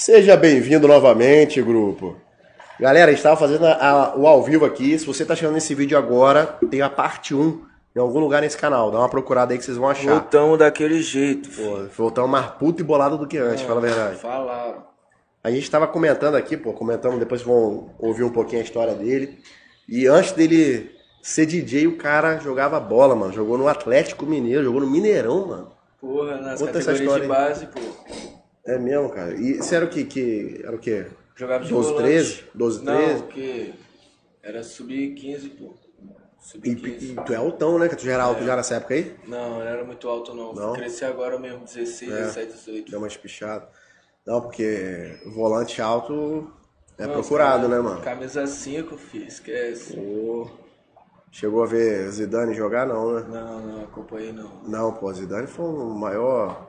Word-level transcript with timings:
Seja 0.00 0.36
bem-vindo 0.36 0.86
novamente, 0.86 1.60
grupo. 1.60 2.14
Galera, 2.78 3.06
a 3.06 3.10
gente 3.10 3.18
estava 3.18 3.36
fazendo 3.36 3.66
a- 3.66 3.72
a- 3.74 4.16
o 4.16 4.28
ao 4.28 4.40
vivo 4.44 4.64
aqui. 4.64 4.96
Se 4.96 5.04
você 5.04 5.24
está 5.24 5.34
chegando 5.34 5.54
nesse 5.54 5.74
vídeo 5.74 5.98
agora, 5.98 6.56
tem 6.70 6.80
a 6.80 6.88
parte 6.88 7.34
1 7.34 7.62
em 7.96 7.98
algum 7.98 8.20
lugar 8.20 8.40
nesse 8.42 8.56
canal. 8.56 8.92
Dá 8.92 9.00
uma 9.00 9.08
procurada 9.08 9.52
aí 9.52 9.58
que 9.58 9.64
vocês 9.64 9.76
vão 9.76 9.88
achar. 9.88 10.08
Voltamos 10.12 10.56
daquele 10.56 11.02
jeito. 11.02 11.50
filho. 11.50 11.68
Pô, 11.68 12.02
voltamos 12.04 12.30
mais 12.30 12.46
puto 12.52 12.80
e 12.80 12.84
bolado 12.84 13.18
do 13.18 13.26
que 13.26 13.38
antes, 13.38 13.62
fala 13.64 13.78
a 13.80 13.82
verdade. 13.82 14.16
Falaram. 14.20 14.84
A 15.42 15.50
gente 15.50 15.64
estava 15.64 15.88
comentando 15.88 16.36
aqui, 16.36 16.56
pô, 16.56 16.72
comentando, 16.72 17.18
depois 17.18 17.42
vão 17.42 17.90
ouvir 17.98 18.22
um 18.22 18.30
pouquinho 18.30 18.60
a 18.60 18.64
história 18.64 18.94
dele. 18.94 19.40
E 19.88 20.06
antes 20.06 20.30
dele 20.30 20.92
ser 21.20 21.44
DJ, 21.44 21.88
o 21.88 21.96
cara 21.96 22.38
jogava 22.38 22.78
bola, 22.78 23.16
mano. 23.16 23.32
Jogou 23.32 23.58
no 23.58 23.66
Atlético 23.66 24.24
Mineiro, 24.24 24.62
jogou 24.62 24.80
no 24.80 24.86
Mineirão, 24.86 25.44
mano. 25.44 25.72
Porra, 26.00 26.36
nas 26.36 26.60
Conta 26.60 26.78
essa 26.78 26.92
categorias 26.92 26.98
de 26.98 27.04
história 27.04 27.28
base, 27.28 27.66
pô. 27.66 28.37
É 28.68 28.78
mesmo, 28.78 29.08
cara. 29.10 29.34
E 29.34 29.54
você 29.54 29.76
era 29.76 29.84
o 29.84 29.88
que? 29.88 30.04
que 30.04 30.60
era 30.62 30.76
o 30.76 30.78
quê? 30.78 31.06
Jogava 31.34 31.64
de 31.64 31.70
12, 31.70 31.88
volante. 31.88 32.02
13? 32.08 32.44
12, 32.54 32.84
13? 32.84 33.12
Não, 33.14 33.20
porque 33.22 33.74
era 34.42 34.62
sub-15, 34.62 35.50
pô. 35.56 35.74
E, 36.64 36.70
Sub-15. 36.70 37.02
e 37.02 37.24
tu 37.24 37.32
é 37.32 37.36
altão, 37.36 37.78
né? 37.78 37.88
Que 37.88 37.96
tu 37.96 38.04
já 38.04 38.12
era 38.12 38.22
alto 38.24 38.44
já 38.44 38.56
nessa 38.56 38.76
época 38.76 38.94
aí? 38.94 39.14
Não, 39.26 39.56
não 39.56 39.62
era 39.62 39.84
muito 39.84 40.08
alto 40.08 40.34
não. 40.34 40.52
Não? 40.54 40.72
Cresci 40.74 41.04
agora 41.04 41.38
mesmo, 41.38 41.64
16, 41.64 42.12
É. 42.12 42.20
17, 42.22 42.52
18. 42.52 42.90
Deu 42.90 43.00
uma 43.00 43.08
espichada. 43.08 43.68
Não, 44.26 44.40
porque 44.40 45.18
volante 45.34 45.80
alto 45.80 46.52
é 46.98 47.06
Nossa, 47.06 47.18
procurado, 47.20 47.68
cara, 47.68 47.82
né, 47.82 47.88
mano? 47.88 48.02
Camisa 48.02 48.46
5, 48.46 48.96
filho, 48.98 49.26
esquece. 49.26 49.94
Pô, 49.96 50.48
Chegou 51.30 51.62
a 51.62 51.66
ver 51.66 52.10
Zidane 52.10 52.54
jogar, 52.54 52.86
não, 52.86 53.14
né? 53.14 53.26
Não, 53.28 53.60
não, 53.60 53.84
acompanhei 53.84 54.32
não. 54.32 54.62
Não, 54.64 54.92
pô, 54.94 55.12
Zidane 55.12 55.46
foi 55.46 55.66
o 55.66 55.90
maior. 55.90 56.67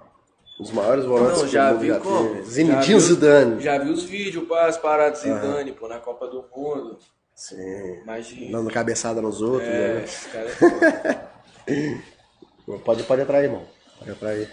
Dos 0.59 0.71
maiores 0.71 1.05
volantes 1.05 1.41
Não, 1.43 1.47
já 1.47 1.71
vi 1.71 1.97
como? 1.99 2.43
Zinedine 2.43 2.99
Zidane. 2.99 3.61
Já 3.63 3.77
vi 3.77 3.89
os 3.91 4.03
vídeos, 4.03 4.45
pá, 4.45 4.65
as 4.67 4.77
paradas 4.77 5.21
de 5.21 5.29
Zidane, 5.29 5.71
pô, 5.71 5.87
na 5.87 5.99
Copa 5.99 6.27
do 6.27 6.43
Mundo. 6.53 6.97
Sim. 7.33 7.55
De... 8.21 8.51
Dando 8.51 8.69
cabeçada 8.69 9.21
nos 9.21 9.41
outros, 9.41 9.69
É, 9.69 9.93
né? 10.01 10.05
cara 10.33 11.19
é. 11.67 11.99
Pode, 12.83 13.03
pode 13.03 13.21
atrair, 13.21 13.45
irmão. 13.45 13.63
Pode 13.97 14.11
atrair. 14.11 14.51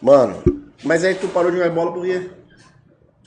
Mano, 0.00 0.42
mas 0.84 1.04
aí 1.04 1.14
tu 1.16 1.28
parou 1.28 1.50
de 1.50 1.56
jogar 1.58 1.70
bola 1.70 1.92
por 1.92 2.04
quê? 2.04 2.30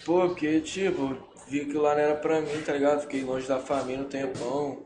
Pô, 0.06 0.22
porque, 0.30 0.62
tipo, 0.62 1.16
vi 1.48 1.66
que 1.66 1.78
lá 1.78 1.94
não 1.94 2.02
era 2.02 2.16
pra 2.16 2.42
mim, 2.42 2.62
tá 2.66 2.74
ligado? 2.74 3.02
Fiquei 3.02 3.24
longe 3.24 3.48
da 3.48 3.60
família 3.60 4.02
um 4.04 4.08
tempão. 4.08 4.82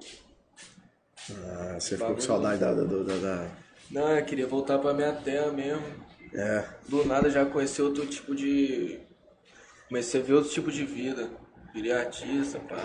Ah, 1.31 1.77
você 1.79 1.95
ficou 1.97 2.15
com 2.15 2.19
saudade 2.21 2.59
da, 2.59 2.73
da, 2.73 2.83
da, 2.83 3.15
da- 3.15 3.47
Não, 3.91 4.09
eu 4.17 4.25
queria 4.25 4.47
voltar 4.47 4.79
pra 4.79 4.93
minha 4.93 5.13
terra 5.13 5.51
mesmo. 5.51 5.83
É. 6.35 6.63
Do 6.87 7.05
nada 7.05 7.29
já 7.29 7.45
conheci 7.45 7.81
outro 7.81 8.05
tipo 8.05 8.35
de. 8.35 8.99
Comecei 9.87 10.21
a 10.21 10.23
ver 10.23 10.33
outro 10.33 10.51
tipo 10.51 10.71
de 10.71 10.85
vida. 10.85 11.29
Virei 11.73 11.91
artista, 11.91 12.59
pá. 12.59 12.77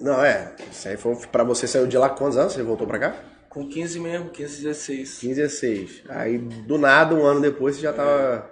Não, 0.00 0.24
é. 0.24 0.54
Isso 0.70 0.88
aí 0.88 0.96
foi 0.96 1.14
pra 1.26 1.44
você 1.44 1.66
saiu 1.66 1.86
de 1.86 1.98
lá 1.98 2.08
quantos 2.08 2.38
anos? 2.38 2.52
Você 2.54 2.62
voltou 2.62 2.86
pra 2.86 2.98
cá? 2.98 3.14
Com 3.48 3.68
15 3.68 4.00
mesmo, 4.00 4.30
15, 4.30 4.62
16. 4.62 5.18
15, 5.18 5.34
16. 5.34 6.02
Aí 6.08 6.38
do 6.38 6.78
nada, 6.78 7.14
um 7.14 7.24
ano 7.24 7.40
depois, 7.40 7.76
você 7.76 7.82
já 7.82 7.92
tava 7.92 8.50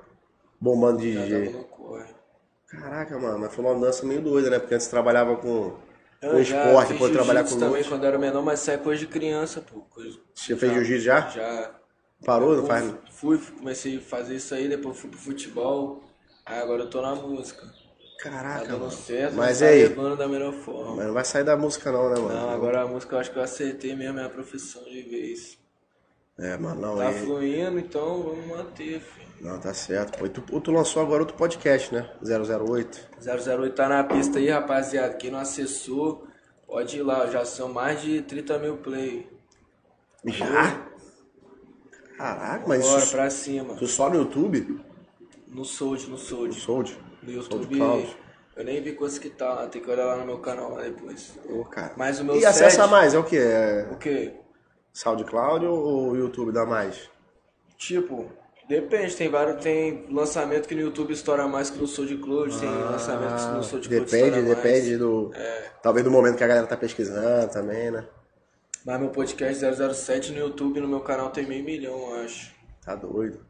bombando 0.61 1.01
de 1.01 1.15
Já 1.15 1.25
DJ. 1.25 1.69
Caraca, 2.67 3.19
mano, 3.19 3.39
mas 3.39 3.55
foi 3.55 3.65
uma 3.65 3.75
mudança 3.75 4.05
meio 4.05 4.20
doida, 4.20 4.51
né? 4.51 4.59
Porque 4.59 4.75
antes 4.75 4.89
trabalhava 4.89 5.37
com, 5.37 5.70
com 6.20 6.27
Eu 6.27 6.45
já 6.45 6.67
esporte, 6.67 6.89
fiz 6.89 6.97
depois 6.97 7.13
trabalhar 7.13 7.45
com 7.45 7.51
também 7.51 7.69
noite. 7.70 7.89
quando 7.89 8.03
eu 8.03 8.09
era 8.09 8.19
menor, 8.19 8.42
mas 8.42 8.61
sai 8.61 8.77
coisa 8.77 9.01
de 9.01 9.07
criança, 9.07 9.63
pô. 9.63 9.81
Coisa... 9.83 10.19
Você 10.35 10.55
fez 10.55 10.73
jiu-jitsu 10.75 11.05
já? 11.05 11.29
Já. 11.31 11.75
Parou, 12.24 12.50
não 12.56 12.61
Fui- 12.66 12.69
faz? 12.69 12.94
Fui, 13.12 13.38
comecei 13.58 13.97
a 13.98 14.00
fazer 14.00 14.36
isso 14.36 14.55
aí, 14.55 14.69
depois 14.69 14.98
fui 14.98 15.11
pro 15.11 15.19
futebol. 15.19 16.02
Aí 16.44 16.58
agora 16.61 16.83
eu 16.83 16.91
tô 16.91 17.00
na 17.02 17.14
música. 17.14 17.62
Tá 17.66 18.30
Caraca, 18.30 18.64
dando 18.66 18.78
mano. 18.80 18.91
certo, 18.91 19.34
Mas 19.36 19.61
tá 19.61 19.66
aí? 19.66 19.83
levando 19.86 20.16
da 20.16 20.27
melhor 20.27 20.52
forma. 20.52 20.96
Mas 20.96 21.06
não 21.06 21.14
vai 21.14 21.24
sair 21.24 21.44
da 21.44 21.56
música 21.56 21.92
não, 21.92 22.11
né, 22.11 22.20
mano? 22.20 22.28
Não, 22.34 22.50
agora 22.50 22.83
a 22.83 22.86
música 22.86 23.14
eu 23.14 23.20
acho 23.20 23.30
que 23.30 23.39
eu 23.39 23.42
acertei 23.42 23.94
mesmo, 23.94 24.19
é 24.19 24.24
a 24.24 24.28
profissão 24.28 24.83
de 24.84 25.02
vez. 25.02 25.57
É, 26.36 26.57
mano, 26.57 26.80
não, 26.80 26.96
Tá 26.96 27.05
é... 27.11 27.12
fluindo, 27.12 27.78
então 27.78 28.23
vamos 28.23 28.46
manter, 28.46 29.01
filho. 29.01 29.28
Não, 29.40 29.61
tá 29.61 29.73
certo. 29.73 30.18
Pô, 30.18 30.27
e 30.27 30.30
tu, 30.30 30.40
tu 30.61 30.73
lançou 30.73 31.01
agora 31.01 31.23
outro 31.23 31.36
podcast, 31.36 31.95
né? 31.95 32.11
008. 32.20 32.98
008 33.20 33.74
tá 33.74 33.89
na 33.89 34.02
pista 34.02 34.39
aí, 34.40 34.48
rapaziada. 34.48 35.14
Quem 35.14 35.30
não 35.30 35.39
acessou, 35.39 36.27
pode 36.67 36.96
ir 36.98 37.02
lá. 37.02 37.27
Já 37.28 37.45
são 37.45 37.73
mais 37.73 38.02
de 38.02 38.20
30 38.23 38.58
mil 38.58 38.78
play. 38.78 39.28
Já? 40.24 40.88
Caraca, 42.18 42.64
mas 42.67 42.83
Bora 42.84 42.98
isso, 43.02 43.11
pra 43.12 43.30
cima. 43.30 43.74
tu 43.77 43.86
só 43.86 44.11
no 44.11 44.17
YouTube? 44.17 44.80
No 45.46 45.64
Sold, 45.64 46.05
no 46.06 46.11
No 46.12 46.18
Sold. 46.18 46.55
No 46.55 46.61
Sold 46.61 46.98
YouTube. 47.27 47.77
Cloud. 47.77 48.17
Eu 48.56 48.64
nem 48.64 48.83
vi 48.83 48.92
coisa 48.92 49.18
que 49.20 49.30
tá 49.30 49.55
lá, 49.55 49.67
tem 49.68 49.80
que 49.80 49.89
olhar 49.90 50.05
lá 50.05 50.17
no 50.17 50.27
meu 50.27 50.39
canal 50.40 50.73
lá 50.73 50.83
depois. 50.83 51.33
Ô, 51.48 51.64
cara. 51.64 51.92
Mas 51.96 52.18
o 52.18 52.24
meu 52.24 52.36
E 52.36 52.45
acessa 52.45 52.83
set- 52.83 52.90
mais, 52.90 53.14
é 53.14 53.18
o 53.18 53.24
quê? 53.24 53.36
É 53.39 53.89
O 53.92 53.96
quê? 53.96 54.34
SoundCloud 54.92 55.64
ou 55.64 56.17
YouTube 56.17 56.51
dá 56.52 56.67
mais? 56.67 57.08
Tipo, 57.77 58.27
depende, 58.68 59.14
tem 59.14 59.28
vários, 59.30 59.62
tem 59.62 60.07
lançamento 60.11 60.67
que 60.67 60.74
no 60.74 60.80
YouTube 60.80 61.12
estoura 61.12 61.46
mais 61.46 61.70
que 61.70 61.78
no 61.78 61.86
SoundCloud, 61.86 62.58
tem 62.58 62.68
lançamento 62.68 63.36
que 63.36 63.52
no 63.57 63.62
SoundCloud 63.62 63.86
Ah, 63.86 63.90
Depende, 64.01 64.24
estoura 64.27 64.42
mais. 64.42 64.57
depende 64.57 64.96
do... 64.96 65.30
É. 65.34 65.70
Talvez 65.80 66.05
do 66.05 66.11
momento 66.11 66.36
que 66.36 66.42
a 66.42 66.48
galera 66.48 66.67
tá 66.67 66.77
pesquisando 66.77 67.52
também, 67.52 67.92
né? 67.92 68.05
Mas 68.84 69.00
meu 69.00 69.11
podcast 69.11 69.64
007 69.94 70.33
no 70.33 70.39
YouTube, 70.39 70.80
no 70.80 70.89
meu 70.89 71.00
canal 71.00 71.30
tem 71.30 71.46
meio 71.46 71.64
milhão, 71.64 71.98
eu 72.14 72.24
acho. 72.24 72.55
Tá 72.84 72.94
doido. 72.94 73.44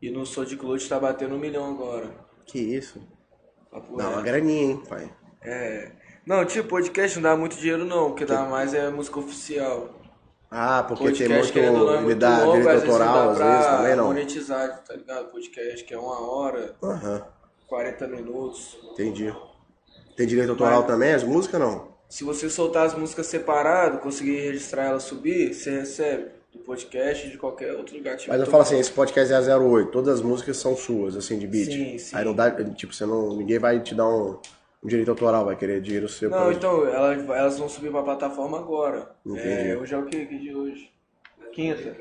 E 0.00 0.10
no 0.10 0.24
SoundCloud 0.26 0.88
tá 0.88 1.00
batendo 1.00 1.34
um 1.34 1.38
milhão 1.38 1.68
agora. 1.68 2.10
Que 2.44 2.58
isso? 2.58 3.00
Papo 3.70 3.96
Dá 3.96 4.08
uma 4.10 4.22
graninha, 4.22 4.62
hein, 4.72 4.82
pai? 4.88 5.10
É. 5.42 5.90
Não, 6.24 6.44
tipo, 6.44 6.68
podcast 6.68 7.16
não 7.16 7.22
dá 7.30 7.36
muito 7.36 7.56
dinheiro 7.56 7.84
não, 7.84 8.08
o 8.08 8.14
que 8.14 8.24
dá 8.24 8.44
mais 8.44 8.74
é 8.74 8.90
música 8.90 9.18
oficial. 9.18 9.90
Ah, 10.50 10.84
porque 10.86 11.04
tem 11.04 11.12
Podcast, 11.12 11.38
muito... 11.38 11.52
querendo 11.52 11.78
ou 11.78 11.86
não, 11.86 11.92
é 11.92 11.96
Ele 11.96 12.04
muito 12.04 12.18
dá 12.18 12.44
longo, 12.44 12.58
direito 12.60 12.86
não 12.86 12.92
autoral, 12.92 13.30
às 13.30 13.38
vezes, 13.38 13.66
também 13.66 13.96
não. 13.96 14.06
monetizar, 14.06 14.84
tá 14.84 14.94
ligado? 14.94 15.30
Podcast 15.30 15.84
que 15.84 15.94
é 15.94 15.98
uma 15.98 16.20
hora, 16.20 16.76
Aham, 16.82 17.26
40 17.66 18.06
minutos. 18.06 18.78
entendi. 18.92 19.34
Tem 20.16 20.26
direito 20.26 20.50
autoral 20.50 20.84
também, 20.84 21.12
as 21.14 21.24
músicas 21.24 21.60
não? 21.60 21.95
Se 22.08 22.24
você 22.24 22.48
soltar 22.48 22.86
as 22.86 22.94
músicas 22.94 23.26
separado, 23.26 23.98
conseguir 23.98 24.36
registrar 24.36 24.84
elas 24.84 25.02
subir, 25.02 25.52
você 25.52 25.70
recebe 25.70 26.30
do 26.52 26.60
podcast 26.60 27.28
de 27.28 27.36
qualquer 27.36 27.72
outro 27.74 27.96
lugar. 27.96 28.16
Tipo, 28.16 28.30
Mas 28.30 28.40
eu 28.40 28.46
falo 28.46 28.62
assim, 28.62 28.78
esse 28.78 28.92
podcast 28.92 29.32
é 29.32 29.56
08, 29.56 29.90
todas 29.90 30.14
as 30.14 30.22
músicas 30.22 30.56
são 30.56 30.76
suas, 30.76 31.16
assim, 31.16 31.38
de 31.38 31.46
beat. 31.46 31.66
Sim, 31.66 31.98
sim. 31.98 32.16
Aí 32.16 32.24
não 32.24 32.34
dá, 32.34 32.50
tipo, 32.74 32.94
você 32.94 33.04
não, 33.04 33.36
ninguém 33.36 33.58
vai 33.58 33.80
te 33.80 33.94
dar 33.94 34.08
um, 34.08 34.38
um 34.82 34.88
direito 34.88 35.10
autoral, 35.10 35.44
vai 35.44 35.56
querer 35.56 35.80
dinheiro 35.80 36.08
seu. 36.08 36.30
Não, 36.30 36.50
então, 36.52 36.86
elas, 36.86 37.28
elas 37.28 37.58
vão 37.58 37.68
subir 37.68 37.90
pra 37.90 38.02
plataforma 38.02 38.58
agora. 38.58 39.10
Entendi. 39.24 39.70
É, 39.70 39.76
hoje 39.76 39.94
é 39.94 39.98
o 39.98 40.06
que? 40.06 40.26
Que 40.26 40.38
dia 40.38 40.56
hoje? 40.56 40.90
Quinta. 41.52 41.96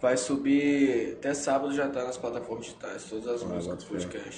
Vai 0.00 0.16
subir 0.16 1.14
até 1.18 1.34
sábado 1.34 1.74
já 1.74 1.88
tá 1.88 2.04
nas 2.04 2.16
plataformas 2.16 2.66
digitais, 2.66 3.04
todas 3.04 3.26
as 3.26 3.42
músicas 3.42 3.66
Ah, 3.66 3.70
bota 3.70 3.98
do 3.98 4.00
fé. 4.00 4.30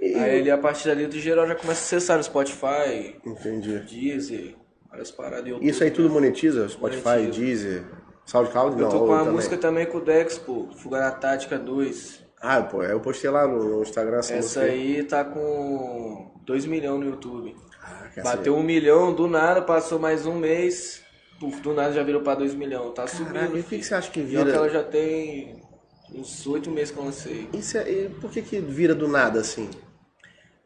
Podcast. 0.00 0.24
Aí 0.24 0.38
ele, 0.38 0.50
a 0.50 0.58
partir 0.58 0.88
dali 0.88 1.06
do 1.06 1.18
geral 1.18 1.46
já 1.46 1.54
começa 1.54 1.80
a 1.80 1.98
acessar 1.98 2.16
no 2.16 2.24
Spotify, 2.24 3.16
Entendi. 3.24 3.78
Deezer, 3.80 4.54
várias 4.90 5.10
paradas. 5.10 5.46
YouTube, 5.48 5.68
Isso 5.68 5.84
aí 5.84 5.90
tudo 5.90 6.08
né? 6.08 6.14
monetiza? 6.14 6.68
Spotify, 6.68 7.08
Monetiza. 7.08 7.40
Deezer, 7.40 7.84
SoundCloud? 8.26 8.76
Eu 8.76 8.82
Não, 8.82 8.90
tô 8.90 8.98
com 9.00 9.04
uma 9.06 9.18
também. 9.18 9.32
música 9.34 9.56
também 9.56 9.86
com 9.86 9.98
o 9.98 10.00
Dex, 10.00 10.38
pô, 10.38 10.68
Fuga 10.76 10.98
da 10.98 11.10
Tática 11.10 11.58
2. 11.58 12.24
Ah, 12.40 12.62
pô, 12.62 12.82
eu 12.84 13.00
postei 13.00 13.28
lá 13.30 13.48
no, 13.48 13.82
Instagram 13.82 14.18
essa, 14.18 14.34
Essa 14.34 14.60
aí 14.60 15.02
tá 15.02 15.24
com 15.24 16.30
2 16.44 16.66
milhões 16.66 17.00
no 17.00 17.06
YouTube. 17.10 17.56
Ah, 17.82 18.22
Bateu 18.22 18.54
um 18.54 18.62
milhão, 18.62 19.12
do 19.12 19.26
nada, 19.26 19.60
passou 19.62 19.98
mais 19.98 20.24
um 20.26 20.34
mês, 20.36 21.02
puf, 21.40 21.60
do 21.60 21.74
nada 21.74 21.92
já 21.92 22.02
virou 22.04 22.20
pra 22.22 22.34
2 22.36 22.54
milhões. 22.54 22.94
Tá 22.94 23.06
subindo. 23.08 23.32
Caraca, 23.34 23.56
e 23.56 23.60
o 23.60 23.64
que 23.64 23.78
que 23.78 23.84
você 23.84 23.94
acha 23.94 24.10
que 24.10 24.20
Pior 24.22 24.44
vira? 24.44 24.50
que 24.52 24.56
ela 24.56 24.68
já 24.68 24.84
tem 24.84 25.60
uns 26.14 26.46
8 26.46 26.70
meses 26.70 26.92
que 26.92 26.98
eu 27.00 27.04
lancei. 27.04 27.48
Isso 27.52 27.76
é, 27.76 27.90
e 27.90 28.08
por 28.08 28.30
que 28.30 28.40
que 28.42 28.60
vira 28.60 28.94
do 28.94 29.08
nada, 29.08 29.40
assim? 29.40 29.68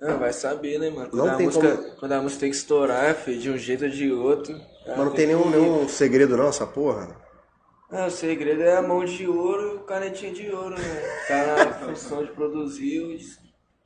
Ah, 0.03 0.15
vai 0.15 0.33
saber, 0.33 0.79
né, 0.79 0.91
mano? 0.91 1.09
Quando, 1.11 1.27
Não 1.27 1.35
a, 1.35 1.37
tem 1.37 1.47
música, 1.47 1.77
como- 1.77 1.97
quando 1.97 2.13
a 2.13 2.23
música 2.23 2.41
tem 2.41 2.51
que 2.51 2.57
estourar, 2.57 3.15
filho, 3.15 3.41
de 3.41 3.51
um 3.51 3.59
jeito 3.59 3.85
ou 3.85 3.91
de 3.91 4.13
outro. 4.13 4.59
Mas 4.87 4.97
não 4.97 5.11
tem 5.13 5.27
nenhum, 5.27 5.49
nenhum 5.49 5.89
segredo 5.89 6.37
não, 6.37 6.49
essa 6.49 6.67
porra? 6.67 7.17
Ah, 7.91 8.07
o 8.07 8.11
segredo 8.11 8.63
é 8.63 8.77
a 8.77 8.83
mão 8.83 9.05
de 9.05 9.27
ouro 9.29 9.75
e 9.75 9.77
o 9.77 9.81
canetinha 9.85 10.33
de 10.33 10.51
ouro, 10.51 10.75
né? 10.75 10.85
Tá 11.29 11.47
na 11.47 11.73
função 11.87 12.25
de 12.25 12.33
produzir 12.33 13.01
ou 13.01 13.17
de 13.17 13.27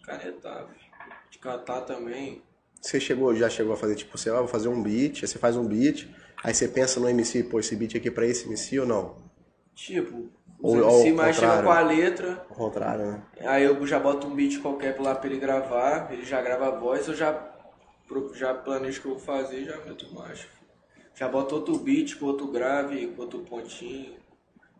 canetar, 0.04 0.66
filho. 0.68 0.92
De 1.30 1.38
cantar 1.38 1.80
também. 1.82 2.42
Você 2.80 3.00
chegou, 3.00 3.34
já 3.34 3.50
chegou 3.50 3.74
a 3.74 3.76
fazer, 3.76 3.96
tipo, 3.96 4.16
você 4.16 4.30
vai 4.30 4.46
fazer 4.46 4.68
um 4.68 4.82
beat, 4.82 5.22
aí 5.22 5.28
você 5.28 5.38
faz 5.38 5.56
um 5.56 5.66
beat, 5.66 6.08
aí 6.42 6.54
você 6.54 6.68
pensa 6.68 7.00
no 7.00 7.08
MC, 7.08 7.42
pô, 7.42 7.58
esse 7.58 7.74
beat 7.74 7.96
aqui 7.96 8.08
é 8.08 8.12
pra 8.12 8.26
esse 8.26 8.46
MC 8.46 8.78
ou 8.78 8.86
não? 8.86 9.16
Tipo, 9.74 10.30
Ou- 10.66 10.84
ou 11.08 11.14
mais 11.14 11.36
chegam 11.36 11.56
contrário. 11.56 11.64
com 11.64 11.70
a 11.70 11.80
letra, 11.80 12.46
Ao 12.50 12.56
contrário, 12.56 13.06
né? 13.12 13.22
aí 13.44 13.64
eu 13.64 13.86
já 13.86 13.98
boto 13.98 14.26
um 14.26 14.34
beat 14.34 14.60
qualquer 14.60 14.98
lá 15.00 15.14
pra 15.14 15.28
ele 15.30 15.38
gravar, 15.38 16.12
ele 16.12 16.24
já 16.24 16.40
grava 16.42 16.68
a 16.68 16.70
voz, 16.70 17.06
eu 17.08 17.14
já, 17.14 17.38
já 18.34 18.54
planejo 18.54 18.98
o 18.98 19.02
que 19.02 19.08
eu 19.08 19.12
vou 19.12 19.20
fazer 19.20 19.58
e 19.60 19.64
já 19.64 19.76
meto 19.78 20.12
marcha. 20.14 20.48
Já 21.14 21.28
boto 21.28 21.54
outro 21.54 21.78
beat 21.78 22.16
com 22.18 22.26
outro 22.26 22.46
grave, 22.48 23.06
com 23.08 23.22
outro 23.22 23.40
pontinho. 23.40 24.14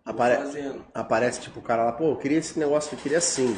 Apare- 0.05 0.37
fazendo. 0.37 0.85
Aparece 0.94 1.41
tipo 1.41 1.59
o 1.59 1.62
cara 1.62 1.85
lá, 1.85 1.93
pô, 1.93 2.11
eu 2.11 2.17
queria 2.17 2.38
esse 2.38 2.59
negócio, 2.59 2.94
eu 2.94 2.99
queria 3.00 3.19
assim. 3.19 3.56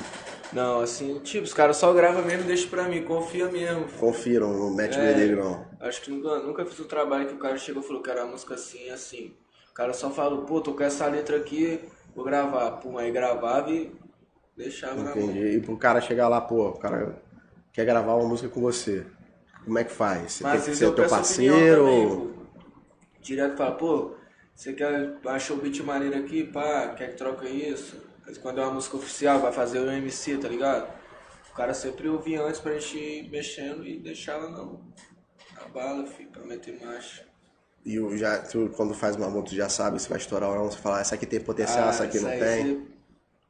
Não, 0.53 0.81
assim, 0.81 1.19
tipo, 1.21 1.45
os 1.45 1.53
caras 1.53 1.77
só 1.77 1.93
gravam 1.93 2.23
mesmo 2.25 2.45
e 2.45 2.47
deixam 2.47 2.71
pra 2.71 2.85
mim, 2.85 3.03
confia 3.03 3.49
mesmo. 3.51 3.85
Confira, 3.99 4.47
não 4.47 4.71
mete 4.75 4.99
É. 4.99 5.13
bedelho 5.13 5.45
não. 5.45 5.67
Acho 5.81 6.01
que 6.01 6.11
nunca, 6.11 6.39
nunca 6.39 6.65
fiz 6.65 6.81
um 6.81 6.85
trabalho 6.89 7.27
que 7.27 7.35
o 7.35 7.39
cara 7.39 7.59
chegou 7.59 7.83
e 7.83 7.87
falou 7.87 8.03
que 8.03 8.11
era 8.11 8.25
música 8.25 8.55
assim, 8.55 8.89
assim. 8.91 9.35
O 9.71 9.75
cara 9.75 9.93
só 9.93 10.09
falou, 10.11 10.45
pô, 10.47 10.61
tô 10.63 10.73
com 10.73 10.83
essa 10.83 11.07
letra 11.07 11.37
aqui, 11.37 11.81
vou 12.15 12.25
gravar. 12.25 12.73
Pum, 12.73 12.99
aí 12.99 13.11
gravava 13.11 13.71
e 13.71 13.93
deixava 14.57 15.03
na 15.03 15.15
mão. 15.15 15.25
Entendi. 15.25 15.57
E 15.57 15.61
pro 15.61 15.77
cara 15.77 16.01
chegar 16.01 16.29
lá, 16.29 16.41
pô, 16.41 16.69
o 16.69 16.79
cara 16.79 17.23
quer 17.73 17.85
gravar 17.85 18.15
uma 18.15 18.29
música 18.29 18.49
com 18.49 18.61
você. 18.61 19.07
Como 19.65 19.79
é 19.79 19.85
que 19.85 19.93
faz? 19.93 20.33
Você 20.33 20.45
Mas 20.45 20.65
tem 20.65 20.73
que 20.73 20.79
ser 20.79 20.85
eu 20.87 20.95
teu 20.95 21.09
parceiro? 21.09 21.85
também. 21.85 22.39
Direto 23.21 23.57
fala, 23.57 23.77
pô, 23.77 24.15
você 24.55 24.73
quer, 24.73 25.17
achou 25.27 25.57
o 25.57 25.61
beat 25.61 25.81
maneiro 25.81 26.17
aqui, 26.19 26.45
pá, 26.45 26.95
quer 26.97 27.11
que 27.11 27.17
troca 27.17 27.49
isso? 27.49 28.03
Mas 28.27 28.39
quando 28.39 28.61
é 28.61 28.65
uma 28.65 28.75
música 28.75 28.97
oficial, 28.97 29.39
vai 29.41 29.53
fazer 29.53 29.79
o 29.79 29.91
MC, 29.91 30.39
tá 30.39 30.49
ligado? 30.49 30.91
O 31.51 31.55
cara 31.55 31.75
sempre 31.75 32.09
ouvia 32.09 32.43
antes 32.43 32.61
pra 32.61 32.73
gente 32.73 32.99
ir 32.99 33.31
mexendo 33.31 33.87
e 33.87 33.99
deixava 33.99 34.49
não. 34.49 34.81
A 35.57 35.69
bala, 35.69 36.07
filho, 36.07 36.31
pra 36.31 36.45
meter 36.45 36.79
marcha. 36.85 37.28
E 37.85 38.17
já, 38.19 38.39
tu, 38.41 38.71
quando 38.77 38.93
faz 38.95 39.17
uma 39.17 39.43
tu 39.43 39.55
já 39.55 39.69
sabe 39.69 40.01
se 40.01 40.09
vai 40.09 40.19
estourar 40.19 40.51
ou 40.51 40.57
não. 40.57 40.65
Você 40.71 40.79
fala, 40.79 40.99
"Ah, 40.99 41.01
essa 41.01 41.15
aqui 41.15 41.27
tem 41.27 41.41
potencial, 41.41 41.89
essa 41.89 42.05
aqui 42.05 42.19
não 42.21 42.29
tem. 42.31 42.39
você- 42.39 42.81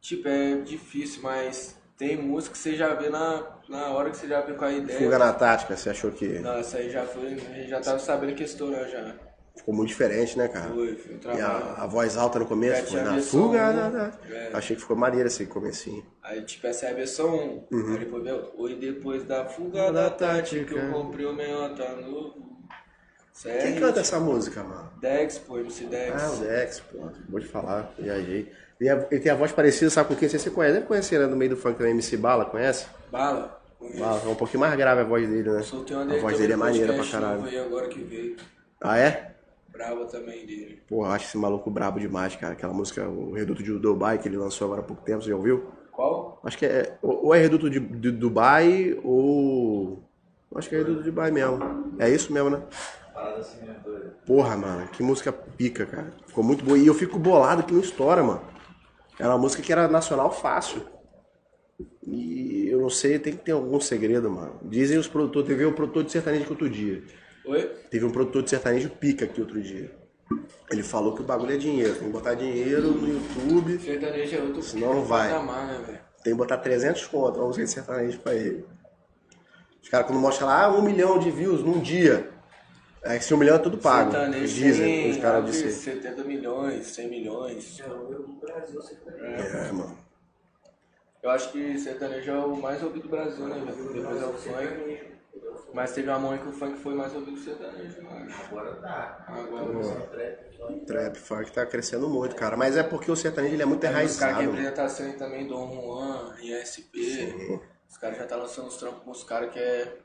tipo, 0.00 0.28
é 0.28 0.56
difícil, 0.60 1.22
mas 1.22 1.74
tem 1.96 2.16
música 2.16 2.52
que 2.52 2.58
você 2.58 2.76
já 2.76 2.94
vê 2.94 3.08
na, 3.08 3.44
na 3.68 3.88
hora 3.88 4.10
que 4.10 4.16
você 4.16 4.28
já 4.28 4.40
vê 4.40 4.54
com 4.54 4.64
a 4.64 4.72
ideia. 4.72 4.98
Fuga 4.98 5.18
na 5.18 5.32
tática, 5.32 5.76
você 5.76 5.90
achou 5.90 6.12
que 6.12 6.26
Não, 6.38 6.58
essa 6.58 6.78
aí 6.78 6.88
já 6.90 7.04
foi, 7.04 7.26
a 7.34 7.36
gente 7.54 7.68
já 7.68 7.80
tava 7.80 7.98
sabendo 7.98 8.34
que 8.34 8.42
ia 8.42 8.46
estourar 8.46 8.88
já. 8.88 9.14
ficou 9.56 9.74
muito 9.74 9.88
diferente, 9.88 10.38
né, 10.38 10.46
cara? 10.46 10.70
Foi, 10.70 10.94
foi 10.96 11.14
um 11.14 11.16
E 11.16 11.20
trabalho. 11.20 11.44
a, 11.44 11.82
a 11.82 11.86
voz 11.88 12.16
alta 12.16 12.38
no 12.38 12.46
começo, 12.46 12.92
foi 12.92 13.02
na 13.02 13.20
fuga. 13.20 13.58
um, 13.70 13.72
na- 13.74 13.90
na- 13.90 14.12
é. 14.30 14.50
Achei 14.52 14.76
que 14.76 14.82
ficou 14.82 14.96
maneiro 14.96 15.26
esse 15.26 15.44
comecinho. 15.46 16.06
Aí, 16.22 16.42
tipo, 16.42 16.64
essa 16.68 16.86
é 16.86 16.90
a 16.92 16.94
versão 16.94 17.34
1. 17.72 17.76
Uhum. 17.76 17.92
Aí 17.94 17.98
depois 17.98 18.22
veio, 18.22 18.52
oi, 18.56 18.76
depois 18.76 19.24
da 19.24 19.46
fuga 19.46 19.90
da 19.90 20.08
Tati, 20.10 20.64
que 20.64 20.74
eu 20.74 20.92
comprei 20.92 21.26
o 21.26 21.32
meu 21.34 21.74
tá 21.74 21.96
novo. 21.96 22.47
Sério? 23.38 23.62
Quem 23.62 23.80
canta 23.80 24.00
essa 24.00 24.18
música, 24.18 24.64
mano? 24.64 24.90
Dex, 25.00 25.38
pô, 25.38 25.58
MC 25.58 25.84
Dex. 25.84 26.12
Ah, 26.22 26.30
o 26.32 26.36
Dex, 26.38 26.80
pô. 26.80 26.98
Vou 27.28 27.38
te 27.40 27.46
falar, 27.46 27.92
viajei. 27.96 28.50
E 28.80 28.88
a- 28.88 29.06
ele 29.10 29.20
tem 29.20 29.30
a 29.30 29.36
voz 29.36 29.52
parecida, 29.52 29.88
sabe 29.90 30.08
com 30.08 30.16
quem? 30.16 30.28
Você, 30.28 30.40
você 30.40 30.50
conhece? 30.50 30.74
Deve 30.74 30.86
conhecer, 30.86 31.20
né? 31.20 31.26
No 31.26 31.36
meio 31.36 31.50
do 31.52 31.56
funk 31.56 31.78
também, 31.78 31.92
MC 31.92 32.16
Bala, 32.16 32.44
conhece? 32.46 32.86
Bala? 33.12 33.60
Conheço. 33.78 33.98
Bala, 34.00 34.22
é 34.24 34.28
um 34.28 34.34
pouquinho 34.34 34.58
mais 34.60 34.74
grave 34.74 35.02
a 35.02 35.04
voz 35.04 35.28
dele, 35.28 35.48
né? 35.52 35.62
Soltei 35.62 35.94
uma 35.96 36.02
A 36.02 36.06
dele 36.06 36.20
voz 36.20 36.34
também 36.34 36.48
dele 36.48 36.52
é 36.52 36.56
maneira 36.56 36.92
pra 36.94 37.04
caralho. 37.06 37.44
aí 37.44 37.58
agora 37.58 37.86
que 37.88 38.00
veio. 38.00 38.36
Ah, 38.82 38.98
é? 38.98 39.34
Brava 39.68 40.04
também 40.06 40.44
dele. 40.44 40.82
Porra, 40.88 41.14
acho 41.14 41.26
esse 41.26 41.38
maluco 41.38 41.70
brabo 41.70 42.00
demais, 42.00 42.34
cara. 42.34 42.54
Aquela 42.54 42.72
música, 42.74 43.06
o 43.08 43.34
Reduto 43.34 43.62
de 43.62 43.72
Dubai, 43.78 44.18
que 44.18 44.26
ele 44.26 44.36
lançou 44.36 44.64
agora 44.64 44.80
há 44.80 44.84
pouco 44.84 45.02
tempo, 45.04 45.22
você 45.22 45.30
já 45.30 45.36
ouviu? 45.36 45.64
Qual? 45.92 46.40
Acho 46.42 46.58
que 46.58 46.66
é. 46.66 46.98
Ou 47.02 47.26
ou 47.26 47.34
é 47.34 47.38
Reduto 47.38 47.70
de, 47.70 47.78
de 47.78 48.10
Dubai, 48.10 48.98
ou. 49.04 50.02
Acho 50.56 50.68
que 50.68 50.74
é 50.74 50.78
Reduto 50.78 51.02
de 51.04 51.10
Dubai 51.10 51.30
mesmo. 51.30 51.94
É 52.00 52.08
isso 52.10 52.32
mesmo, 52.32 52.50
né? 52.50 52.62
Parada 53.18 53.40
assim 53.40 53.60
mesmo, 53.60 53.82
doido. 53.82 54.12
Porra, 54.24 54.56
mano, 54.56 54.88
que 54.88 55.02
música 55.02 55.32
pica, 55.32 55.84
cara. 55.86 56.12
Ficou 56.26 56.44
muito 56.44 56.64
boa. 56.64 56.78
E 56.78 56.86
eu 56.86 56.94
fico 56.94 57.18
bolado 57.18 57.64
que 57.64 57.72
não 57.74 57.80
estoura, 57.80 58.22
mano. 58.22 58.42
Era 59.18 59.30
uma 59.30 59.38
música 59.38 59.60
que 59.60 59.72
era 59.72 59.88
nacional 59.88 60.30
fácil. 60.30 60.82
E 62.06 62.68
eu 62.68 62.80
não 62.80 62.90
sei, 62.90 63.18
tem 63.18 63.32
que 63.32 63.44
ter 63.44 63.52
algum 63.52 63.80
segredo, 63.80 64.30
mano. 64.30 64.60
Dizem 64.62 64.98
os 64.98 65.08
produtores, 65.08 65.48
teve 65.48 65.66
um 65.66 65.72
produtor 65.72 66.04
de 66.04 66.12
sertanejo 66.12 66.44
aqui 66.44 66.52
outro 66.52 66.70
dia. 66.70 67.02
Oi? 67.46 67.62
Teve 67.90 68.04
um 68.04 68.10
produtor 68.10 68.42
de 68.42 68.50
sertanejo 68.50 68.90
pica 68.90 69.24
aqui 69.24 69.40
outro 69.40 69.60
dia. 69.60 69.90
Ele 70.70 70.82
falou 70.82 71.14
que 71.14 71.22
o 71.22 71.24
bagulho 71.24 71.54
é 71.54 71.56
dinheiro. 71.56 71.94
Tem 71.94 72.04
que 72.06 72.12
botar 72.12 72.34
dinheiro 72.34 72.92
no 72.92 73.08
YouTube. 73.08 73.80
Sertanejo 73.80 74.36
é 74.36 74.42
outro 74.42 74.62
Senão 74.62 74.94
não 74.94 75.02
vai. 75.02 75.28
patamar, 75.28 75.66
né? 75.80 76.00
Tem 76.22 76.32
que 76.32 76.38
botar 76.38 76.58
300 76.58 77.06
conto, 77.06 77.40
música 77.40 77.64
de 77.64 77.70
sertanejo 77.70 78.20
pra 78.20 78.34
ele. 78.34 78.64
Os 79.82 79.88
caras 79.88 80.06
quando 80.06 80.20
mostram 80.20 80.46
lá, 80.46 80.64
ah, 80.66 80.72
um 80.72 80.82
milhão 80.82 81.18
de 81.18 81.30
views 81.30 81.62
num 81.62 81.80
dia. 81.80 82.37
É 83.02 83.18
que 83.18 83.24
se 83.24 83.32
um 83.32 83.36
milhão 83.36 83.56
é 83.56 83.58
tudo 83.58 83.78
pago. 83.78 84.10
Sertanejo 84.10 84.54
Dizem, 84.54 85.02
tem 85.02 85.10
os 85.10 85.16
caras 85.18 85.44
disseram. 85.46 86.02
70 86.02 86.24
milhões, 86.24 86.86
100 86.86 87.08
milhões. 87.08 87.80
É, 87.80 87.86
o 87.86 88.10
no 88.10 88.34
Brasil 88.40 88.74
você 88.80 88.94
tá 88.96 89.12
É, 89.12 89.72
mano. 89.72 89.96
Eu 91.22 91.30
acho 91.30 91.50
que 91.52 91.78
sertanejo 91.78 92.30
é 92.30 92.38
o 92.38 92.56
mais 92.56 92.82
ouvido 92.82 93.02
do 93.04 93.08
Brasil, 93.08 93.46
né, 93.46 93.60
velho? 93.64 93.92
Depois 93.92 94.22
é 94.22 94.26
o 94.26 94.32
funk. 94.32 95.18
Mas 95.74 95.92
teve 95.92 96.08
uma 96.08 96.18
mão 96.18 96.38
que 96.38 96.48
o 96.48 96.52
funk 96.52 96.78
foi 96.78 96.94
mais 96.94 97.14
ouvido 97.14 97.34
que 97.34 97.40
o 97.40 97.44
sertanejo, 97.44 97.98
eu 98.00 98.10
acho. 98.10 98.42
Agora 98.46 98.74
tá. 98.76 99.24
Agora, 99.28 99.82
Só 100.52 100.66
trap, 100.86 101.16
funk 101.16 101.52
tá 101.52 101.66
crescendo 101.66 102.08
muito, 102.08 102.34
cara. 102.34 102.56
Mas 102.56 102.76
é 102.76 102.82
porque 102.82 103.10
o 103.10 103.16
sertanejo 103.16 103.54
ele 103.54 103.62
é 103.62 103.66
muito 103.66 103.86
Aí 103.86 104.06
os 104.06 104.16
caras 104.16 104.36
que 104.38 104.42
enraizado. 104.42 104.42
mano. 104.42 104.68
apresentação 104.68 105.12
também, 105.18 105.46
Dom 105.46 105.70
Juan, 105.72 106.34
ISP. 106.40 107.60
Os 107.88 107.96
caras 107.96 108.18
já 108.18 108.26
tá 108.26 108.36
lançando 108.36 108.68
os 108.68 108.76
trampos 108.76 109.02
com 109.02 109.10
os 109.10 109.24
caras 109.24 109.52
que 109.52 109.58
é 109.58 109.96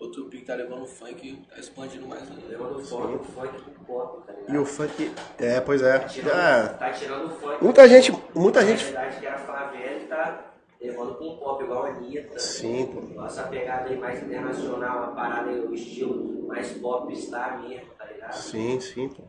outro 0.00 0.24
pique 0.26 0.44
tá 0.46 0.54
levando 0.54 0.82
o 0.82 0.86
funk, 0.86 1.42
tá 1.48 1.58
expandindo 1.60 2.06
mais 2.08 2.22
ainda. 2.22 2.48
levando 2.48 2.76
o 2.78 2.84
funk, 2.84 3.14
o 3.14 3.24
funk 3.24 3.62
pro 3.62 3.84
pop, 3.84 4.26
tá 4.26 4.32
ligado? 4.32 4.54
E 4.54 4.58
o 4.58 4.64
funk. 4.64 5.12
É, 5.38 5.60
pois 5.60 5.82
é. 5.82 5.98
Tá 5.98 6.08
tirando, 6.08 6.32
Ah, 6.34 6.68
tá 6.78 6.90
tirando 6.90 7.26
o 7.26 7.30
funk. 7.30 7.62
muita 7.64 7.88
gente. 7.88 8.12
Muita 8.34 8.60
Na 8.60 8.66
gente. 8.66 8.84
verdade, 8.84 9.20
que 9.20 9.26
era 9.26 9.38
favela 9.38 9.96
e 10.02 10.06
tá 10.06 10.44
levando 10.80 11.14
com 11.16 11.36
pop, 11.36 11.62
igual 11.62 11.84
a 11.84 11.88
Anitta. 11.90 12.38
Sim, 12.38 12.86
pô. 12.86 13.00
Nossa 13.20 13.42
pegada 13.44 13.88
aí 13.90 13.98
mais 13.98 14.22
internacional, 14.22 14.98
uma 14.98 15.12
parada 15.14 15.50
aí, 15.50 15.60
o 15.60 15.74
estilo 15.74 16.46
mais 16.48 16.68
pop 16.72 17.14
star 17.16 17.60
mesmo, 17.60 17.86
tá 17.98 18.06
ligado? 18.06 18.32
Sim, 18.32 18.80
sim, 18.80 19.08
pô. 19.08 19.22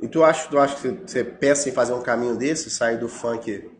E 0.00 0.06
tu 0.06 0.22
acha, 0.22 0.48
tu 0.48 0.58
acha 0.58 0.76
que 0.76 0.88
você 1.10 1.24
pensa 1.24 1.68
em 1.68 1.72
fazer 1.72 1.94
um 1.94 2.02
caminho 2.02 2.36
desse, 2.36 2.70
sair 2.70 2.98
do 2.98 3.08
funk. 3.08 3.70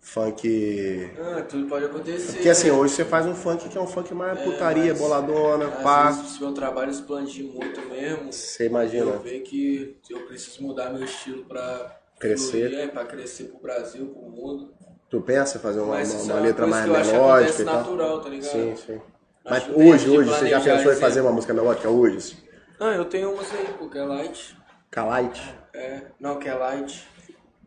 Funk. 0.00 1.10
Ah, 1.18 1.42
tudo 1.42 1.68
pode 1.68 1.84
acontecer. 1.84 2.32
Porque 2.32 2.48
assim, 2.48 2.70
hoje 2.70 2.94
você 2.94 3.04
faz 3.04 3.26
um 3.26 3.34
funk 3.34 3.68
que 3.68 3.76
é 3.76 3.80
um 3.80 3.86
funk 3.86 4.12
mais 4.14 4.38
É, 4.38 4.42
putaria, 4.42 4.92
mas 4.92 4.98
boladona, 4.98 5.68
Às 5.68 5.82
pá. 5.82 6.12
se 6.12 6.40
meu 6.40 6.52
trabalho 6.52 6.90
expandir 6.90 7.44
muito 7.44 7.80
mesmo, 7.88 8.32
Você 8.32 8.66
imagina. 8.66 9.10
eu 9.10 9.20
ver 9.20 9.40
que 9.40 9.98
eu 10.08 10.26
preciso 10.26 10.62
mudar 10.62 10.90
meu 10.90 11.04
estilo 11.04 11.44
pra 11.44 12.00
Crescer. 12.18 12.70
fluir, 12.70 12.80
é, 12.80 12.88
pra 12.88 13.04
crescer 13.04 13.44
pro 13.44 13.60
Brasil, 13.60 14.06
pro 14.06 14.22
mundo. 14.22 14.74
Tu 15.10 15.20
pensa 15.20 15.58
em 15.58 15.60
fazer 15.60 15.80
uma, 15.80 15.94
Mas 15.96 16.12
uma- 16.12 16.22
uma 16.22 16.32
é 16.32 16.34
uma 16.36 16.40
letra 16.46 16.66
mais 16.66 16.86
melódica 16.86 17.62
e 17.62 17.64
tal? 17.64 17.74
natural, 17.74 18.20
tá 18.20 18.28
ligado? 18.28 18.50
Sim, 18.50 18.76
sim. 18.76 19.00
Mas 19.44 19.68
hoje, 19.74 20.08
hoje, 20.08 20.30
você 20.30 20.48
já 20.48 20.60
pensou 20.60 20.92
em 20.92 20.96
fazer 20.96 21.20
uma 21.20 21.32
música 21.32 21.52
melódica 21.52 21.88
hoje? 21.90 22.36
Ah, 22.78 22.94
eu 22.94 23.04
tenho 23.04 23.32
umas 23.32 23.52
aí, 23.52 23.66
pô, 23.78 23.88
que 23.88 23.98
é 23.98 24.02
light. 24.04 24.56
Calite? 24.90 25.54
É, 25.74 26.02
não, 26.18 26.38
que 26.38 26.48
é 26.48 26.54
light. 26.54 27.06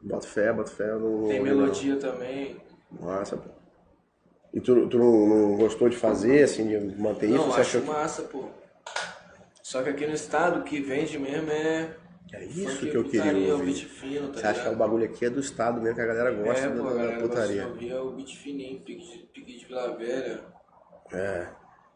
Bota 0.04 0.28
fé, 0.28 0.52
bota 0.54 0.72
fé. 0.72 0.88
Não, 0.88 1.28
Tem 1.28 1.38
não- 1.40 1.46
melodia 1.46 1.96
também. 1.96 2.58
Nossa, 3.00 3.38
pô. 3.38 3.50
E 4.54 4.60
tu, 4.62 4.88
tu 4.88 4.98
não, 5.00 5.28
não 5.28 5.58
gostou 5.58 5.90
de 5.90 5.98
fazer, 5.98 6.44
assim, 6.44 6.68
de 6.68 7.02
manter 7.02 7.28
isso? 7.28 7.38
Não, 7.38 7.46
Você 7.52 7.62
acho 7.62 7.78
achou 7.78 7.82
que... 7.82 7.88
massa, 7.88 8.22
pô. 8.24 8.46
Só 9.64 9.82
que 9.82 9.90
aqui 9.90 10.06
no 10.06 10.14
estado, 10.14 10.60
o 10.60 10.64
que 10.64 10.80
vende 10.82 11.18
mesmo 11.18 11.50
é... 11.52 11.96
É 12.32 12.44
isso 12.46 12.80
que 12.80 12.96
eu 12.96 13.04
queria 13.04 13.22
putaria, 13.26 13.50
o 13.50 13.52
ouvir. 13.54 13.66
beat 13.74 13.86
fino, 13.86 14.28
tá 14.30 14.40
Você 14.40 14.48
acha 14.48 14.54
que 14.54 14.60
o 14.60 14.64
ligado? 14.72 14.78
bagulho 14.80 15.06
aqui 15.06 15.26
é 15.26 15.30
do 15.30 15.40
estado 15.40 15.80
mesmo, 15.80 15.96
que 15.96 16.02
a 16.02 16.06
galera 16.06 16.32
gosta 16.32 16.66
É, 16.66 16.70
da, 16.70 16.82
pô, 16.82 16.88
a 16.88 16.90
da 16.90 16.96
galera 16.96 17.12
gosta 17.12 17.24
de 17.24 17.30
putaria. 17.30 17.68
ouvir 17.68 17.92
é 17.92 18.00
o 18.00 18.10
beat 18.12 18.36
fininho, 18.38 18.80
pique 18.82 19.02
de, 19.12 19.18
pique 19.28 19.60
de 19.60 19.66
Vila 19.66 19.96
Velha. 19.96 20.42
É. 21.12 21.48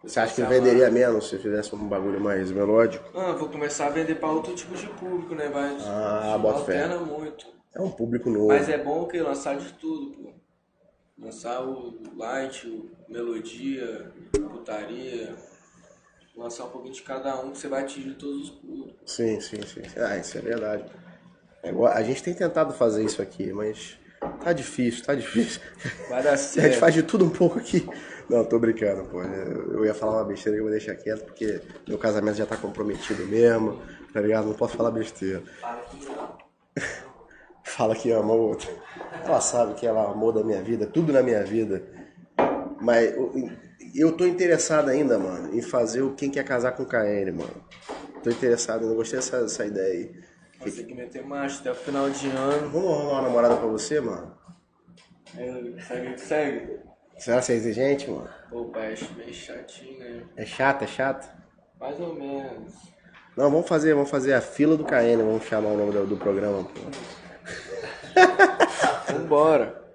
Você 0.04 0.20
acha 0.20 0.36
que 0.36 0.44
venderia 0.44 0.92
menos 0.92 1.28
se 1.28 1.40
fizesse 1.40 1.76
um 1.76 1.88
bagulho 1.88 2.22
mais 2.22 2.52
melódico? 2.52 3.04
Ah, 3.18 3.32
vou 3.34 3.50
começar 3.50 3.88
a 3.88 3.90
vender 3.90 4.16
pra 4.16 4.30
outro 4.30 4.54
tipo 4.54 4.76
de 4.76 4.86
público, 4.88 5.34
né? 5.34 5.50
Vai, 5.50 5.76
Ah, 5.88 6.38
bota 6.40 6.64
fé. 6.66 6.88
muito. 7.00 7.48
É 7.78 7.82
um 7.82 7.92
público 7.92 8.28
novo. 8.28 8.48
Mas 8.48 8.68
é 8.70 8.78
bom 8.78 9.06
que 9.06 9.20
lançar 9.20 9.56
de 9.56 9.72
tudo, 9.74 10.10
pô. 10.18 10.34
Lançar 11.20 11.62
o 11.62 11.94
light, 12.16 12.68
o 12.68 12.90
melodia, 13.08 14.12
putaria. 14.32 15.36
Lançar 16.36 16.66
um 16.66 16.70
pouquinho 16.70 16.94
de 16.96 17.04
cada 17.04 17.40
um 17.40 17.52
que 17.52 17.60
você 17.60 17.68
vai 17.68 17.84
atingir 17.84 18.16
todos 18.16 18.46
os 18.46 18.50
públicos. 18.50 18.96
Sim, 19.06 19.40
sim, 19.40 19.62
sim. 19.62 19.82
Ah, 19.96 20.18
isso 20.18 20.38
é 20.40 20.42
verdade. 20.42 20.86
É 21.62 21.70
a 21.70 22.02
gente 22.02 22.24
tem 22.24 22.34
tentado 22.34 22.74
fazer 22.74 23.04
isso 23.04 23.22
aqui, 23.22 23.54
mas 23.54 23.98
tá 24.44 24.54
difícil, 24.54 25.06
tá 25.06 25.14
difícil. 25.14 25.62
Vai 26.10 26.24
dar 26.24 26.34
A 26.34 26.36
gente 26.36 26.50
certo. 26.50 26.80
faz 26.80 26.94
de 26.96 27.04
tudo 27.04 27.26
um 27.26 27.30
pouco 27.30 27.60
aqui. 27.60 27.88
Não, 28.28 28.44
tô 28.44 28.58
brincando, 28.58 29.08
pô. 29.08 29.22
Eu 29.22 29.86
ia 29.86 29.94
falar 29.94 30.14
uma 30.14 30.26
besteira 30.26 30.58
que 30.58 30.62
eu 30.62 30.66
vou 30.66 30.72
deixar 30.72 30.96
quieto, 30.96 31.26
porque 31.26 31.62
meu 31.88 31.98
casamento 32.00 32.38
já 32.38 32.46
tá 32.46 32.58
comprometido 32.58 33.26
mesmo, 33.28 33.80
tá 34.12 34.20
ligado? 34.20 34.48
Não 34.48 34.56
posso 34.56 34.76
falar 34.76 34.90
besteira. 34.90 35.44
Fala 35.62 35.82
que 35.84 36.06
não. 36.06 36.38
Fala 37.68 37.96
que 37.96 38.10
ama 38.12 38.34
o 38.34 38.40
outro. 38.48 38.70
Ela 39.24 39.42
sabe 39.42 39.74
que 39.76 39.86
ela 39.86 40.10
amou 40.10 40.32
da 40.32 40.44
minha 40.44 40.62
vida, 40.62 40.88
tudo 40.88 41.12
na 41.12 41.22
minha 41.22 41.44
vida. 41.44 41.84
Mas 42.80 43.14
eu- 43.94 44.16
tô 44.16 44.26
interessado 44.26 44.90
ainda, 44.90 45.20
mano, 45.20 45.54
em 45.54 45.62
fazer 45.62 46.02
o 46.02 46.14
Quem 46.16 46.30
Quer 46.32 46.44
Casar 46.46 46.72
com 46.72 46.86
KN, 46.86 47.32
mano. 47.34 47.66
Tô 48.24 48.30
interessado, 48.30 48.86
eu 48.86 48.96
gostei 48.96 49.20
dessa, 49.20 49.42
dessa 49.42 49.66
ideia 49.66 49.94
aí. 49.94 50.72
Ter 50.72 50.84
que 50.86 50.94
meter 50.94 51.24
marcha 51.26 51.60
até 51.60 51.72
o 51.72 51.76
final 51.76 52.10
de 52.10 52.28
ano. 52.30 52.70
Vamos 52.70 52.90
arrumar 52.92 53.12
uma 53.14 53.22
namorada 53.24 53.58
pra 53.58 53.68
você, 53.68 54.00
mano? 54.00 54.36
Aí, 55.36 55.76
segue 55.82 56.18
segue. 56.18 56.80
Será 57.18 57.42
que 57.42 57.52
é 57.52 57.56
exigente, 57.56 58.10
mano? 58.10 58.30
Pô, 58.50 58.66
pai, 58.66 58.94
acho 58.94 59.14
meio 59.14 59.34
chatinho, 59.34 60.00
né? 60.00 60.24
É 60.38 60.46
chato, 60.46 60.84
é 60.84 60.88
chato? 60.88 61.30
Mais 61.80 62.00
ou 62.00 62.14
menos. 62.16 62.74
Não, 63.36 63.52
vamos 63.52 63.68
fazer, 63.68 63.94
vamos 63.94 64.10
fazer 64.10 64.34
a 64.34 64.42
fila 64.42 64.76
do 64.78 64.84
KN, 64.86 65.18
vamos 65.18 65.44
chamar 65.44 65.70
o 65.70 65.78
nome 65.78 65.92
do, 65.92 66.08
do 66.08 66.18
programa, 66.18 66.64
pô. 66.64 67.27
Vambora. 69.12 69.86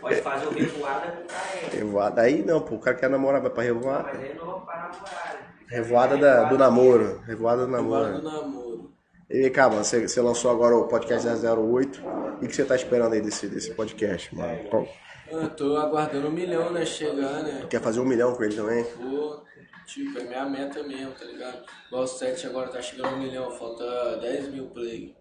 Pode 0.00 0.16
fazer 0.16 0.46
o 0.46 0.50
revoada 0.50 1.06
com 1.12 1.22
o 1.22 1.26
KR. 1.26 1.76
Revoada. 1.76 2.22
Aí 2.22 2.44
não, 2.44 2.60
pô, 2.60 2.74
o 2.74 2.78
cara 2.80 2.96
quer 2.96 3.08
namorar, 3.08 3.40
vai 3.40 3.50
pra 3.50 3.62
revoada. 3.62 4.02
Mas 4.12 4.20
aí 4.20 4.34
não 4.34 4.46
vamos 4.46 4.64
pra 4.64 4.76
namorar? 4.76 5.54
Revoada 5.68 6.16
da- 6.16 6.44
do 6.44 6.58
namoro. 6.58 7.20
Revoada 7.26 7.66
do 7.66 7.76
Agora 7.76 8.12
do 8.14 8.22
namoro. 8.22 8.42
namoro. 8.42 8.90
E 9.30 9.48
cá, 9.50 9.68
mano, 9.68 9.84
você, 9.84 10.08
você 10.08 10.20
lançou 10.20 10.50
agora 10.50 10.74
o 10.76 10.88
podcast 10.88 11.24
008. 11.28 12.02
O 12.42 12.46
que 12.48 12.52
você 12.54 12.64
tá 12.64 12.74
esperando 12.74 13.12
aí 13.12 13.20
desse, 13.20 13.46
desse 13.46 13.72
podcast, 13.74 14.34
mano? 14.34 14.64
Qual- 14.68 14.88
Eu 15.30 15.48
tô 15.50 15.76
aguardando 15.76 16.26
um 16.26 16.32
milhão, 16.32 16.72
né? 16.72 16.84
Chegar, 16.84 17.44
né? 17.44 17.64
Quer 17.70 17.80
fazer 17.80 18.00
um 18.00 18.04
milhão 18.04 18.34
com 18.34 18.42
ele 18.42 18.56
também? 18.56 18.82
Pô, 18.82 19.40
tipo, 19.86 20.18
é 20.18 20.24
minha 20.24 20.44
meta 20.46 20.82
mesmo, 20.82 21.12
tá 21.12 21.24
ligado? 21.24 21.58
Igual 21.86 22.02
o 22.02 22.06
7 22.08 22.48
agora 22.48 22.66
tá 22.70 22.82
chegando 22.82 23.14
um 23.14 23.18
milhão, 23.18 23.48
falta 23.52 24.16
10 24.16 24.48
mil 24.48 24.66
play. 24.70 25.14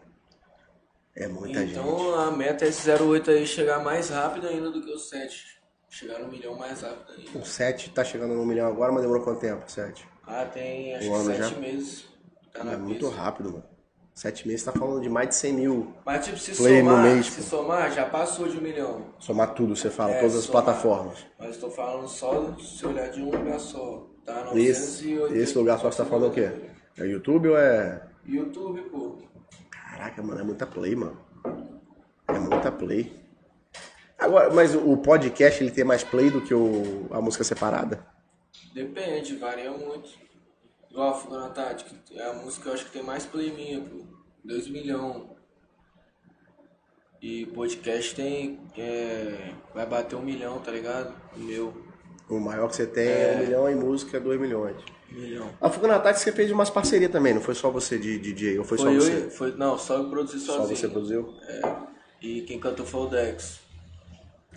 É 1.16 1.26
muita 1.26 1.60
gente. 1.60 1.72
Então 1.72 2.14
a 2.18 2.30
meta 2.30 2.64
é 2.64 2.68
esse 2.68 2.88
08 2.90 3.30
aí 3.30 3.46
chegar 3.46 3.82
mais 3.82 4.08
rápido 4.10 4.46
ainda 4.46 4.70
do 4.70 4.82
que 4.82 4.90
o 4.92 4.98
7. 4.98 5.58
Chegar 5.90 6.18
no 6.20 6.28
milhão 6.28 6.54
mais 6.54 6.82
rápido 6.82 7.12
ainda. 7.18 7.38
O 7.38 7.44
7 7.44 7.90
tá 7.90 8.04
chegando 8.04 8.34
no 8.34 8.44
milhão 8.44 8.68
agora, 8.68 8.92
mas 8.92 9.02
demorou 9.02 9.24
quanto 9.24 9.40
tempo, 9.40 9.70
7? 9.70 10.06
Ah, 10.26 10.44
tem 10.44 10.94
acho 10.94 11.08
Um 11.08 11.12
que 11.12 11.16
ano 11.16 11.24
7 11.36 11.38
já? 11.54 11.60
meses. 11.60 12.04
Tá 12.52 12.64
na 12.64 12.72
É 12.72 12.76
muito 12.76 13.06
pista. 13.06 13.20
rápido, 13.22 13.52
mano. 13.52 13.64
7 14.14 14.46
meses 14.48 14.64
tá 14.64 14.72
falando 14.72 15.00
de 15.00 15.08
mais 15.08 15.28
de 15.30 15.34
100 15.36 15.52
mil. 15.54 15.94
Mas 16.04 16.24
tipo, 16.26 16.36
se 16.36 16.54
Play 16.56 16.82
no 16.82 16.90
somar, 16.90 17.04
mês, 17.04 17.26
se 17.26 17.36
pô. 17.42 17.56
somar, 17.56 17.92
já 17.92 18.04
passou 18.04 18.48
de 18.48 18.58
um 18.58 18.60
milhão. 18.60 19.14
Somar 19.18 19.54
tudo, 19.54 19.74
você 19.76 19.88
fala, 19.90 20.10
É, 20.12 20.20
todas 20.20 20.36
as 20.36 20.44
somar. 20.44 20.64
plataformas. 20.64 21.18
Mas 21.38 21.56
tô 21.56 21.70
falando 21.70 22.06
só 22.08 22.54
se 22.58 22.84
olhar 22.86 23.08
de 23.10 23.22
um 23.22 23.30
lugar 23.30 23.58
só. 23.60 24.06
Tá 24.28 24.52
Esse, 24.54 25.14
980. 25.14 25.42
esse 25.42 25.56
lugar 25.56 25.78
só 25.78 25.90
você 25.90 25.96
tá 25.96 26.04
falando 26.04 26.30
o 26.30 26.34
quê? 26.34 26.50
É 26.98 27.06
YouTube 27.06 27.48
ou 27.48 27.56
é. 27.56 28.06
YouTube, 28.26 28.82
pô. 28.90 29.16
Caraca, 29.70 30.22
mano, 30.22 30.40
é 30.40 30.44
muita 30.44 30.66
play, 30.66 30.94
mano. 30.94 31.18
É 32.28 32.38
muita 32.38 32.70
play. 32.70 33.18
Agora, 34.18 34.52
mas 34.52 34.74
o 34.74 34.98
podcast 34.98 35.64
ele 35.64 35.70
tem 35.70 35.82
mais 35.82 36.04
play 36.04 36.28
do 36.28 36.42
que 36.42 36.52
o, 36.52 37.06
a 37.10 37.22
música 37.22 37.42
separada? 37.42 38.06
Depende, 38.74 39.36
varia 39.36 39.70
muito. 39.70 40.10
Igual 40.90 41.08
a 41.08 41.14
Fuga 41.14 41.38
na 41.38 41.48
Tática, 41.48 41.90
é 42.12 42.22
a 42.28 42.34
música 42.34 42.64
que 42.64 42.68
eu 42.68 42.72
acho 42.74 42.84
que 42.84 42.92
tem 42.92 43.02
mais 43.02 43.24
play 43.24 43.50
minha, 43.50 43.80
pô. 43.80 44.04
2 44.44 44.68
milhões. 44.68 45.24
E 47.22 47.46
podcast 47.46 48.14
tem. 48.14 48.60
é, 48.76 49.54
vai 49.74 49.86
bater 49.86 50.16
um 50.16 50.22
milhão, 50.22 50.60
tá 50.60 50.70
ligado? 50.70 51.14
O 51.34 51.40
meu. 51.40 51.87
O 52.28 52.38
maior 52.38 52.68
que 52.68 52.76
você 52.76 52.86
tem 52.86 53.08
é, 53.08 53.34
um 53.36 53.38
milhão 53.44 53.70
e 53.70 53.74
música 53.74 54.16
é 54.18 54.20
2 54.20 54.38
milhões. 54.40 54.76
Milhão. 55.10 55.48
A 55.60 55.70
Fuga 55.70 55.88
na 55.88 55.98
Tática 55.98 56.24
você 56.24 56.32
fez 56.32 56.50
umas 56.50 56.68
parcerias 56.68 57.10
também, 57.10 57.32
não 57.32 57.40
foi 57.40 57.54
só 57.54 57.70
você 57.70 57.98
de 57.98 58.18
DJ, 58.18 58.58
ou 58.58 58.64
foi, 58.64 58.76
Foi, 58.76 58.86
só 58.86 58.92
eu 58.92 59.00
você? 59.00 59.26
e- 59.26 59.30
foi, 59.30 59.52
não, 59.56 59.78
só 59.78 59.94
eu 59.96 60.10
produzi 60.10 60.38
Só 60.40 60.56
sozinho. 60.58 60.76
você 60.76 60.88
produziu? 60.88 61.34
É. 61.48 61.62
E 62.20 62.42
quem 62.42 62.60
cantou 62.60 62.84
foi 62.84 63.00
o 63.00 63.06
Dex. 63.06 63.60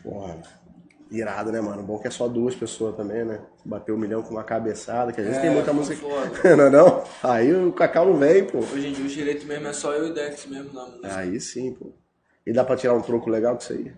Porra, 0.03 0.37
irado, 1.09 1.51
né, 1.51 1.61
mano? 1.61 1.81
Bom 1.83 1.97
que 1.99 2.07
é 2.07 2.11
só 2.11 2.27
duas 2.27 2.55
pessoas 2.55 2.95
também, 2.97 3.23
né? 3.23 3.39
Bater 3.63 3.93
um 3.93 3.97
milhão 3.97 4.21
com 4.21 4.31
uma 4.31 4.43
cabeçada, 4.43 5.13
que 5.13 5.21
às 5.21 5.27
vezes 5.27 5.39
É, 5.39 5.43
tem 5.43 5.51
muita 5.51 5.71
música. 5.71 5.95
foda. 6.01 6.31
não 6.57 6.65
é 6.65 6.69
não? 6.69 7.03
Aí 7.23 7.53
o 7.55 7.71
Cacau 7.71 8.05
não 8.07 8.17
vem, 8.17 8.45
pô. 8.45 8.59
Hoje 8.59 8.87
em 8.87 8.91
dia 8.93 9.05
o 9.05 9.07
direito 9.07 9.45
mesmo 9.45 9.67
é 9.67 9.73
só 9.73 9.93
eu 9.93 10.07
e 10.07 10.11
o 10.11 10.13
Dex 10.13 10.45
mesmo 10.47 10.73
na 10.73 10.85
música. 10.87 11.15
Aí 11.15 11.39
sim, 11.39 11.73
pô. 11.73 11.91
E 12.45 12.51
dá 12.51 12.65
pra 12.65 12.75
tirar 12.75 12.95
um 12.95 13.01
troco 13.01 13.29
legal 13.29 13.55
com 13.55 13.61
isso 13.61 13.71
aí? 13.73 13.93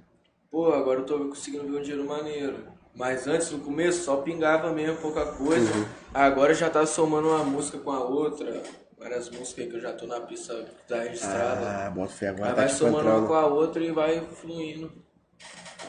Pô, 0.52 0.72
agora 0.74 1.00
eu 1.00 1.06
tô 1.06 1.18
conseguindo 1.30 1.64
ver 1.66 1.80
um 1.80 1.82
dinheiro 1.82 2.06
maneiro. 2.06 2.68
Mas 2.96 3.28
antes, 3.28 3.50
no 3.52 3.60
começo, 3.60 4.04
só 4.04 4.18
pingava 4.18 4.72
mesmo 4.72 4.98
pouca 4.98 5.26
coisa. 5.26 5.72
Uhum. 5.74 5.86
Agora 6.14 6.54
já 6.54 6.70
tá 6.70 6.86
somando 6.86 7.30
uma 7.30 7.44
música 7.44 7.80
com 7.80 7.92
a 7.92 8.04
outra. 8.04 8.62
Várias 8.98 9.30
músicas 9.30 9.66
aí 9.66 9.70
que 9.72 9.78
eu 9.78 9.82
já 9.82 9.94
tô 9.94 10.06
na 10.06 10.22
pista 10.22 10.54
que 10.54 10.88
tá 10.88 11.02
registrada. 11.02 11.86
Ah, 11.88 11.90
bota 11.90 12.14
fé 12.14 12.30
agora, 12.30 12.50
Aí 12.50 12.56
tá 12.56 12.62
vai 12.62 12.70
somando 12.70 13.10
uma 13.10 13.28
com 13.28 13.34
a 13.34 13.48
outra 13.48 13.84
e 13.84 13.92
vai 13.92 14.22
fluindo. 14.22 14.92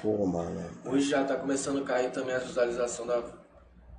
Pô, 0.02 0.26
mano. 0.26 0.68
Hoje 0.84 1.10
já 1.10 1.22
tá 1.24 1.36
começando 1.36 1.82
a 1.82 1.84
cair 1.84 2.10
também 2.10 2.34
a 2.34 2.38
visualização 2.38 3.06
da, 3.06 3.22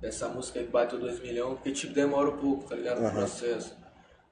dessa 0.00 0.28
música 0.28 0.58
aí 0.58 0.66
que 0.66 0.72
bateu 0.72 0.98
2 0.98 1.20
milhões, 1.20 1.54
porque 1.54 1.72
tipo 1.72 1.94
demora 1.94 2.28
um 2.30 2.36
pouco, 2.36 2.68
tá 2.68 2.74
ligado? 2.74 3.00
O 3.00 3.06
Aham. 3.06 3.14
processo. 3.14 3.76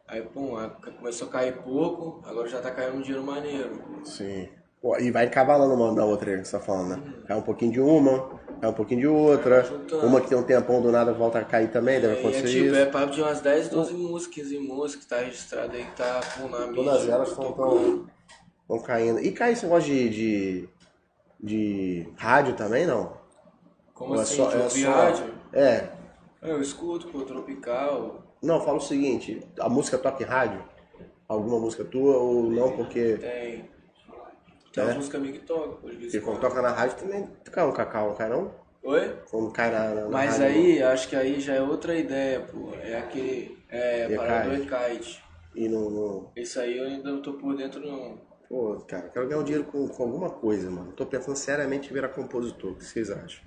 Aí, 0.06 0.20
pum, 0.20 0.54
começou 0.98 1.28
a 1.28 1.30
cair 1.30 1.62
pouco, 1.62 2.22
agora 2.28 2.46
já 2.48 2.60
tá 2.60 2.70
caindo 2.70 2.98
um 2.98 3.00
dinheiro 3.00 3.24
maneiro. 3.24 4.02
Sim. 4.04 4.48
E 5.00 5.10
vai 5.10 5.26
encavalando 5.26 5.72
uma 5.74 5.94
da 5.94 6.04
outra 6.04 6.44
você 6.44 6.52
tá 6.52 6.60
falando, 6.60 6.96
né? 6.96 7.14
Cai 7.26 7.36
um 7.38 7.42
pouquinho 7.42 7.72
de 7.72 7.80
uma, 7.80 8.28
cai 8.60 8.68
um 8.68 8.74
pouquinho 8.74 9.00
de 9.00 9.06
outra. 9.06 9.64
Uma 10.02 10.20
que 10.20 10.28
tem 10.28 10.36
um 10.36 10.42
tempão 10.42 10.82
do 10.82 10.92
nada 10.92 11.12
volta 11.14 11.38
a 11.38 11.44
cair 11.44 11.70
também, 11.70 12.00
deve 12.00 12.14
E 12.14 12.16
é 12.16 12.20
acontecer 12.20 12.48
tipo, 12.48 12.66
isso. 12.66 12.74
é 12.76 12.86
papo 12.86 13.12
de 13.12 13.22
umas 13.22 13.40
10, 13.40 13.68
12 13.70 13.94
músicas, 13.94 14.34
15 14.34 14.58
músicas 14.58 15.04
que 15.04 15.08
tá 15.10 15.18
registrada 15.20 15.72
aí, 15.74 15.84
que 15.84 15.96
tá 15.96 16.20
pô, 16.38 16.48
na 16.48 16.66
mídia. 16.66 16.74
Todas 16.84 17.08
elas 17.08 17.28
estão 17.30 17.44
tocando. 17.52 18.06
tão, 18.68 18.76
tão 18.76 18.78
caindo. 18.86 19.20
E 19.20 19.32
cai 19.32 19.52
esse 19.52 19.64
negócio 19.64 19.88
de, 19.90 20.08
de, 20.10 20.68
de 21.40 22.08
rádio 22.16 22.54
também, 22.54 22.86
não? 22.86 23.16
Como 23.94 24.12
Ou 24.12 24.18
é 24.18 24.22
assim, 24.22 24.36
só- 24.36 24.52
é 24.52 24.68
só- 24.68 24.90
rádio? 24.90 25.34
É. 25.52 25.88
Eu 26.42 26.60
escuto, 26.60 27.08
pô, 27.08 27.22
Tropical. 27.22 28.22
Não, 28.42 28.60
fala 28.60 28.76
o 28.76 28.80
seguinte, 28.82 29.40
a 29.58 29.68
música 29.70 29.96
toca 29.96 30.22
em 30.22 30.26
rádio? 30.26 30.62
Alguma 31.26 31.58
música 31.58 31.82
tua 31.84 32.18
ou 32.18 32.42
não, 32.50 32.72
porque, 32.72 33.16
Tem. 33.16 33.72
Tem 34.74 34.82
É? 34.82 34.86
umas 34.86 34.96
músicas 34.96 35.20
minhas 35.20 35.38
que 35.38 35.44
tocam, 35.44 35.76
pô, 35.76 35.88
de 35.88 35.96
vez 35.96 36.12
porque 36.12 36.18
em 36.18 36.20
quando 36.20 36.40
toca 36.40 36.60
na 36.60 36.70
rádio 36.70 36.96
também 36.98 37.28
cai 37.50 37.64
um 37.66 37.72
cacau, 37.72 38.08
não 38.08 38.14
cai 38.16 38.28
não? 38.28 38.52
Oi? 38.82 39.16
Quando 39.30 39.50
cai 39.52 39.70
na, 39.70 39.94
na 39.94 40.08
Mas 40.08 40.38
rádio, 40.38 40.46
aí, 40.46 40.82
acho 40.82 41.08
que 41.08 41.16
aí 41.16 41.40
já 41.40 41.54
é 41.54 41.62
outra 41.62 41.96
ideia, 41.96 42.40
pô. 42.40 42.74
É 42.82 42.98
aquele. 42.98 43.56
É, 43.70 44.10
E 44.10 44.16
parada 44.16 44.56
do 44.56 44.66
cai. 44.66 44.96
Ekite. 44.96 45.24
E 45.54 45.68
não, 45.68 45.88
não... 45.88 46.32
Esse 46.36 46.58
aí 46.58 46.76
eu 46.76 46.84
ainda 46.84 47.10
não 47.10 47.22
tô 47.22 47.34
por 47.34 47.56
dentro, 47.56 47.80
não. 47.80 48.20
Pô, 48.48 48.76
cara, 48.86 49.08
quero 49.08 49.26
ganhar 49.26 49.40
um 49.40 49.44
dinheiro 49.44 49.64
com, 49.64 49.88
com 49.88 50.02
alguma 50.02 50.28
coisa, 50.28 50.70
mano. 50.70 50.92
Tô 50.92 51.06
pensando 51.06 51.36
seriamente 51.36 51.88
em 51.90 51.92
virar 51.94 52.08
compositor. 52.08 52.72
O 52.72 52.74
que 52.76 52.84
vocês 52.84 53.10
acham? 53.10 53.42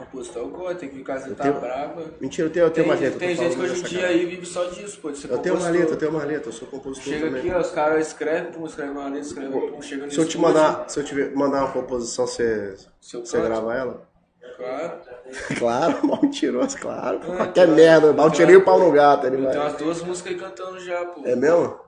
Compositor 0.00 0.42
eu 0.42 0.48
gosto, 0.48 0.78
tem 0.78 0.88
que 0.88 0.96
ficar 0.96 1.26
Eu 1.28 1.34
tá 1.34 1.42
tenho- 1.44 1.60
brava. 1.60 2.04
Mentira, 2.20 2.48
eu 2.48 2.52
tenho, 2.52 2.66
eu 2.66 2.70
tenho 2.70 2.86
Tem, 2.86 2.94
uma 2.94 3.00
letra. 3.00 3.18
tem 3.18 3.36
gente 3.36 3.56
que 3.56 3.62
hoje 3.62 3.80
em 3.80 3.84
dia 3.84 4.00
cara. 4.00 4.12
aí 4.12 4.26
vive 4.26 4.46
só 4.46 4.64
disso, 4.64 4.98
pô, 5.00 5.10
de 5.10 5.18
ser 5.18 5.30
Eu 5.30 5.38
tenho 5.38 5.54
uma 5.56 5.68
letra, 5.68 5.94
eu 5.94 5.98
tenho 5.98 6.10
uma 6.10 6.24
letra, 6.24 6.48
eu 6.48 6.52
sou 6.52 6.66
compositor 6.68 7.12
Chega 7.12 7.26
também. 7.26 7.40
aqui, 7.40 7.50
ó, 7.52 7.60
os 7.60 7.70
caras 7.70 8.06
escrevem, 8.06 8.52
pum, 8.52 8.66
escreve 8.66 8.90
uma 8.92 9.04
letra, 9.04 9.20
escreve, 9.20 9.48
pum, 9.52 9.82
chega 9.82 10.06
no 10.06 10.12
Se 10.12 10.18
eu 10.18 10.26
te 10.26 10.38
mandar, 10.38 10.88
se 10.88 10.98
eu 11.00 11.04
te 11.04 11.14
mandar 11.34 11.64
uma 11.64 11.72
composição, 11.72 12.26
você, 12.26 12.76
Se 13.00 13.16
eu 13.16 13.24
você 13.26 13.40
grava 13.40 13.74
ela? 13.74 14.08
Claro. 14.56 14.92
Claro, 15.58 16.06
mal 16.06 16.18
mentiroso, 16.22 16.76
claro. 16.78 17.20
Ah, 17.22 17.36
Qualquer 17.36 17.62
então- 17.64 17.76
merda, 17.76 18.12
mal 18.12 18.30
tirei 18.30 18.56
o 18.56 18.64
pau 18.64 18.78
no 18.80 18.90
gato. 18.90 19.26
Ele 19.26 19.36
Eu 19.36 19.42
vai. 19.42 19.52
tenho 19.52 19.62
umas 19.64 19.74
duas 19.76 20.02
músicas 20.02 20.32
aí 20.32 20.38
cantando 20.40 20.80
já, 20.80 21.04
pô. 21.04 21.22
É 21.24 21.36
mesmo? 21.36 21.78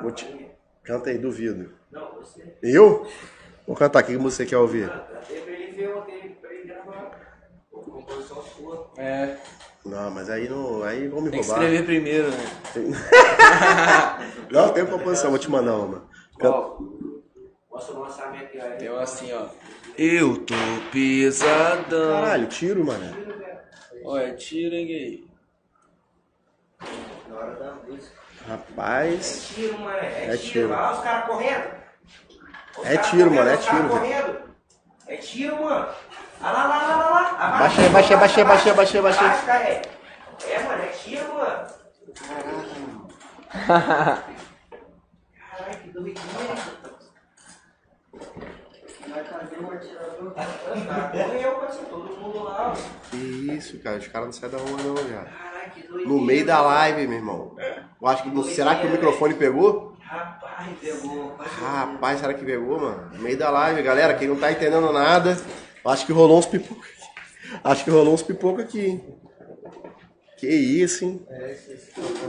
Vou 0.00 0.10
te- 0.10 0.50
Canta 0.82 1.10
aí, 1.10 1.18
duvido. 1.18 1.70
Não, 1.92 2.14
você. 2.14 2.54
Eu? 2.62 3.06
Vou 3.66 3.76
cantar, 3.76 4.02
que 4.02 4.16
música 4.16 4.44
você 4.44 4.48
quer 4.50 4.56
ouvir? 4.56 4.84
Até 4.90 5.40
pra 5.40 5.52
ele 5.52 5.72
ver 5.72 5.94
ontem, 5.94 6.36
pra 6.40 6.52
ele 6.54 6.64
gravar. 6.68 7.20
Pô, 8.10 8.16
composição 8.16 8.42
sua. 8.42 8.90
É, 8.96 9.36
Não, 9.84 10.10
mas 10.10 10.28
aí 10.28 10.48
não. 10.48 10.82
Aí 10.82 11.06
vão 11.08 11.20
me 11.20 11.30
tem 11.30 11.40
que 11.40 11.46
roubar. 11.46 11.62
escrever 11.64 11.84
primeiro, 11.86 12.28
né? 12.30 12.44
Não, 14.50 14.72
tem 14.72 14.84
composição, 14.84 15.30
vou 15.30 15.38
te 15.38 15.48
mandar 15.50 15.76
uma. 15.76 16.02
Canta- 16.38 16.56
Ó, 16.56 16.78
mostra 17.70 17.94
o 17.94 18.00
lançamento 18.00 18.60
aí. 18.60 18.76
Tem 18.78 18.88
uma 18.90 19.02
assim, 19.02 19.32
ó. 19.32 19.46
Eu 19.96 20.38
tô 20.44 20.54
pesadão. 20.92 22.12
Caralho, 22.22 22.46
tiro, 22.48 22.84
mano. 22.84 23.16
Olha, 24.04 24.34
tira, 24.34 24.74
hein, 24.74 24.86
gay. 24.86 25.30
Na 27.28 27.36
hora 27.36 27.54
da 27.54 27.74
música. 27.74 28.14
Rapaz. 28.48 29.52
Tiro, 29.54 29.78
mano. 29.78 29.98
É, 29.98 30.24
É 30.24 30.36
tiro. 30.36 30.38
tiro. 30.38 30.72
Olha 30.72 30.92
os 30.92 31.00
caras 31.00 31.26
correndo. 31.26 31.70
Os 32.78 32.86
É 32.86 32.96
tiro, 32.96 33.28
correndo, 33.30 33.34
mano, 33.34 33.50
é 33.50 33.54
os 33.54 33.64
caras 33.64 33.80
tiro, 33.80 33.88
correndo. 33.88 34.50
É 35.06 35.16
tiro, 35.16 35.62
mano. 35.62 35.88
Olha 36.42 36.52
lá, 36.52 36.64
lá, 36.66 36.78
lá, 36.78 36.96
lá, 36.96 37.10
lá. 37.10 37.30
Abaixa, 37.38 37.58
Baixei, 37.58 37.88
baixei, 37.90 38.16
baixei, 38.16 38.44
baixei, 38.44 38.72
baixei, 38.72 39.00
baixei. 39.02 39.26
Abaixa, 39.26 39.46
cara, 39.46 39.64
é. 39.64 39.82
É, 40.48 40.62
mano, 40.62 40.82
é 40.82 40.86
tiro, 40.86 41.34
mano. 41.34 41.66
Caralho, 45.38 45.78
que 45.82 45.88
doidinha. 45.90 46.24
Vai 49.08 49.24
fazer 49.24 49.58
um 49.60 49.70
atirador. 49.72 50.32
Correu, 50.34 51.52
parceiro, 51.56 51.86
todo 51.90 52.16
mundo 52.16 52.44
lá. 52.44 52.72
ó. 52.72 53.10
Que 53.10 53.16
isso, 53.16 53.78
cara. 53.80 53.98
Os 53.98 54.08
caras 54.08 54.26
não 54.28 54.32
saem 54.32 54.52
da 54.52 54.58
rua, 54.58 54.78
não, 54.82 54.94
cara. 54.94 55.24
Caralho, 55.30 55.70
que 55.74 55.86
doidinha. 55.86 56.08
No 56.08 56.20
meio 56.24 56.46
da 56.46 56.60
live, 56.62 57.06
meu 57.06 57.18
irmão. 57.18 57.56
Eu 58.00 58.08
acho 58.08 58.22
que. 58.22 58.44
Será 58.54 58.76
que 58.76 58.86
o 58.86 58.90
microfone 58.90 59.34
pegou? 59.34 59.96
Rapaz, 60.00 60.68
pegou. 60.80 61.36
Rapaz, 61.38 62.20
será 62.20 62.34
que 62.34 62.44
pegou, 62.44 62.80
mano? 62.80 63.10
No 63.12 63.20
meio 63.20 63.36
da 63.38 63.50
live, 63.50 63.82
galera. 63.82 64.14
Quem 64.14 64.28
não 64.28 64.36
tá 64.36 64.50
entendendo 64.50 64.92
nada, 64.92 65.30
eu 65.30 65.36
acho 65.84 66.06
que 66.06 66.12
rolou 66.12 66.38
uns 66.38 66.46
pipoca 66.46 66.80
aqui. 66.80 67.58
Acho 67.64 67.84
que 67.84 67.90
rolou 67.90 68.14
uns 68.14 68.22
pipoca 68.22 68.62
aqui, 68.62 68.86
hein? 68.86 69.04
Que 70.36 70.48
isso, 70.48 71.04
hein? 71.04 71.26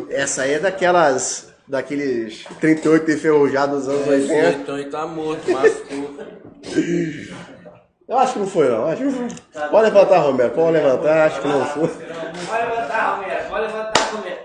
Essa 0.10 0.43
aí 0.43 0.53
é 0.53 0.60
daquelas. 0.60 1.50
Daqueles 1.67 2.43
38 2.60 3.12
enferrujados 3.12 3.86
dos 3.86 3.93
anos 3.96 4.08
80. 4.08 4.50
Então 4.58 4.77
ele 4.77 4.89
tá 4.89 5.08
morto, 5.08 5.50
machucou. 5.50 6.17
Eu 8.10 8.17
acho 8.17 8.34
que 8.34 8.39
não 8.39 8.48
foi, 8.48 8.67
não. 8.67 8.88
Acho 8.88 8.98
que 8.98 9.03
não 9.05 9.29
foi. 9.29 9.70
Pode 9.70 9.86
levantar, 9.86 10.20
Romero. 10.20 10.50
Pode 10.51 10.72
levantar. 10.74 11.27
Acho 11.27 11.41
que 11.41 11.48
não 11.48 11.65
foi. 11.65 11.88
Pode 11.88 12.65
levantar, 12.65 13.15
Romero. 13.15 13.50
Pode 13.50 13.62
levantar, 13.67 14.12
Romero. 14.12 14.38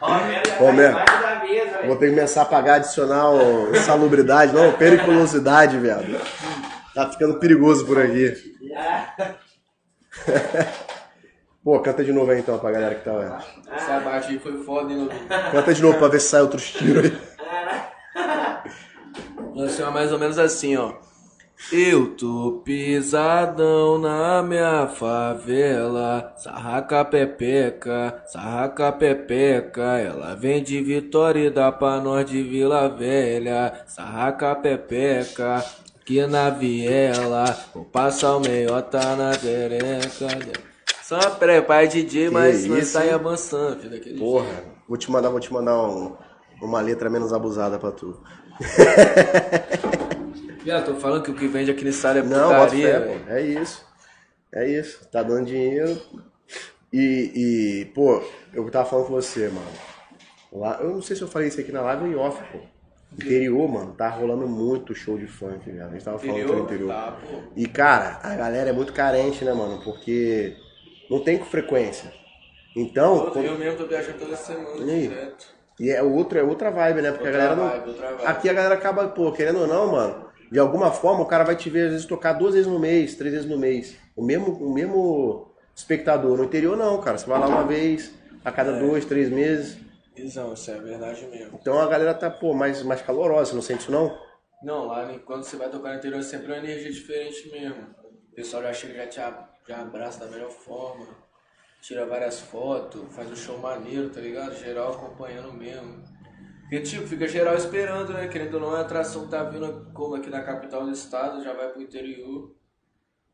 Romero 0.00 0.58
Romero. 0.58 0.96
mesa, 1.42 1.70
Vou 1.70 1.80
velho. 1.80 1.96
ter 1.98 2.06
que 2.06 2.14
começar 2.14 2.42
a 2.42 2.46
pagar 2.46 2.74
adicional 2.76 3.36
salubridade, 3.84 4.54
não, 4.54 4.72
periculosidade, 4.72 5.76
viado. 5.76 6.06
Tá 7.00 7.08
ficando 7.08 7.38
perigoso 7.38 7.86
por 7.86 7.98
aqui. 7.98 8.34
Pô, 11.64 11.80
canta 11.80 12.04
de 12.04 12.12
novo 12.12 12.30
aí 12.30 12.40
então 12.40 12.58
pra 12.58 12.70
galera 12.70 12.94
que 12.94 13.02
tá. 13.02 13.42
Esse 13.74 13.90
abate 13.90 14.28
aí 14.28 14.38
foi 14.38 14.62
foda, 14.62 14.92
hein? 14.92 15.08
Canta 15.50 15.72
de 15.72 15.80
novo 15.80 15.96
pra 15.96 16.08
ver 16.08 16.20
se 16.20 16.28
sai 16.28 16.42
outros 16.42 16.70
tiros 16.70 17.06
aí. 17.06 17.18
Assim, 19.64 19.82
mais 19.84 20.12
ou 20.12 20.18
menos 20.18 20.38
assim, 20.38 20.76
ó. 20.76 20.92
Eu 21.72 22.16
tô 22.16 22.62
pisadão 22.64 23.98
na 23.98 24.42
minha 24.42 24.88
favela, 24.88 26.32
sarraca 26.36 27.04
pepeca, 27.04 28.22
sarraca 28.26 28.90
pepeca, 28.90 29.98
ela 29.98 30.34
vem 30.34 30.62
de 30.62 30.82
Vitória 30.82 31.46
e 31.46 31.50
dá 31.50 31.70
pra 31.70 32.00
nós 32.00 32.28
de 32.28 32.42
Vila 32.42 32.88
Velha, 32.88 33.84
sarraca 33.86 34.56
pepeca, 34.56 35.64
aqui 36.00 36.26
na 36.26 36.50
viela, 36.50 37.44
vou 37.74 37.84
passar 37.84 38.36
o 38.36 38.40
meiota 38.40 39.16
na 39.16 39.36
tereca. 39.36 40.60
Só 41.02 41.18
é 41.18 41.86
DJ, 41.86 42.30
mas 42.30 42.64
nós 42.66 42.84
isso, 42.84 42.92
tá 42.98 43.04
hein? 43.04 43.12
avançando, 43.12 43.78
filho, 43.80 43.90
daquele 43.90 44.18
Porra, 44.18 44.46
jeito. 44.46 44.62
vou 44.88 44.96
te 44.96 45.10
mandar, 45.10 45.28
vou 45.30 45.40
te 45.40 45.52
mandar 45.52 45.76
um- 45.82 46.16
uma 46.62 46.80
letra 46.80 47.10
menos 47.10 47.32
abusada 47.32 47.78
pra 47.78 47.90
tu. 47.90 48.22
Viado, 50.62 50.84
tô 50.86 50.94
falando 50.96 51.22
que 51.22 51.30
o 51.30 51.34
que 51.34 51.48
vende 51.48 51.70
aqui 51.70 51.84
nesse 51.84 52.06
área 52.06 52.20
é 52.20 52.22
Não, 52.22 52.50
putaria, 52.50 53.00
pô. 53.00 53.30
É 53.32 53.40
isso. 53.42 53.84
É 54.52 54.68
isso. 54.68 55.08
Tá 55.10 55.22
dando 55.22 55.46
dinheiro. 55.46 55.98
E, 56.92 57.80
e, 57.82 57.84
pô, 57.94 58.22
eu 58.52 58.68
tava 58.70 58.84
falando 58.88 59.06
com 59.06 59.12
você, 59.14 59.48
mano. 59.48 59.66
Lá, 60.52 60.78
eu 60.82 60.90
não 60.90 61.00
sei 61.02 61.16
se 61.16 61.22
eu 61.22 61.28
falei 61.28 61.48
isso 61.48 61.60
aqui 61.60 61.72
na 61.72 61.80
live 61.80 62.04
ou 62.04 62.10
em 62.10 62.14
off, 62.16 62.38
pô. 62.52 62.58
Interior, 63.12 63.68
mano, 63.68 63.92
tá 63.92 64.08
rolando 64.08 64.46
muito 64.46 64.94
show 64.94 65.18
de 65.18 65.26
funk, 65.26 65.68
velho. 65.68 65.84
A 65.84 65.90
gente 65.90 66.04
tava 66.04 66.18
falando 66.18 66.36
Interior? 66.38 66.56
do 66.56 66.62
interior. 66.62 66.88
Tá. 66.92 67.16
E, 67.56 67.66
cara, 67.66 68.20
a 68.22 68.34
galera 68.36 68.70
é 68.70 68.72
muito 68.72 68.92
carente, 68.92 69.44
né, 69.44 69.52
mano? 69.52 69.80
Porque 69.82 70.56
não 71.10 71.18
tem 71.20 71.36
com 71.38 71.44
frequência. 71.44 72.12
Então, 72.76 73.18
Pô, 73.26 73.30
quando- 73.32 73.44
Eu 73.46 73.58
mesmo 73.58 73.78
tô 73.78 73.86
viajando 73.86 74.18
toda 74.18 74.36
semana, 74.36 74.76
E 74.92 75.08
direto. 75.08 75.46
e 75.80 75.90
é 75.90 76.00
outro, 76.02 76.38
é 76.38 76.42
outra 76.42 76.70
vibe, 76.70 77.02
né? 77.02 77.10
Porque 77.10 77.26
Outra 77.26 77.44
a 77.44 77.46
galera 77.48 77.56
não. 77.56 77.68
vibe, 77.68 77.88
outra 77.90 78.12
vibe. 78.12 78.26
Aqui 78.26 78.48
a 78.48 78.52
galera 78.52 78.74
acaba, 78.76 79.08
pô, 79.08 79.32
querendo 79.32 79.60
ou 79.60 79.66
não, 79.66 79.90
mano, 79.90 80.26
de 80.50 80.58
alguma 80.60 80.92
forma 80.92 81.22
o 81.22 81.26
cara 81.26 81.42
vai 81.44 81.56
te 81.56 81.68
ver, 81.68 81.86
às 81.86 81.90
vezes, 81.92 82.06
tocar 82.06 82.34
duas 82.34 82.54
vezes 82.54 82.68
no 82.70 82.78
mês, 82.78 83.16
três 83.16 83.34
vezes 83.34 83.48
no 83.50 83.58
mês. 83.58 83.96
O 84.14 84.22
mesmo, 84.24 84.52
o 84.52 84.72
mesmo 84.72 85.50
espectador. 85.74 86.38
No 86.38 86.44
interior 86.44 86.76
não, 86.76 87.00
cara. 87.00 87.18
Você 87.18 87.26
vai 87.26 87.40
lá 87.40 87.48
uma 87.48 87.64
vez, 87.64 88.12
a 88.44 88.52
cada 88.52 88.72
dois, 88.78 89.04
três 89.04 89.28
meses. 89.28 89.76
Visão, 90.22 90.52
isso 90.52 90.70
é 90.70 90.78
verdade 90.78 91.26
mesmo. 91.26 91.58
Então 91.60 91.80
a 91.80 91.86
galera 91.86 92.14
tá, 92.14 92.30
pô, 92.30 92.52
mais, 92.52 92.82
mais 92.82 93.02
calorosa, 93.02 93.54
não 93.54 93.62
sente 93.62 93.82
isso 93.82 93.92
não? 93.92 94.16
Não, 94.62 94.86
lá 94.86 95.18
quando 95.24 95.42
você 95.44 95.56
vai 95.56 95.70
tocar 95.70 95.90
no 95.90 95.98
interior 95.98 96.20
é 96.20 96.22
sempre 96.22 96.48
uma 96.48 96.58
energia 96.58 96.92
diferente 96.92 97.50
mesmo. 97.50 97.94
O 98.30 98.34
pessoal 98.34 98.62
já 98.62 98.72
chega, 98.72 98.94
já 98.94 99.06
te 99.06 99.50
já 99.68 99.82
abraça 99.82 100.24
da 100.24 100.30
melhor 100.30 100.50
forma, 100.50 101.06
tira 101.80 102.04
várias 102.04 102.40
fotos, 102.40 103.14
faz 103.14 103.30
um 103.30 103.36
show 103.36 103.58
maneiro, 103.58 104.10
tá 104.10 104.20
ligado? 104.20 104.54
Geral 104.56 104.92
acompanhando 104.92 105.52
mesmo. 105.52 106.02
Porque, 106.62 106.80
tipo, 106.82 107.06
fica 107.06 107.26
geral 107.26 107.56
esperando, 107.56 108.12
né? 108.12 108.28
Querendo 108.28 108.54
ou 108.54 108.60
não, 108.60 108.70
a 108.74 108.80
atração 108.80 109.28
tá 109.28 109.42
vindo 109.42 109.90
como 109.92 110.14
aqui 110.14 110.30
na 110.30 110.42
capital 110.42 110.84
do 110.84 110.92
estado, 110.92 111.42
já 111.42 111.52
vai 111.52 111.68
pro 111.68 111.82
interior. 111.82 112.54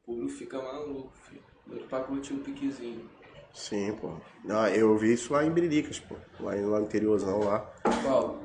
O 0.03 0.07
público 0.07 0.31
fica 0.31 0.61
maluco, 0.61 1.13
filho. 1.19 1.45
Doido 1.67 1.87
pra 1.87 2.01
curtir 2.01 2.33
o 2.33 2.39
piquezinho. 2.39 3.11
Sim, 3.57 3.97
pô. 3.99 4.13
Não, 4.45 4.69
eu 4.69 4.97
vi 4.99 5.15
isso 5.15 5.33
lá 5.33 5.43
em 5.43 5.51
Biriricas, 5.51 5.99
pô. 5.99 6.15
Lá, 6.39 6.55
no 6.55 6.79
interiorzão, 6.83 7.41
lá. 7.41 7.61
Qual? 8.03 8.39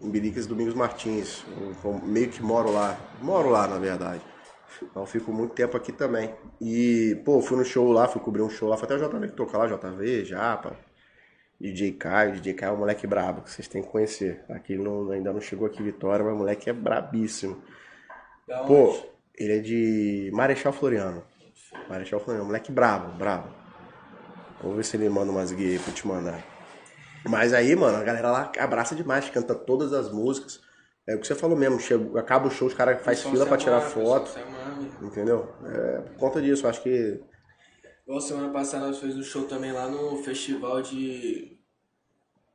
Em 0.00 0.08
Biriricas 0.08 0.46
Domingos 0.46 0.74
Martins. 0.74 1.44
Eu, 1.60 1.74
eu 1.92 2.00
meio 2.04 2.28
que 2.28 2.40
moro 2.40 2.72
lá. 2.72 2.96
Moro 3.20 3.50
lá, 3.50 3.66
na 3.66 3.78
verdade. 3.78 4.22
Então 4.80 5.04
fico 5.06 5.32
muito 5.32 5.54
tempo 5.54 5.76
aqui 5.76 5.90
também. 5.90 6.32
E, 6.60 7.20
pô, 7.24 7.42
fui 7.42 7.56
no 7.58 7.64
show 7.64 7.90
lá, 7.90 8.06
fui 8.06 8.22
cobrir 8.22 8.42
um 8.42 8.48
show 8.48 8.68
lá. 8.68 8.76
Foi 8.76 8.86
até 8.86 8.94
o 8.94 9.08
JV 9.08 9.26
que 9.26 9.34
toca 9.34 9.58
lá, 9.58 9.66
JV, 9.66 10.24
Japa. 10.24 10.76
DJ 11.60 11.92
Caio. 11.92 12.34
DJ 12.34 12.54
Caio 12.54 12.70
é 12.70 12.74
um 12.74 12.78
moleque 12.78 13.08
brabo, 13.08 13.42
que 13.42 13.50
vocês 13.50 13.66
têm 13.66 13.82
que 13.82 13.88
conhecer. 13.88 14.44
Aqui 14.48 14.76
não, 14.76 15.10
ainda 15.10 15.32
não 15.32 15.40
chegou 15.40 15.66
aqui 15.66 15.82
Vitória, 15.82 16.24
mas 16.24 16.32
o 16.32 16.38
moleque 16.38 16.70
é 16.70 16.72
brabíssimo. 16.72 17.60
Da 18.46 18.62
onde? 18.62 18.68
Pô, 18.68 19.06
ele 19.36 19.58
é 19.58 19.58
de 19.58 20.30
Marechal 20.32 20.72
Floriano. 20.72 21.24
Marechal 21.88 22.20
Floriano, 22.20 22.46
moleque 22.46 22.70
brabo, 22.70 23.18
brabo. 23.18 23.63
Vamos 24.64 24.78
ver 24.78 24.84
se 24.84 24.96
ele 24.96 25.10
manda 25.10 25.30
umas 25.30 25.52
guias 25.52 25.72
aí 25.72 25.78
pra 25.78 25.90
eu 25.90 25.94
te 25.94 26.06
mandar. 26.06 26.42
Mas 27.28 27.52
aí, 27.52 27.76
mano, 27.76 27.98
a 27.98 28.02
galera 28.02 28.30
lá 28.30 28.50
abraça 28.58 28.94
demais, 28.94 29.28
canta 29.28 29.54
todas 29.54 29.92
as 29.92 30.10
músicas. 30.10 30.58
É 31.06 31.14
o 31.14 31.20
que 31.20 31.26
você 31.26 31.34
falou 31.34 31.54
mesmo, 31.54 31.78
chega, 31.78 32.18
acaba 32.18 32.48
o 32.48 32.50
show, 32.50 32.66
os 32.66 32.72
caras 32.72 33.02
faz 33.02 33.22
fila 33.22 33.44
se 33.44 33.48
pra 33.48 33.58
tirar 33.58 33.82
foto, 33.82 34.30
amarra. 34.38 34.88
entendeu? 35.02 35.54
É, 35.66 36.00
por 36.00 36.16
conta 36.16 36.40
disso, 36.40 36.66
acho 36.66 36.82
que. 36.82 37.22
Igual 38.06 38.20
semana 38.22 38.50
passada 38.50 38.86
nós 38.86 38.98
fizemos 38.98 39.26
um 39.26 39.30
show 39.30 39.44
também 39.44 39.70
lá 39.70 39.86
no 39.86 40.16
festival 40.22 40.80
de. 40.80 41.58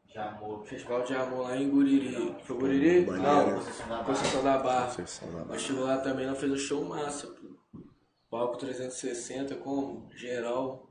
Já 0.08 0.30
amor. 0.32 0.66
Festival 0.66 1.04
de 1.04 1.14
Amor 1.14 1.44
lá 1.44 1.56
em 1.56 1.70
Guriri. 1.70 2.36
Foi 2.44 2.58
Guriri? 2.58 3.06
Não, 3.06 3.54
Conceição 3.54 3.88
da 3.88 3.94
Barra. 3.94 4.06
Conceição 4.06 4.44
da 4.44 4.58
Barra. 4.58 4.86
Conceição 4.88 5.28
da 5.28 5.34
Barra. 5.36 5.46
Nós 5.50 5.62
chegou 5.62 5.84
lá 5.86 5.98
também, 6.00 6.26
nós 6.26 6.40
fez 6.40 6.52
um 6.52 6.58
show 6.58 6.84
massa, 6.84 7.28
pô. 7.28 7.50
Palco 8.32 8.58
360 8.58 9.56
com 9.58 10.08
geral. 10.16 10.89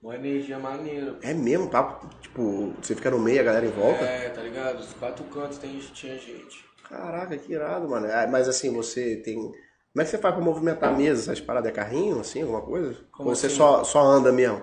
Uma 0.00 0.14
energia 0.14 0.58
maneira. 0.58 1.14
pô. 1.14 1.18
É 1.22 1.34
mesmo, 1.34 1.68
papo, 1.68 2.08
tipo, 2.20 2.72
você 2.80 2.94
fica 2.94 3.10
no 3.10 3.18
meio, 3.18 3.40
a 3.40 3.44
galera 3.44 3.66
em 3.66 3.70
volta. 3.70 4.04
É, 4.04 4.28
tá 4.30 4.40
ligado? 4.42 4.78
Os 4.78 4.92
quatro 4.94 5.24
cantos 5.24 5.58
tem, 5.58 5.78
tinha 5.78 6.16
gente. 6.18 6.64
Caraca, 6.88 7.36
que 7.36 7.52
irado, 7.52 7.88
mano. 7.88 8.06
Ah, 8.10 8.26
Mas 8.26 8.48
assim, 8.48 8.72
você 8.72 9.16
tem. 9.16 9.34
Como 9.36 9.54
é 10.02 10.04
que 10.04 10.10
você 10.10 10.18
faz 10.18 10.34
pra 10.34 10.44
movimentar 10.44 10.90
a 10.92 10.96
mesa? 10.96 11.22
Essas 11.32 11.40
paradas 11.44 11.70
é 11.70 11.74
carrinho, 11.74 12.20
assim, 12.20 12.42
alguma 12.42 12.62
coisa? 12.62 12.96
Como 13.10 13.28
Ou 13.30 13.34
você 13.34 13.46
assim? 13.48 13.56
só, 13.56 13.82
só 13.84 14.00
anda 14.00 14.30
mesmo? 14.32 14.62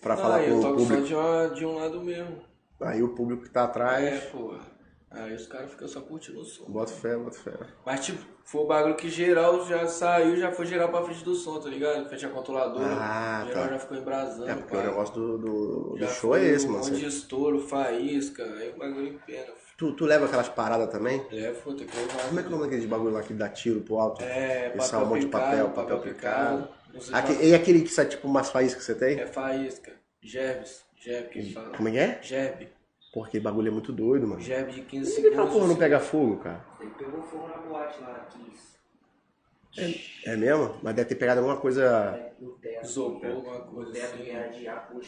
Pra 0.00 0.16
falar 0.16 0.36
ah, 0.36 0.44
com 0.44 0.50
eu 0.50 0.58
o 0.58 0.62
toco 0.62 0.78
só 0.80 0.84
público. 0.86 1.06
de, 1.06 1.14
uma, 1.14 1.48
de 1.48 1.66
um 1.66 1.74
lado 1.74 2.00
mesmo. 2.02 2.42
Aí 2.80 3.02
o 3.02 3.14
público 3.14 3.42
que 3.42 3.50
tá 3.50 3.64
atrás, 3.64 4.04
É, 4.04 4.18
pô. 4.30 4.56
Aí 5.10 5.34
os 5.34 5.46
caras 5.46 5.70
ficam 5.70 5.88
só 5.88 6.00
curtindo 6.00 6.40
o 6.40 6.44
som. 6.44 6.64
bota 6.66 6.92
fé, 6.92 7.16
bota 7.16 7.36
fé. 7.38 7.52
Mas 7.84 8.06
tipo, 8.06 8.24
foi 8.48 8.62
o 8.62 8.66
bagulho 8.66 8.96
que 8.96 9.10
geral 9.10 9.62
já 9.66 9.86
saiu, 9.86 10.34
já 10.34 10.50
foi 10.50 10.64
geral 10.64 10.88
pra 10.88 11.02
frente 11.02 11.22
do 11.22 11.34
som, 11.34 11.60
tá 11.60 11.68
ligado? 11.68 12.08
Frente 12.08 12.24
a 12.24 12.30
controladora. 12.30 12.96
Ah, 12.98 13.44
geral 13.46 13.64
tá. 13.64 13.72
já 13.74 13.78
ficou 13.78 13.98
embrasando. 13.98 14.50
É 14.50 14.54
porque 14.54 14.74
pá. 14.74 14.82
o 14.82 14.86
negócio 14.86 15.14
do, 15.14 15.38
do, 15.38 15.96
do 15.98 16.08
show 16.08 16.34
é 16.34 16.46
esse, 16.46 16.66
um 16.66 16.70
mano. 16.70 16.82
monte 16.82 16.96
de 16.96 17.04
estouro, 17.04 17.60
faísca, 17.60 18.42
aí 18.42 18.70
o 18.70 18.78
bagulho 18.78 19.08
em 19.08 19.18
pena. 19.18 19.52
Tu, 19.76 19.92
tu 19.92 20.06
leva 20.06 20.24
aquelas 20.24 20.48
paradas 20.48 20.90
também? 20.90 21.22
É, 21.30 21.50
pô, 21.62 21.74
tem 21.74 21.86
que 21.86 21.94
levar. 21.94 22.26
Como 22.26 22.40
é 22.40 22.42
que 22.42 22.48
é 22.48 22.48
o 22.48 22.56
nome 22.56 22.70
daquele 22.70 22.86
bagulho 22.86 23.12
lá 23.12 23.22
que 23.22 23.34
dá 23.34 23.50
tiro 23.50 23.82
pro 23.82 23.98
alto? 23.98 24.22
É, 24.22 24.72
é 24.74 24.96
um 24.96 25.04
monte 25.06 25.20
de 25.20 25.26
papel, 25.26 25.68
papel 25.68 25.98
picado. 25.98 26.68
Aque- 27.12 27.34
se 27.34 27.44
e 27.44 27.54
aquele 27.54 27.82
que 27.82 27.90
sai 27.90 28.06
tipo 28.06 28.26
umas 28.26 28.48
faíscas 28.48 28.86
que 28.86 28.92
você 28.92 28.98
tem? 28.98 29.20
É 29.20 29.26
faísca. 29.26 29.92
Gerbes. 30.22 30.86
Gerb 30.96 31.28
que 31.28 31.52
fala. 31.52 31.76
Como 31.76 31.88
é 31.88 31.92
que 31.92 31.98
é? 31.98 32.18
Gerb. 32.22 32.77
Porque 33.24 33.40
bagulho 33.40 33.68
é 33.68 33.70
muito 33.70 33.92
doido, 33.92 34.26
mano. 34.26 34.40
Gerb 34.40 34.70
de 34.70 34.82
15 34.82 35.12
Por 35.14 35.20
que 35.20 35.26
aquela 35.28 35.42
segundos. 35.42 35.54
porra 35.54 35.68
não 35.68 35.76
pega 35.76 36.00
fogo, 36.00 36.36
cara? 36.38 36.64
Ele 36.80 36.90
pegou 36.98 37.22
fogo 37.22 37.48
na 37.48 37.56
boate 37.58 38.00
lá, 38.00 38.26
Kiss. 38.30 38.78
É 40.24 40.36
mesmo? 40.36 40.76
Mas 40.82 40.94
deve 40.94 41.08
ter 41.08 41.14
pegado 41.14 41.40
alguma 41.40 41.56
coisa. 41.58 42.32
No. 42.40 42.58
Isopor, 42.82 43.30
alguma 43.30 43.58
No 43.58 43.64
coisa 43.66 43.92
assim. 44.04 45.00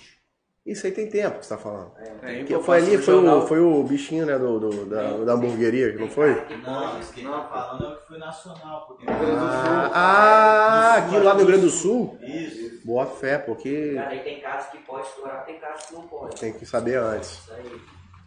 Isso 0.66 0.86
aí 0.86 0.92
tem 0.92 1.08
tempo 1.08 1.38
que 1.38 1.46
você 1.46 1.54
tá 1.54 1.60
falando. 1.60 1.92
Tem, 2.20 2.44
Que 2.44 2.58
foi 2.60 2.76
ali, 2.76 2.96
no 2.98 3.02
foi 3.02 3.14
o, 3.14 3.46
foi 3.46 3.60
o 3.60 3.82
bichinho, 3.82 4.26
né, 4.26 4.38
do, 4.38 4.60
do- 4.60 4.86
da, 4.86 5.16
da 5.24 5.32
hamburgueria, 5.32 5.90
que 5.92 5.98
não 5.98 6.08
foi? 6.08 6.34
Não, 6.58 7.00
isso 7.00 7.12
que 7.14 7.20
ele 7.20 7.30
tá 7.30 7.48
falando 7.48 7.84
é 7.84 7.88
o 7.88 7.96
que 7.98 8.06
foi 8.06 8.18
nacional, 8.18 8.86
porque 8.86 9.06
Ah, 9.08 9.90
ah, 9.92 10.94
aqui 10.96 11.18
lá 11.18 11.32
no 11.32 11.38
Rio 11.38 11.46
Grande 11.46 11.62
do 11.64 11.70
Sul? 11.70 12.18
Isso. 12.22 12.86
Boa 12.86 13.06
fé, 13.06 13.38
porque 13.38 13.94
Cara, 13.94 14.10
aí 14.10 14.20
tem 14.20 14.40
casos 14.40 14.70
que 14.70 14.78
pode 14.78 15.06
estourar, 15.06 15.44
tem 15.46 15.58
casos 15.58 15.86
que 15.86 15.94
não 15.94 16.02
pode. 16.06 16.38
tem 16.38 16.52
que 16.52 16.66
saber 16.66 16.96
antes. 16.98 17.30
Isso 17.38 17.52
aí. 17.54 17.80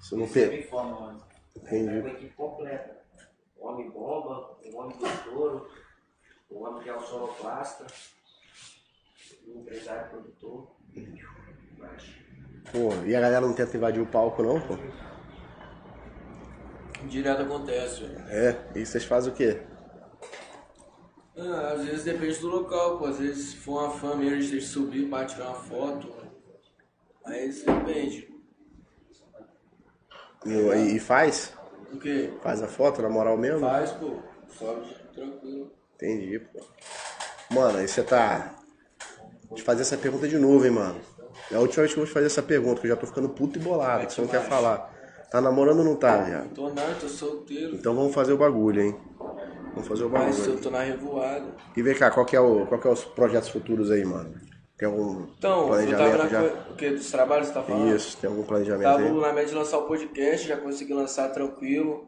Se 0.03 0.15
não 0.15 0.27
tem. 0.27 0.59
informa. 0.59 1.17
É 1.55 1.59
Entendi. 1.59 1.99
uma 1.99 2.09
equipe 2.09 2.33
completa. 2.35 3.01
O 3.57 3.67
homem 3.67 3.89
bomba, 3.89 4.57
o 4.65 4.77
homem 4.77 4.97
do 4.97 5.05
estouro, 5.07 5.67
o 6.49 6.63
homem 6.63 6.83
que 6.83 6.89
é 6.89 6.95
o 6.95 6.99
sonoplasta, 6.99 7.87
o 9.47 9.59
empresário 9.59 10.09
produtor. 10.09 10.75
Mas, 11.77 12.03
Pô, 12.71 12.93
e 13.05 13.15
a 13.15 13.21
galera 13.21 13.45
não 13.45 13.53
tenta 13.53 13.77
invadir 13.77 14.01
o 14.01 14.05
palco, 14.05 14.43
não, 14.43 14.59
pô? 14.59 14.75
Direto 17.07 17.41
acontece, 17.43 18.03
velho. 18.03 18.19
É, 18.29 18.71
e 18.75 18.85
vocês 18.85 19.03
fazem 19.05 19.31
o 19.31 19.35
quê? 19.35 19.61
Ah, 21.37 21.73
às 21.73 21.85
vezes 21.85 22.03
depende 22.03 22.39
do 22.39 22.47
local, 22.47 22.99
pô. 22.99 23.05
Às 23.05 23.19
vezes 23.19 23.51
se 23.51 23.57
for 23.57 23.83
uma 23.83 23.91
fã 23.91 24.15
mesmo, 24.15 24.35
a 24.35 24.39
gente 24.39 24.51
tem 24.51 24.59
que 24.59 24.65
subir 24.65 25.09
pra 25.09 25.25
tirar 25.25 25.47
uma 25.49 25.55
foto. 25.55 26.13
Aí 27.25 27.47
isso 27.49 27.65
depende. 27.65 28.32
E, 30.45 30.95
e 30.95 30.99
faz? 30.99 31.53
O 31.91 31.97
quê? 31.97 32.31
Faz 32.41 32.61
a 32.61 32.67
foto, 32.67 33.01
na 33.01 33.09
moral 33.09 33.37
mesmo? 33.37 33.61
Faz, 33.61 33.91
pô. 33.91 34.17
Sobe 34.47 34.95
tranquilo. 35.13 35.71
Entendi, 35.95 36.39
pô. 36.39 36.59
Mano, 37.51 37.77
aí 37.79 37.87
você 37.87 38.03
tá. 38.03 38.55
Vou 39.47 39.55
te 39.55 39.63
fazer 39.63 39.81
essa 39.83 39.97
pergunta 39.97 40.27
de 40.27 40.37
novo, 40.37 40.65
hein, 40.65 40.71
mano. 40.71 40.99
É 41.51 41.55
a 41.55 41.59
última 41.59 41.83
vez 41.83 41.93
que 41.93 41.99
eu 41.99 42.03
vou 42.03 42.07
te 42.07 42.13
fazer 42.13 42.25
essa 42.27 42.41
pergunta, 42.41 42.81
que 42.81 42.87
eu 42.87 42.91
já 42.91 42.95
tô 42.97 43.05
ficando 43.05 43.29
puto 43.29 43.59
e 43.59 43.61
bolado, 43.61 44.07
que 44.07 44.13
você 44.13 44.21
não 44.21 44.27
quer 44.27 44.41
falar. 44.41 44.91
Tá 45.29 45.41
namorando 45.41 45.79
ou 45.79 45.85
não 45.85 45.95
tá, 45.95 46.17
viado? 46.17 46.49
Tô 46.53 46.69
não, 46.69 46.93
tô 46.99 47.07
solteiro. 47.07 47.75
Então 47.75 47.95
vamos 47.95 48.13
fazer 48.13 48.33
o 48.33 48.37
bagulho, 48.37 48.81
hein? 48.81 48.95
Vamos 49.73 49.87
fazer 49.87 50.03
o 50.03 50.09
Mas 50.09 50.37
eu 50.39 50.43
bagulho. 50.45 50.61
tô 50.61 50.69
na 50.69 50.81
revoada. 50.81 51.45
E 51.75 51.81
vem 51.81 51.95
cá, 51.95 52.11
qual 52.11 52.25
que 52.25 52.35
é, 52.35 52.39
o, 52.39 52.65
qual 52.67 52.79
que 52.79 52.87
é 52.87 52.91
os 52.91 53.03
projetos 53.03 53.49
futuros 53.49 53.89
aí, 53.89 54.05
mano? 54.05 54.33
Tem 54.77 54.87
algum 54.87 55.27
Então, 55.37 55.67
planejamento 55.67 56.29
já? 56.29 56.43
O 56.71 56.75
que? 56.75 56.89
Dos 56.89 57.11
trabalhos 57.11 57.47
que 57.47 57.53
você 57.53 57.59
tá 57.59 57.65
falando? 57.65 57.95
Isso, 57.95 58.17
tem 58.17 58.29
algum 58.29 58.43
planejamento 58.43 58.83
Tava 58.83 59.03
aí? 59.03 59.11
na 59.11 59.33
média 59.33 59.49
de 59.49 59.55
lançar 59.55 59.77
o 59.77 59.83
podcast, 59.83 60.47
já 60.47 60.57
consegui 60.57 60.93
lançar 60.93 61.29
tranquilo. 61.29 62.07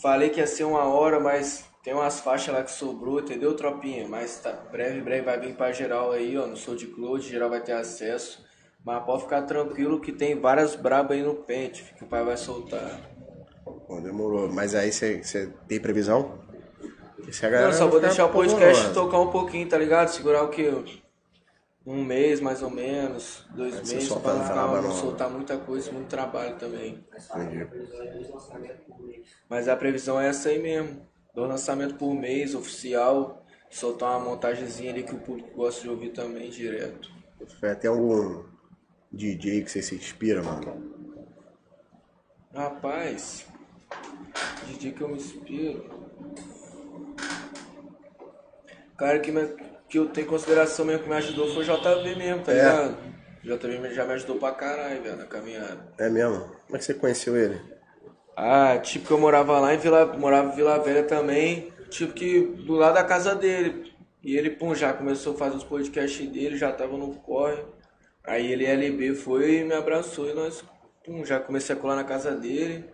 Falei 0.00 0.30
que 0.30 0.40
ia 0.40 0.46
ser 0.46 0.64
uma 0.64 0.84
hora, 0.84 1.18
mas 1.18 1.64
tem 1.82 1.92
umas 1.92 2.20
faixas 2.20 2.54
lá 2.54 2.62
que 2.62 2.70
sobrou, 2.70 3.20
entendeu, 3.20 3.54
tropinha? 3.54 4.06
Mas 4.08 4.38
tá, 4.40 4.52
breve, 4.70 5.00
breve 5.00 5.22
vai 5.22 5.38
vir 5.40 5.54
pra 5.54 5.72
geral 5.72 6.12
aí, 6.12 6.36
ó, 6.38 6.46
no 6.46 6.56
SoundCloud, 6.56 7.28
geral 7.28 7.50
vai 7.50 7.60
ter 7.60 7.72
acesso. 7.72 8.44
Mas 8.84 9.02
pode 9.04 9.22
ficar 9.22 9.42
tranquilo 9.42 10.00
que 10.00 10.12
tem 10.12 10.38
várias 10.38 10.76
brabas 10.76 11.16
aí 11.16 11.22
no 11.22 11.34
pente, 11.34 11.94
que 11.96 12.04
o 12.04 12.06
pai 12.06 12.24
vai 12.24 12.36
soltar. 12.36 13.00
Pô, 13.86 14.00
demorou. 14.00 14.48
Mas 14.52 14.74
aí 14.74 14.92
você 14.92 15.50
tem 15.66 15.80
previsão? 15.80 16.38
Galera 17.40 17.66
Não, 17.66 17.72
só 17.72 17.86
vou 17.88 18.00
deixar 18.00 18.26
o 18.26 18.28
podcast 18.28 18.92
tocar 18.92 19.18
um 19.18 19.30
pouquinho, 19.30 19.66
tá 19.66 19.78
ligado? 19.78 20.08
Segurar 20.08 20.42
o 20.42 20.48
quê? 20.48 20.70
Um 21.86 22.02
mês 22.02 22.40
mais 22.40 22.62
ou 22.62 22.70
menos, 22.70 23.44
dois 23.54 23.74
meses, 23.94 24.08
não, 24.08 24.16
na 24.22 24.44
ficar- 24.44 24.54
não 24.82 24.90
soltar 24.92 25.30
muita 25.30 25.58
coisa, 25.58 25.92
muito 25.92 26.08
trabalho 26.08 26.56
também. 26.56 27.04
Entendi. 27.34 27.66
Mas 29.48 29.68
a 29.68 29.76
previsão 29.76 30.18
é 30.20 30.28
essa 30.28 30.48
aí 30.48 30.58
mesmo. 30.58 31.06
Dois 31.34 31.48
lançamentos 31.50 31.96
por 31.96 32.14
mês, 32.14 32.54
oficial. 32.54 33.44
Soltar 33.70 34.16
uma 34.18 34.30
montagenzinha 34.30 34.92
ali 34.92 35.02
que 35.02 35.14
o 35.14 35.18
público 35.18 35.50
gosta 35.56 35.82
de 35.82 35.88
ouvir 35.90 36.10
também, 36.10 36.48
direto. 36.48 37.10
Tem 37.80 37.90
algum 37.90 38.44
DJ 39.12 39.62
que 39.62 39.70
você 39.70 39.82
se 39.82 39.94
inspira, 39.94 40.42
mano? 40.42 40.94
Rapaz, 42.54 43.46
DJ 44.68 44.92
que 44.92 45.00
eu 45.02 45.08
me 45.08 45.16
inspiro. 45.16 45.84
Cara 48.96 49.18
que, 49.20 49.30
me- 49.32 49.56
que 49.94 49.98
eu 50.00 50.06
tenho 50.08 50.26
consideração 50.26 50.84
mesmo 50.84 51.04
que 51.04 51.08
me 51.08 51.14
ajudou 51.14 51.46
foi 51.54 51.62
o 51.62 51.64
JV 51.64 52.16
mesmo, 52.16 52.42
tá 52.42 52.50
É. 52.50 52.56
ligado? 52.56 52.96
O 53.44 53.46
JV 53.46 53.94
já 53.94 54.04
me 54.04 54.14
ajudou 54.14 54.36
pra 54.38 54.50
caralho, 54.50 55.00
velho, 55.00 55.16
na 55.16 55.24
caminhada. 55.24 55.92
É 55.98 56.08
mesmo? 56.08 56.40
Como 56.66 56.74
é 56.74 56.78
que 56.78 56.84
você 56.84 56.94
conheceu 56.94 57.36
ele? 57.36 57.60
Ah, 58.36 58.76
tipo 58.78 59.06
que 59.06 59.12
eu 59.12 59.18
morava 59.20 59.60
lá 59.60 59.72
em 59.72 59.78
Vila, 59.78 60.04
morava 60.18 60.52
em 60.52 60.56
Vila 60.56 60.80
Velha 60.80 61.04
também, 61.04 61.72
tipo 61.90 62.12
que 62.12 62.40
do 62.40 62.72
lado 62.74 62.94
da 62.94 63.04
casa 63.04 63.36
dele. 63.36 63.92
E 64.20 64.36
ele, 64.36 64.50
pum, 64.50 64.74
já 64.74 64.92
começou 64.92 65.34
a 65.34 65.38
fazer 65.38 65.56
os 65.58 65.62
podcasts 65.64 66.28
dele, 66.28 66.56
já 66.56 66.72
tava 66.72 66.96
no 66.96 67.14
corre. 67.14 67.62
Aí 68.24 68.50
ele 68.50 68.64
LB 68.66 69.14
foi 69.14 69.58
e 69.58 69.64
me 69.64 69.74
abraçou 69.74 70.28
e 70.28 70.34
nós, 70.34 70.64
pum, 71.04 71.24
já 71.24 71.38
comecei 71.38 71.76
a 71.76 71.78
colar 71.78 71.94
na 71.94 72.02
casa 72.04 72.32
dele. 72.32 72.84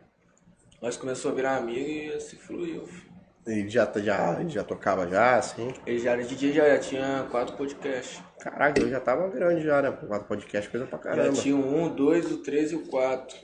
Nós 0.82 0.98
começamos 0.98 1.32
a 1.32 1.36
virar 1.36 1.56
amigo 1.56 1.88
e 1.88 2.12
assim 2.12 2.36
fluiu. 2.36 2.84
filho. 2.86 3.09
Ele 3.46 3.68
já, 3.68 3.90
já, 3.96 4.38
ele 4.40 4.50
já 4.50 4.62
tocava 4.62 5.08
já, 5.08 5.36
assim? 5.36 5.72
Ele 5.86 5.98
já 5.98 6.12
era 6.12 6.22
DJ, 6.22 6.52
já, 6.52 6.68
já 6.68 6.78
tinha 6.78 7.26
quatro 7.30 7.56
podcasts. 7.56 8.22
Caraca, 8.38 8.80
ele 8.80 8.90
já 8.90 9.00
tava 9.00 9.28
grande 9.28 9.62
já, 9.62 9.80
né? 9.80 9.90
Quatro 9.92 10.28
podcast, 10.28 10.70
coisa 10.70 10.86
pra 10.86 10.98
Já 10.98 11.04
caramba. 11.04 11.32
tinha 11.32 11.56
o 11.56 11.74
um, 11.76 11.88
dois, 11.94 12.30
o 12.30 12.38
três 12.38 12.70
e 12.70 12.76
o 12.76 12.86
quatro. 12.86 13.36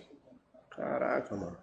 Caraca, 0.71 1.35
mano. 1.35 1.57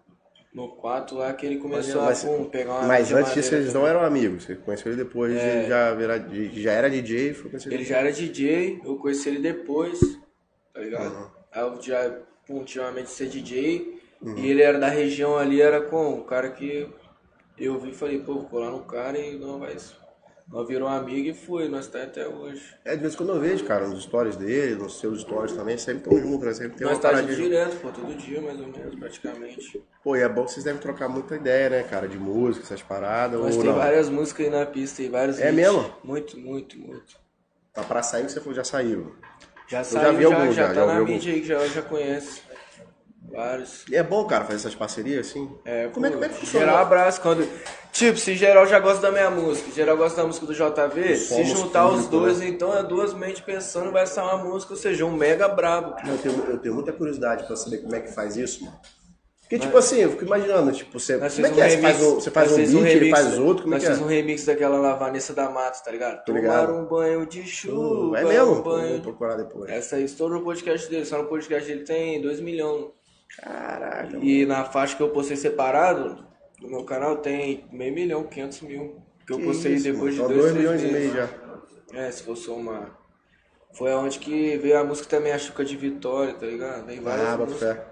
No 0.53 0.75
quarto 0.75 1.15
lá 1.15 1.33
que 1.33 1.45
ele 1.45 1.57
começou 1.57 2.01
Mas, 2.03 2.23
a 2.23 2.27
pum, 2.27 2.45
pegar 2.45 2.73
uma 2.73 2.83
mas 2.87 3.11
antes 3.11 3.33
disso 3.33 3.55
eles 3.55 3.73
não 3.73 3.87
eram 3.87 4.03
amigos. 4.03 4.43
Você 4.43 4.55
conheceu 4.55 4.91
ele 4.91 5.03
depois 5.03 5.33
de 5.33 5.67
já, 5.67 5.93
virar, 5.95 6.17
de- 6.19 6.61
já 6.61 6.71
era 6.71 6.89
DJ 6.89 7.29
e 7.29 7.33
foi 7.33 7.49
conhecer 7.49 7.73
Ele 7.73 7.83
já 7.83 7.97
era 7.97 8.11
DJ, 8.11 8.81
eu 8.85 8.95
conheci 8.97 9.29
ele 9.29 9.39
depois, 9.39 9.99
tá 10.73 10.79
ligado? 10.79 11.11
Uhum. 11.11 11.27
Aí 11.51 11.61
eu 11.61 11.81
já, 11.81 12.19
pum, 12.45 12.63
tinha 12.63 12.83
uma 12.83 12.91
mente 12.91 13.05
de 13.05 13.11
ser 13.13 13.27
DJ, 13.29 13.99
Uhum. 14.21 14.37
e 14.37 14.49
ele 14.49 14.61
era 14.61 14.79
da 14.79 14.87
região 14.87 15.37
ali, 15.37 15.59
era 15.61 15.81
com 15.81 16.13
o 16.13 16.23
cara 16.23 16.49
que 16.51 16.87
eu 17.65 17.79
vi 17.79 17.89
e 17.89 17.93
falei, 17.93 18.19
pô, 18.19 18.33
vou 18.35 18.45
colar 18.45 18.71
no 18.71 18.81
cara 18.83 19.17
e 19.17 19.37
não 19.37 19.59
vai. 19.59 19.75
Nós 20.47 20.67
virou 20.67 20.87
amigo 20.89 21.29
e 21.29 21.33
foi, 21.33 21.69
nós 21.69 21.87
tá 21.87 22.03
até 22.03 22.27
hoje. 22.27 22.61
É, 22.83 22.95
de 22.95 23.01
vez 23.01 23.13
em 23.13 23.17
quando 23.17 23.29
eu 23.29 23.39
vejo, 23.39 23.63
cara, 23.63 23.87
nos 23.87 24.03
stories 24.03 24.35
dele, 24.35 24.75
nos 24.75 24.99
seus 24.99 25.21
stories 25.21 25.53
também, 25.55 25.77
sempre 25.77 25.99
estão 26.03 26.17
juntos, 26.19 26.45
né? 26.45 26.53
Sempre 26.53 26.77
tem 26.77 26.85
nós 26.85 26.97
uma 26.97 27.01
tá 27.01 27.13
junto 27.13 27.21
paradinha. 27.23 27.49
direto, 27.49 27.81
pô, 27.81 27.89
todo 27.89 28.13
dia 28.15 28.41
mais 28.41 28.59
ou 28.59 28.67
menos, 28.67 28.95
praticamente. 28.95 29.81
Pô, 30.03 30.15
e 30.17 30.21
é 30.21 30.27
bom 30.29 30.43
que 30.45 30.51
vocês 30.51 30.65
devem 30.65 30.81
trocar 30.81 31.07
muita 31.07 31.35
ideia, 31.37 31.69
né, 31.69 31.83
cara, 31.83 32.07
de 32.09 32.19
música, 32.19 32.65
essas 32.65 32.81
paradas, 32.83 33.39
Nós 33.39 33.55
tem 33.55 33.65
não? 33.65 33.75
várias 33.75 34.09
músicas 34.09 34.45
aí 34.45 34.51
na 34.51 34.65
pista 34.65 35.01
e 35.01 35.07
vários 35.07 35.39
É 35.39 35.45
hits. 35.47 35.55
mesmo? 35.55 35.93
Muito, 36.03 36.37
muito, 36.37 36.77
muito. 36.77 37.15
Tá 37.73 37.81
pra 37.83 38.03
sair, 38.03 38.23
você 38.29 38.39
falou, 38.39 38.53
já 38.53 38.63
saiu. 38.65 39.15
Já 39.67 39.77
já 39.77 39.83
saiu, 39.85 40.17
vi 40.17 40.23
já, 40.23 40.35
alguns, 40.35 40.55
já, 40.55 40.67
já, 40.67 40.67
tá 40.67 40.73
já 40.75 40.85
na 40.85 40.99
mídia 40.99 41.33
aí, 41.33 41.43
já, 41.43 41.67
já 41.67 41.81
conhece. 41.81 42.41
Vários. 43.33 43.83
E 43.89 43.95
é 43.95 44.03
bom, 44.03 44.25
cara, 44.25 44.45
fazer 44.45 44.57
essas 44.57 44.75
parcerias, 44.75 45.27
assim? 45.27 45.49
É, 45.65 45.87
como, 45.87 46.05
é, 46.05 46.09
pô, 46.09 46.15
como 46.15 46.25
é 46.25 46.29
que 46.29 46.35
funciona? 46.35 46.65
Geral 46.67 46.81
abraço 46.81 47.19
quando. 47.21 47.47
Tipo, 47.91 48.17
se 48.17 48.35
geral 48.35 48.65
já 48.67 48.79
gosta 48.79 49.01
da 49.01 49.11
minha 49.11 49.29
música, 49.29 49.71
geral 49.71 49.97
gosta 49.97 50.21
da 50.21 50.27
música 50.27 50.45
do 50.45 50.53
JV, 50.53 51.15
se 51.15 51.43
juntar 51.43 51.87
os 51.87 52.07
dois, 52.07 52.39
né? 52.39 52.47
então 52.47 52.75
é 52.75 52.83
duas 52.83 53.13
mentes 53.13 53.41
pensando, 53.41 53.91
vai 53.91 54.05
sair 54.07 54.25
uma 54.25 54.37
música, 54.43 54.73
ou 54.73 54.79
seja, 54.79 55.05
um 55.05 55.11
mega 55.15 55.47
brabo. 55.47 55.95
Eu 56.07 56.17
tenho, 56.17 56.43
eu 56.49 56.57
tenho 56.59 56.75
muita 56.75 56.91
curiosidade 56.91 57.45
pra 57.45 57.55
saber 57.55 57.79
como 57.79 57.95
é 57.95 57.99
que 58.01 58.11
faz 58.11 58.35
isso, 58.37 58.63
mano. 58.65 58.77
Porque, 59.41 59.59
tipo 59.59 59.77
assim, 59.77 59.97
eu 59.99 60.09
fico 60.11 60.25
imaginando, 60.25 60.71
tipo, 60.71 60.99
você. 60.99 61.17
Nós 61.17 61.35
Como 61.35 61.45
é 61.45 61.49
que 61.51 61.59
um 61.59 61.63
é? 61.63 61.69
Você 61.69 61.75
remix, 61.75 61.91
faz 61.97 62.03
um, 62.07 62.15
você 62.15 62.31
faz 62.31 62.51
um 62.51 62.55
beat, 62.55 62.69
ele 62.69 62.79
remix 62.81 63.11
faz 63.19 63.35
da- 63.35 63.41
outro, 63.41 63.63
como 63.63 63.75
é 63.75 63.79
que 63.79 63.85
é? 63.85 63.91
um 63.91 64.05
remix 64.07 64.45
daquela 64.45 64.77
lá, 64.79 64.95
Vanessa 64.95 65.33
da 65.33 65.49
Matos, 65.49 65.81
tá 65.81 65.91
ligado? 65.91 66.17
Tô 66.19 66.33
Tomar 66.33 66.39
ligado. 66.39 66.73
um 66.73 66.85
banho 66.85 67.25
de 67.27 67.43
chuva. 67.43 68.19
É 68.19 68.23
mesmo? 68.23 68.51
Um 68.53 68.61
banho... 68.63 68.89
Vou 68.93 69.01
procurar 69.01 69.35
depois. 69.35 69.69
Essa 69.69 69.97
aí 69.97 70.05
estourou 70.05 70.41
o 70.41 70.43
podcast 70.43 70.89
dele, 70.89 71.05
só 71.05 71.19
no 71.19 71.25
podcast 71.27 71.67
dele 71.67 71.83
tem 71.83 72.19
2 72.21 72.39
milhões. 72.39 72.85
Caraca, 73.37 74.19
mano. 74.19 74.23
E 74.23 74.45
na 74.45 74.65
faixa 74.65 74.95
que 74.95 75.03
eu 75.03 75.09
postei 75.11 75.35
separado, 75.37 76.25
no 76.61 76.69
meu 76.69 76.83
canal 76.85 77.17
tem 77.17 77.67
meio 77.71 77.93
milhão, 77.93 78.23
500 78.27 78.61
mil. 78.61 79.01
Que 79.25 79.33
eu 79.33 79.37
Que 79.37 79.43
postei 79.43 79.73
isso, 79.73 79.83
depois 79.83 80.15
mano. 80.15 80.15
de 80.15 80.21
Então, 80.21 80.27
dois, 80.29 80.53
dois 80.53 80.53
milhões 80.53 80.83
e 80.83 80.87
meses. 80.87 80.91
meio 80.91 81.13
já. 81.13 81.29
É, 81.93 82.11
se 82.11 82.23
for 82.23 82.35
somar. 82.35 82.97
Foi 83.73 83.91
aonde 83.91 84.19
que 84.19 84.57
veio 84.57 84.79
a 84.79 84.83
música 84.83 85.09
também, 85.09 85.31
a 85.33 85.39
Chuca 85.39 85.65
de 85.65 85.75
Vitória, 85.75 86.33
tá 86.35 86.45
ligado? 86.45 86.85
Veio 86.85 87.01
várias 87.01 87.29
Ah, 87.29 87.37
músicas. 87.37 87.59
fé. 87.59 87.85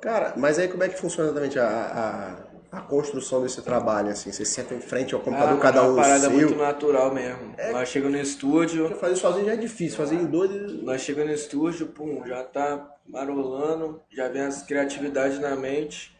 Cara, 0.00 0.34
mas 0.36 0.58
aí 0.58 0.68
como 0.68 0.82
é 0.84 0.88
que 0.88 0.98
funciona 1.00 1.28
exatamente 1.30 1.58
a, 1.58 2.46
a, 2.72 2.78
a 2.78 2.80
construção 2.82 3.42
desse 3.42 3.62
trabalho, 3.62 4.10
assim? 4.10 4.32
Você 4.32 4.44
senta 4.44 4.74
em 4.74 4.80
frente 4.80 5.14
ao 5.14 5.20
Ah, 5.20 5.24
computador, 5.24 5.58
mano, 5.58 5.60
cada 5.60 5.80
é 5.80 5.82
um 5.82 5.92
uma 5.92 5.96
no 5.96 5.96
parada 5.96 6.30
seu. 6.30 6.30
muito 6.30 6.54
natural 6.56 7.12
mesmo. 7.14 7.54
Nós 7.72 7.88
chegamos 7.88 8.16
no 8.16 8.22
estúdio, 8.22 8.84
Porque 8.84 9.00
fazer 9.00 9.16
sozinho 9.16 9.46
já 9.46 9.54
é 9.54 9.56
difícil, 9.56 9.96
fazer 9.96 10.16
em 10.16 10.26
dois... 10.26 10.82
nós 10.82 11.00
chegamos 11.02 11.30
no 11.30 11.36
estúdio, 11.36 11.88
pum, 11.88 12.24
já 12.26 12.44
tá 12.44 12.95
marolando, 13.08 14.00
já 14.10 14.28
vem 14.28 14.42
as 14.42 14.62
criatividades 14.62 15.38
na 15.38 15.56
mente. 15.56 16.14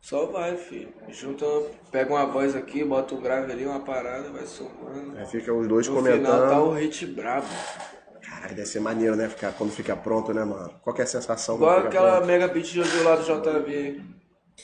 Só 0.00 0.26
vai, 0.26 0.56
filho. 0.56 0.92
Junta, 1.10 1.46
pega 1.92 2.12
uma 2.12 2.26
voz 2.26 2.56
aqui, 2.56 2.82
bota 2.82 3.14
o 3.14 3.20
grave 3.20 3.52
ali, 3.52 3.64
uma 3.64 3.80
parada, 3.80 4.30
vai 4.30 4.44
somando. 4.46 5.16
Aí 5.16 5.26
fica 5.26 5.52
os 5.54 5.68
dois 5.68 5.86
No 5.86 5.94
comentando. 5.94 6.24
final 6.24 6.48
tá 6.48 6.60
o 6.62 6.72
hit 6.72 7.06
brabo. 7.06 7.46
Caralho, 8.20 8.54
deve 8.56 8.66
ser 8.66 8.80
maneiro, 8.80 9.14
né? 9.14 9.28
Ficar, 9.28 9.52
quando 9.52 9.70
fica 9.70 9.94
pronto, 9.94 10.32
né, 10.34 10.44
mano? 10.44 10.74
Qual 10.82 10.94
que 10.94 11.02
é 11.02 11.04
a 11.04 11.06
sensação 11.06 11.54
Igual 11.56 11.78
aquela 11.80 12.12
pronto? 12.16 12.26
mega 12.26 12.48
beat 12.48 12.64
de 12.66 12.82
Jojo 12.82 13.04
lá 13.04 13.14
do 13.16 13.22
JV. 13.22 14.00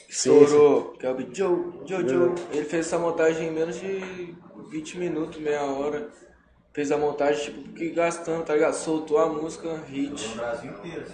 Estourou, 0.09 0.91
que 0.93 1.05
é 1.05 1.09
o 1.09 1.15
beat 1.15 1.35
Joe, 1.35 1.57
Jojo. 1.85 2.35
Ele 2.51 2.65
fez 2.65 2.87
essa 2.87 2.97
montagem 2.99 3.47
em 3.47 3.51
menos 3.51 3.79
de 3.79 4.35
20 4.69 4.97
minutos, 4.97 5.39
meia 5.39 5.63
hora. 5.63 6.09
Fez 6.73 6.91
a 6.91 6.97
montagem, 6.97 7.45
tipo, 7.45 7.73
que 7.73 7.89
gastando, 7.91 8.43
tá 8.43 8.53
ligado? 8.53 8.73
Soltou 8.73 9.17
a 9.17 9.27
música, 9.27 9.77
hit. 9.87 10.27
No 10.29 10.35
Brasil 10.35 10.71
inteiro. 10.71 11.05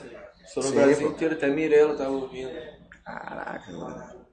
Só 0.47 0.61
no 0.61 0.67
Sim, 0.67 0.75
Brasil 0.75 1.07
pô. 1.07 1.13
inteiro, 1.13 1.35
até 1.35 1.47
Mirella 1.47 1.95
tava 1.97 2.11
ouvindo. 2.11 2.51
Caraca, 3.03 3.71
mano. 3.71 4.25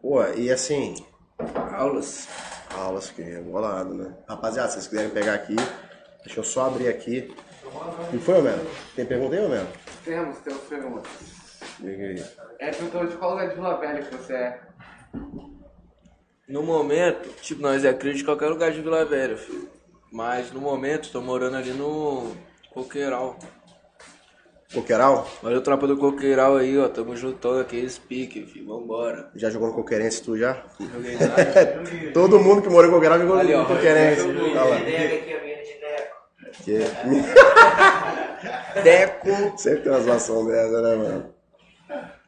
Pô, 0.00 0.24
e 0.36 0.50
assim, 0.50 0.94
Aulas. 1.72 2.28
aulas 2.76 3.10
que 3.10 3.22
é 3.22 3.40
bolado, 3.40 3.94
né? 3.94 4.14
Rapaziada, 4.28 4.68
se 4.68 4.74
vocês 4.74 4.88
quiserem 4.88 5.10
pegar 5.10 5.34
aqui, 5.34 5.56
deixa 6.24 6.40
eu 6.40 6.44
só 6.44 6.66
abrir 6.66 6.88
aqui. 6.88 7.34
O 7.64 8.10
que 8.10 8.18
foi, 8.18 8.40
mano? 8.40 8.64
Tem 8.94 9.04
pergunta 9.06 9.34
aí, 9.34 9.48
mano? 9.48 9.68
Temos, 10.04 10.38
temos 10.38 10.62
perguntas. 10.62 11.10
Diga 11.80 12.04
aí. 12.04 12.24
É 12.60 12.70
perguntou 12.70 13.06
de 13.06 13.16
qual 13.16 13.30
lugar 13.32 13.48
de 13.48 13.54
Vila 13.54 13.76
Velha 13.78 14.02
que 14.02 14.14
você 14.14 14.32
é. 14.34 14.60
No 16.46 16.62
momento, 16.62 17.28
tipo, 17.40 17.62
nós 17.62 17.84
é 17.84 17.92
crítico 17.92 18.18
de 18.18 18.24
qualquer 18.24 18.48
lugar 18.48 18.70
de 18.70 18.80
Vila 18.82 19.04
Velha, 19.04 19.36
filho. 19.36 19.68
Mas 20.12 20.52
no 20.52 20.60
momento, 20.60 21.10
tô 21.10 21.20
morando 21.20 21.56
ali 21.56 21.72
no 21.72 22.32
Coqueiral. 22.72 23.38
Coqueiral? 24.74 25.26
Olha 25.42 25.58
o 25.58 25.60
tropa 25.60 25.86
do 25.86 25.96
Coqueiral 25.96 26.56
aí, 26.56 26.76
ó. 26.78 26.88
Tamo 26.88 27.16
juntando 27.16 27.60
aqueles 27.60 27.96
pique, 27.98 28.44
filho. 28.46 28.66
Vambora. 28.66 29.30
Já 29.34 29.48
jogou 29.50 29.68
no 29.68 29.74
Coqueirense 29.74 30.22
tu 30.22 30.36
já? 30.36 30.62
Joguei 30.78 31.16
nada. 31.16 31.82
Todo 32.12 32.40
mundo 32.40 32.60
que 32.62 32.68
morou 32.68 32.90
em 32.90 32.94
Coqueiral 32.94 33.18
jogou 33.20 33.36
Ali, 33.38 33.54
ó. 33.54 33.60
no 33.62 33.66
Coqueirense. 33.66 34.26
Olha 34.26 34.62
lá. 34.64 34.80
Ideia 34.80 35.18
aqui, 35.18 35.32
a 35.32 35.40
minha 35.42 35.56
de 35.56 35.74
Deco. 35.80 36.16
Que... 36.64 36.78
Deco. 38.82 39.58
Sempre 39.58 39.80
tem 39.82 39.92
uma 39.92 40.00
situação 40.00 40.46
dessa, 40.46 40.82
né, 40.82 40.96
mano? 40.96 41.34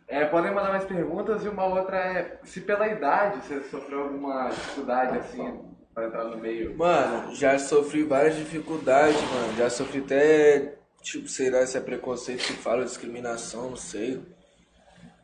É, 0.09 0.25
podem 0.25 0.55
mandar 0.55 0.71
mais 0.71 0.85
perguntas 0.85 1.45
e 1.45 1.49
uma 1.49 1.67
outra 1.67 1.97
é 1.97 2.39
se 2.45 2.61
pela 2.61 2.87
idade 2.87 3.41
você 3.45 3.61
sofreu 3.69 4.05
alguma 4.05 4.49
dificuldade 4.51 5.19
assim 5.19 5.61
para 5.93 6.07
entrar 6.07 6.25
no 6.25 6.37
meio. 6.37 6.77
Mano, 6.77 7.35
já 7.35 7.59
sofri 7.59 8.05
várias 8.05 8.37
dificuldades, 8.37 9.21
mano. 9.21 9.57
Já 9.57 9.69
sofri 9.69 10.01
até, 10.01 10.75
tipo, 11.07 11.29
sei 11.29 11.51
lá 11.51 11.65
se 11.65 11.77
é 11.79 11.81
preconceito 11.81 12.45
que 12.45 12.53
fala, 12.55 12.85
discriminação, 12.85 13.71
não 13.71 13.77
sei. 13.77 14.21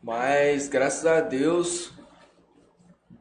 Mas, 0.01 0.67
graças 0.69 1.05
a 1.05 1.19
Deus, 1.21 1.91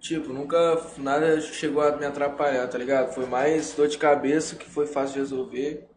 tipo, 0.00 0.32
nunca 0.32 0.80
nada 0.98 1.40
chegou 1.40 1.82
a 1.82 1.96
me 1.96 2.06
atrapalhar, 2.06 2.68
tá 2.68 2.78
ligado? 2.78 3.12
Foi 3.14 3.26
mais 3.26 3.72
dor 3.72 3.88
de 3.88 3.98
cabeça 3.98 4.56
que 4.56 4.68
foi 4.68 4.86
fácil 4.86 5.14
de 5.14 5.18
resolver, 5.20 5.88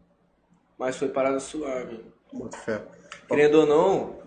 mas 0.77 0.95
foi 0.95 1.09
parada 1.09 1.39
suave. 1.39 2.03
Boto 2.33 2.57
fé. 2.57 2.81
Querendo 3.27 3.61
ou 3.61 3.65
não, 3.65 4.19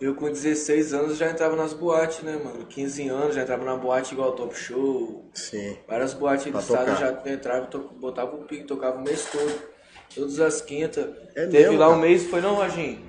eu 0.00 0.14
com 0.14 0.26
16 0.30 0.92
anos 0.94 1.16
já 1.18 1.30
entrava 1.30 1.56
nas 1.56 1.72
boates, 1.72 2.22
né, 2.22 2.36
mano? 2.42 2.66
15 2.66 3.08
anos 3.08 3.34
já 3.34 3.42
entrava 3.42 3.64
na 3.64 3.76
boate 3.76 4.12
igual 4.14 4.32
Top 4.32 4.54
Show, 4.54 5.24
Sim. 5.34 5.78
Várias 5.88 6.14
boates 6.14 6.44
Pra 6.50 6.60
do 6.60 6.62
estado 6.62 6.86
tocar. 6.94 6.96
já 7.24 7.30
entrava, 7.32 7.66
to- 7.66 7.90
botava 8.00 8.36
o 8.36 8.44
pique, 8.44 8.64
tocava 8.64 8.98
o 8.98 9.02
mês 9.02 9.26
todo. 9.30 9.75
Todas 10.14 10.40
as 10.40 10.60
quintas. 10.62 11.14
É 11.34 11.46
Teve 11.46 11.58
mesmo, 11.70 11.78
lá 11.78 11.88
um 11.88 11.90
cara? 11.92 12.02
mês, 12.02 12.24
foi 12.26 12.40
não, 12.40 12.54
Roginho? 12.54 13.04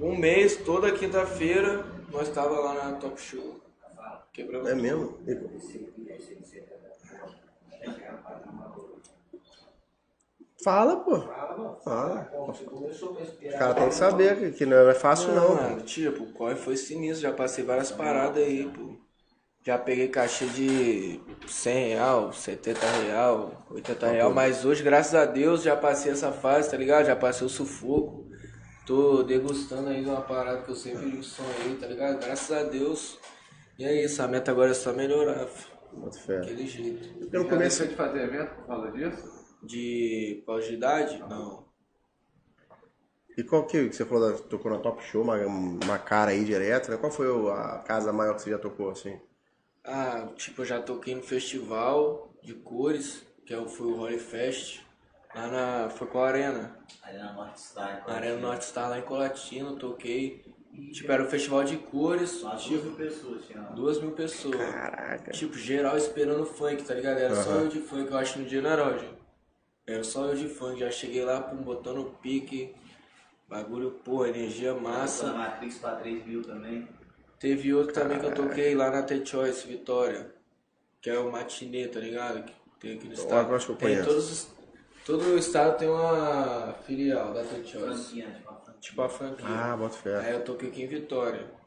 Um 0.00 0.16
mês, 0.16 0.56
toda 0.56 0.92
quinta-feira, 0.92 1.84
nós 2.10 2.28
tava 2.28 2.58
lá 2.58 2.74
na 2.74 2.92
Top 2.96 3.20
Show. 3.20 3.60
Quebrando. 4.32 4.68
É 4.68 4.74
mesmo? 4.74 5.18
Fala, 10.62 10.96
pô. 11.00 11.18
Fala. 11.82 12.30
Os 12.48 13.54
caras 13.54 13.76
têm 13.76 13.88
que 13.88 13.94
saber 13.94 14.38
que- 14.38 14.52
que 14.52 14.66
não 14.66 14.76
é 14.90 14.94
fácil 14.94 15.28
não. 15.34 15.54
Não, 15.54 15.62
mano, 15.62 15.82
tipo, 15.82 16.24
o 16.24 16.32
corre 16.32 16.56
foi 16.56 16.76
sinistro, 16.76 17.22
já 17.22 17.32
passei 17.32 17.64
várias 17.64 17.90
paradas 17.90 18.42
aí, 18.44 18.68
pô. 18.68 18.94
Já 19.62 19.76
peguei 19.76 20.08
cachê 20.08 20.46
de 20.46 21.20
100 21.46 21.88
real, 21.88 22.32
70 22.32 22.86
real, 23.04 23.66
80 23.70 24.06
real, 24.06 24.32
mas 24.32 24.64
hoje, 24.64 24.82
graças 24.82 25.14
a 25.14 25.26
Deus, 25.26 25.62
já 25.62 25.76
passei 25.76 26.12
essa 26.12 26.32
fase, 26.32 26.70
tá 26.70 26.78
ligado? 26.78 27.06
Já 27.06 27.14
passei 27.14 27.46
o 27.46 27.50
sufoco. 27.50 28.26
Tô 28.86 29.22
degustando 29.22 29.90
ainda 29.90 30.12
uma 30.12 30.22
parada 30.22 30.62
que 30.62 30.70
eu 30.70 30.74
sempre 30.74 31.22
sonhei, 31.22 31.76
tá 31.78 31.86
ligado? 31.86 32.24
Graças 32.24 32.50
a 32.56 32.62
Deus. 32.62 33.18
E 33.78 33.84
é 33.84 34.02
isso, 34.04 34.22
a 34.22 34.28
meta 34.28 34.50
agora 34.50 34.70
é 34.70 34.74
só 34.74 34.94
melhorar. 34.94 35.46
Boto 35.92 36.18
fé. 36.20 36.38
Daquele 36.40 36.66
jeito. 36.66 37.08
Eu 37.32 37.42
não 37.42 37.48
Já 37.48 37.50
comecei. 37.50 37.86
deixou 37.86 37.86
de 37.86 37.94
fazer 37.96 38.24
evento 38.24 38.54
por 38.54 38.66
causa 38.66 38.90
disso? 38.92 39.46
De 39.62 40.42
pausa 40.46 40.66
de 40.68 40.74
idade? 40.74 41.18
Não. 41.28 41.68
E 43.36 43.44
qual 43.44 43.66
que 43.66 43.88
que 43.90 43.94
você 43.94 44.04
falou, 44.06 44.32
da, 44.32 44.38
tocou 44.38 44.70
na 44.70 44.78
Top 44.78 45.02
Show, 45.04 45.22
uma, 45.22 45.36
uma 45.36 45.98
cara 45.98 46.30
aí 46.30 46.44
direto, 46.44 46.90
né? 46.90 46.96
Qual 46.96 47.12
foi 47.12 47.26
a 47.52 47.78
casa 47.86 48.12
maior 48.12 48.34
que 48.34 48.42
você 48.42 48.50
já 48.50 48.58
tocou, 48.58 48.90
assim? 48.90 49.20
Ah, 49.92 50.28
tipo, 50.36 50.62
eu 50.62 50.66
já 50.66 50.80
toquei 50.80 51.14
no 51.16 51.22
festival 51.22 52.32
de 52.42 52.54
cores, 52.54 53.24
que 53.44 53.52
é 53.52 53.58
o- 53.58 53.66
foi 53.68 53.86
o 53.88 53.98
Holy 53.98 54.18
Fest. 54.18 54.80
Lá 55.34 55.46
na. 55.48 55.90
Foi 55.90 56.06
com 56.06 56.20
a 56.20 56.28
Arena. 56.28 56.76
Arena 57.02 57.32
Norte 57.32 57.60
Star. 57.60 58.04
Na 58.06 58.14
Arena 58.14 58.36
Norte 58.40 58.64
Star 58.64 58.88
lá 58.88 58.98
em 58.98 59.02
Colatino, 59.02 59.76
toquei. 59.76 60.44
Tipo, 60.92 61.10
era 61.10 61.22
um 61.24 61.26
festival 61.26 61.64
de 61.64 61.76
cores, 61.76 62.40
Quase 62.40 62.62
tipo, 62.68 62.74
duas 62.82 62.84
mil 62.84 62.94
pessoas 62.96 63.44
tinha 63.46 63.60
lá. 63.60 63.68
duas 63.70 64.00
mil 64.00 64.12
pessoas. 64.12 64.56
Caraca. 64.56 65.30
Tipo, 65.32 65.54
geral 65.58 65.96
esperando 65.96 66.46
funk, 66.46 66.84
tá 66.84 66.94
ligado? 66.94 67.18
Era 67.18 67.34
só 67.34 67.50
Aham. 67.50 67.62
eu 67.62 67.68
de 67.68 67.80
funk, 67.80 68.10
eu 68.10 68.16
acho 68.18 68.38
no 68.38 68.44
dia 68.46 68.62
não 68.62 68.70
era 68.70 68.88
hoje. 68.88 69.08
Era 69.86 70.04
só 70.04 70.26
eu 70.26 70.36
de 70.36 70.48
funk, 70.48 70.78
já 70.78 70.90
cheguei 70.90 71.24
lá, 71.24 71.40
pum, 71.40 71.56
botando 71.56 71.98
o 71.98 72.10
pique. 72.22 72.72
Bagulho, 73.48 73.90
pô, 74.04 74.24
energia 74.24 74.72
massa. 74.74 75.32
Matrix 75.32 75.78
pra 75.78 75.96
3 75.96 76.24
mil 76.24 76.42
também. 76.42 76.88
Teve 77.40 77.74
outro 77.74 77.92
também 77.94 78.18
que 78.20 78.26
eu 78.26 78.34
toquei 78.34 78.74
lá 78.76 78.90
na 78.90 79.02
The-Choice, 79.02 79.66
Vitória. 79.66 80.32
Que 81.00 81.10
é 81.10 81.18
o 81.18 81.32
matinê, 81.32 81.88
tá 81.88 81.98
ligado? 81.98 82.44
Que 82.44 82.52
tem 82.78 82.94
aqui 82.96 83.06
no 83.08 83.14
estado. 83.14 83.54
acho 83.54 83.66
que 83.66 83.72
eu 83.72 83.76
tem 83.76 84.04
todos 84.04 84.30
os- 84.30 84.48
todo 85.06 85.24
o 85.24 85.38
estado 85.38 85.78
tem 85.78 85.88
uma 85.88 86.74
filial 86.86 87.32
da 87.32 87.42
The-Choice. 87.42 87.78
Franquinha, 88.04 88.42
tipo, 88.80 89.00
a 89.02 89.08
franquia. 89.08 89.36
Tipo. 89.46 89.48
Ah, 89.58 89.76
boto 89.76 89.96
fé. 89.96 90.16
Aí 90.18 90.32
eu 90.34 90.44
toquei 90.44 90.68
aqui 90.68 90.82
em 90.82 90.86
Vitória. 90.86 91.58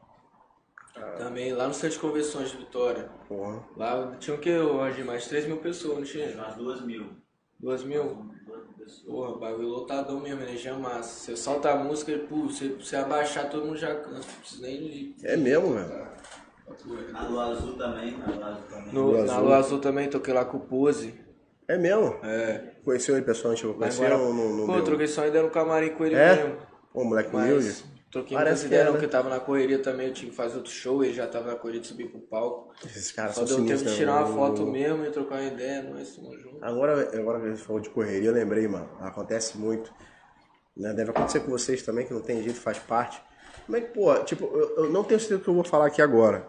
Também 1.18 1.52
lá 1.52 1.66
no 1.66 1.74
centro 1.74 1.96
de 1.96 1.98
convenções 1.98 2.50
de 2.52 2.56
Vitória. 2.58 3.10
Porra. 3.26 3.64
Lá 3.76 4.16
tinha 4.20 4.36
o 4.36 4.38
que, 4.38 4.56
hoje? 4.56 5.02
Mais 5.02 5.24
de 5.24 5.28
3 5.28 5.44
mil 5.46 5.56
pessoas, 5.56 5.98
não 5.98 6.04
tinha? 6.04 6.28
Umas 6.36 6.54
duas 6.54 6.80
mil. 6.82 7.16
2 7.58 7.82
mil? 7.82 8.30
Pessoas. 8.84 9.02
Porra, 9.06 9.38
bagulho 9.38 9.68
lotadão 9.68 10.20
mesmo, 10.20 10.42
energia 10.42 10.74
massa. 10.74 11.08
Você 11.24 11.36
solta 11.36 11.70
a 11.70 11.76
música 11.76 12.12
e, 12.12 12.18
pô, 12.18 12.36
você, 12.48 12.68
você 12.68 12.96
abaixar, 12.96 13.48
todo 13.48 13.64
mundo 13.66 13.78
já 13.78 13.94
canta. 13.94 14.10
Não 14.10 14.20
precisa 14.40 14.62
nem 14.62 14.74
ir. 14.74 15.16
É 15.22 15.36
mesmo, 15.36 15.72
velho? 15.74 16.04
Na 17.12 17.28
Lua 17.28 17.44
Azul 17.52 17.72
também. 17.74 18.16
Na 18.18 18.26
Lua 18.26 18.46
Azul 18.46 18.62
também. 18.68 18.92
No, 18.92 19.10
Lua 19.10 19.24
na. 19.24 19.38
Lua 19.38 19.56
Azul 19.56 19.78
também 19.80 20.08
toquei 20.08 20.34
lá 20.34 20.44
com 20.44 20.58
o 20.58 20.60
Pose. 20.60 21.14
É 21.66 21.78
mesmo? 21.78 22.16
É. 22.22 22.72
Conheceu 22.84 23.16
ele 23.16 23.24
pessoalmente? 23.24 23.64
Mas 23.66 23.76
conhecer 23.76 24.04
agora, 24.06 24.20
ou 24.22 24.34
não, 24.34 24.48
não 24.50 24.66
pô, 24.66 24.72
deu? 24.72 24.80
eu 24.80 24.84
troquei 24.84 25.06
só 25.06 25.22
ainda 25.22 25.42
no 25.42 25.50
camarim 25.50 25.90
com 25.90 26.04
ele 26.04 26.14
É? 26.14 26.36
mesmo. 26.36 26.56
Pô, 26.92 27.04
moleque 27.04 27.34
humilde. 27.34 27.84
Troquei 28.14 28.36
Parece 28.36 28.62
muitas 28.62 28.68
que 28.68 28.88
é, 28.88 28.92
né? 28.92 29.04
eu 29.04 29.10
tava 29.10 29.28
na 29.28 29.40
correria 29.40 29.78
também, 29.80 30.06
eu 30.06 30.14
tinha 30.14 30.30
que 30.30 30.36
fazer 30.36 30.56
outro 30.56 30.70
show, 30.72 31.02
ele 31.04 31.12
já 31.12 31.26
tava 31.26 31.48
na 31.50 31.56
correria 31.56 31.80
de 31.80 31.88
subir 31.88 32.08
pro 32.08 32.20
palco. 32.20 32.72
Esses 32.86 33.10
caras 33.10 33.34
Só 33.34 33.42
deu 33.44 33.56
tempo 33.66 33.82
de 33.84 33.96
tirar 33.96 34.20
né? 34.20 34.20
uma 34.20 34.28
O- 34.30 34.34
foto 34.34 34.64
mesmo 34.66 35.04
e 35.04 35.10
trocar 35.10 35.40
uma 35.40 35.48
ideia, 35.48 35.82
nós 35.82 36.14
tamo 36.14 36.38
junto. 36.38 36.64
Agora, 36.64 37.10
agora 37.18 37.40
que 37.40 37.46
a 37.46 37.50
gente 37.50 37.62
falou 37.62 37.82
de 37.82 37.90
correria, 37.90 38.28
eu 38.28 38.32
lembrei, 38.32 38.68
mano. 38.68 38.88
Acontece 39.00 39.58
muito. 39.58 39.92
Né? 40.76 40.92
Deve 40.94 41.10
acontecer 41.10 41.40
com 41.40 41.50
vocês 41.50 41.82
também, 41.82 42.06
que 42.06 42.14
não 42.14 42.20
tem 42.20 42.40
jeito, 42.42 42.60
faz 42.60 42.78
parte. 42.78 43.20
Como 43.66 43.76
é 43.76 43.80
que, 43.80 43.88
pô, 43.92 44.14
tipo, 44.20 44.44
eu, 44.44 44.84
eu 44.84 44.90
não 44.92 45.02
tenho 45.02 45.18
certeza 45.18 45.40
do 45.40 45.44
que 45.44 45.50
eu 45.50 45.54
vou 45.54 45.64
falar 45.64 45.86
aqui 45.86 46.00
agora. 46.00 46.46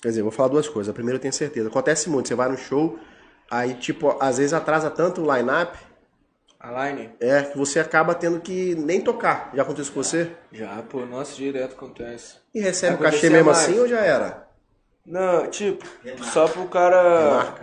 Quer 0.00 0.08
dizer, 0.10 0.20
eu 0.20 0.24
vou 0.24 0.32
falar 0.32 0.48
duas 0.50 0.68
coisas. 0.68 0.88
A 0.88 0.94
primeira 0.94 1.16
eu 1.18 1.20
tenho 1.20 1.34
certeza. 1.34 1.68
Acontece 1.68 2.08
muito, 2.08 2.28
você 2.28 2.34
vai 2.36 2.48
no 2.48 2.56
show, 2.56 2.96
aí, 3.50 3.74
tipo, 3.74 4.16
às 4.20 4.38
vezes 4.38 4.52
atrasa 4.52 4.88
tanto 4.88 5.20
o 5.20 5.34
line-up, 5.36 5.76
A 6.60 6.88
Line? 6.88 7.10
é, 7.18 7.42
que 7.42 7.56
você 7.56 7.80
acaba 7.80 8.14
tendo 8.14 8.38
que 8.40 8.74
nem 8.74 9.00
tocar. 9.00 9.50
Já 9.54 9.62
aconteceu 9.62 9.94
com 9.94 10.02
você? 10.02 10.30
Já, 10.52 10.82
pô, 10.82 11.06
nossa, 11.06 11.34
direto 11.34 11.72
acontece. 11.72 12.36
E 12.54 12.60
recebe 12.60 12.96
o 12.96 12.98
cachê 12.98 13.30
mesmo 13.30 13.46
mais. 13.46 13.58
assim 13.58 13.78
ou 13.78 13.88
já 13.88 14.00
era? 14.00 14.46
Não, 15.06 15.46
tipo, 15.48 15.84
só 16.24 16.46
pro 16.46 16.66
cara. 16.66 17.54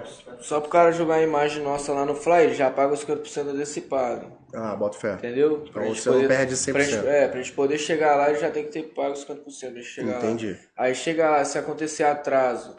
Só 0.41 0.59
pro 0.59 0.69
cara 0.69 0.91
jogar 0.91 1.15
a 1.15 1.21
imagem 1.21 1.63
nossa 1.63 1.93
lá 1.93 2.03
no 2.03 2.15
Fly, 2.15 2.45
ele 2.45 2.55
já 2.55 2.69
paga 2.71 2.93
os 2.93 3.05
50% 3.05 3.49
antecipado. 3.49 4.31
Ah, 4.53 4.75
bota 4.75 4.97
fé. 4.97 5.13
Entendeu? 5.13 5.63
Então 5.69 5.87
você 5.93 6.09
não 6.09 6.27
perde 6.27 6.55
100%. 6.55 6.71
Pra 6.73 6.83
gente, 6.83 7.07
é, 7.07 7.27
pra 7.27 7.37
gente 7.37 7.51
poder 7.53 7.77
chegar 7.77 8.15
lá, 8.15 8.29
ele 8.29 8.39
já 8.39 8.49
tem 8.49 8.63
que 8.65 8.71
ter 8.71 8.83
pago 8.83 9.13
os 9.13 9.23
50% 9.25 9.43
pra 9.45 9.69
gente 9.69 9.83
chegar 9.83 10.17
Entendi. 10.17 10.51
lá. 10.53 10.57
Aí 10.85 10.95
chega 10.95 11.29
lá, 11.29 11.45
se 11.45 11.57
acontecer 11.59 12.03
atraso 12.03 12.75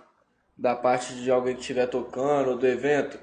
da 0.57 0.75
parte 0.75 1.15
de 1.15 1.31
alguém 1.31 1.55
que 1.55 1.61
estiver 1.61 1.87
tocando 1.87 2.51
ou 2.51 2.59
do 2.59 2.67
evento, 2.67 3.19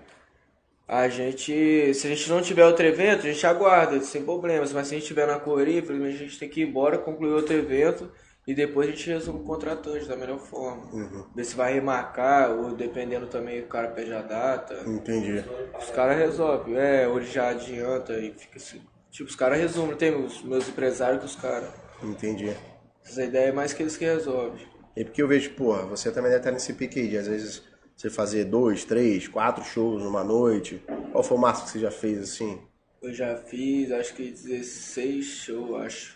a 0.87 1.07
gente. 1.07 1.93
Se 1.93 2.07
a 2.07 2.09
gente 2.09 2.29
não 2.29 2.41
tiver 2.41 2.65
outro 2.65 2.85
evento, 2.85 3.25
a 3.25 3.31
gente 3.31 3.45
aguarda, 3.45 3.99
sem 4.01 4.23
problemas. 4.23 4.71
Mas 4.73 4.87
se 4.87 4.93
a 4.93 4.97
gente 4.97 5.03
estiver 5.03 5.27
na 5.27 5.39
correria, 5.39 5.79
infelizmente 5.79 6.15
a 6.15 6.25
gente 6.25 6.39
tem 6.39 6.49
que 6.49 6.61
ir 6.61 6.67
embora, 6.67 6.97
concluir 6.97 7.33
outro 7.33 7.55
evento 7.55 8.11
e 8.47 8.53
depois 8.53 8.87
a 8.87 8.91
gente 8.91 9.09
resume 9.09 9.39
o 9.39 9.43
contratante 9.43 10.07
da 10.07 10.15
melhor 10.15 10.37
forma. 10.37 10.85
Uhum. 10.93 11.25
Ver 11.35 11.43
se 11.43 11.55
vai 11.55 11.73
remarcar, 11.73 12.51
ou 12.51 12.75
dependendo 12.75 13.25
também, 13.25 13.61
o 13.61 13.67
cara 13.67 13.87
pede 13.87 14.13
a 14.13 14.21
data. 14.21 14.83
Entendi. 14.85 15.43
Os 15.79 15.89
caras 15.89 16.17
resolvem, 16.17 16.77
é, 16.77 17.07
ou 17.07 17.17
ele 17.17 17.25
já 17.25 17.49
adianta 17.49 18.13
e 18.13 18.31
fica 18.33 18.57
assim. 18.57 18.81
Tipo, 19.09 19.29
os 19.29 19.35
caras 19.35 19.57
resumem, 19.57 19.95
tem 19.95 20.13
os 20.13 20.43
meus 20.43 20.69
empresários 20.69 21.19
com 21.19 21.25
os 21.25 21.35
caras. 21.35 21.69
Entendi. 22.03 22.55
Essa 23.03 23.23
ideia 23.23 23.47
é 23.47 23.51
mais 23.51 23.73
que 23.73 23.81
eles 23.81 23.97
que 23.97 24.05
resolvem. 24.05 24.67
E 24.95 25.03
porque 25.03 25.23
eu 25.23 25.27
vejo, 25.27 25.51
pô, 25.51 25.75
você 25.87 26.11
também 26.11 26.29
deve 26.29 26.41
estar 26.41 26.51
nesse 26.51 26.73
pique 26.73 26.99
aí, 26.99 27.07
de 27.07 27.17
às 27.17 27.27
vezes 27.27 27.63
você 27.95 28.09
fazer 28.09 28.45
dois, 28.45 28.83
três, 28.85 29.27
quatro 29.27 29.63
shows 29.63 30.03
numa 30.03 30.23
noite. 30.23 30.83
Qual 31.11 31.23
foi 31.23 31.37
o 31.37 31.39
máximo 31.39 31.65
que 31.65 31.71
você 31.73 31.79
já 31.79 31.91
fez 31.91 32.19
assim? 32.21 32.61
Eu 33.01 33.13
já 33.13 33.37
fiz, 33.37 33.91
acho 33.91 34.13
que 34.15 34.31
16 34.31 35.25
shows, 35.25 35.81
acho. 35.85 36.15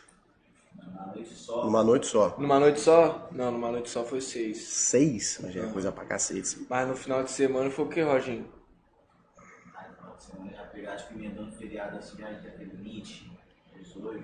Na 0.76 1.08
noite 1.08 1.34
só. 1.36 1.66
Numa 1.66 1.84
noite 1.84 2.08
só. 2.08 2.36
Numa 2.38 2.60
noite 2.60 2.80
só? 2.80 3.30
Não, 3.32 3.52
numa 3.52 3.72
noite 3.72 3.90
só 3.90 4.04
foi 4.04 4.22
seis. 4.22 4.58
Seis? 4.58 5.40
Mas 5.42 5.54
já 5.54 5.64
é 5.64 5.72
coisa 5.72 5.92
pra 5.92 6.06
cacete. 6.06 6.66
Mas 6.70 6.88
no 6.88 6.96
final 6.96 7.24
de 7.24 7.32
semana 7.32 7.70
foi 7.70 7.86
o 7.86 7.90
que, 7.90 8.02
Roginho? 8.02 8.52
Aí, 9.76 9.94
final 9.96 10.16
de 10.18 10.24
semana 10.24 10.52
já 10.52 10.64
pegar, 10.64 10.96
tipo, 10.98 11.14
emendando 11.14 11.52
feriado 11.54 11.98
assim, 11.98 12.18
já 12.18 12.34
teve 12.52 12.76
20, 12.76 13.24
18. 13.24 13.39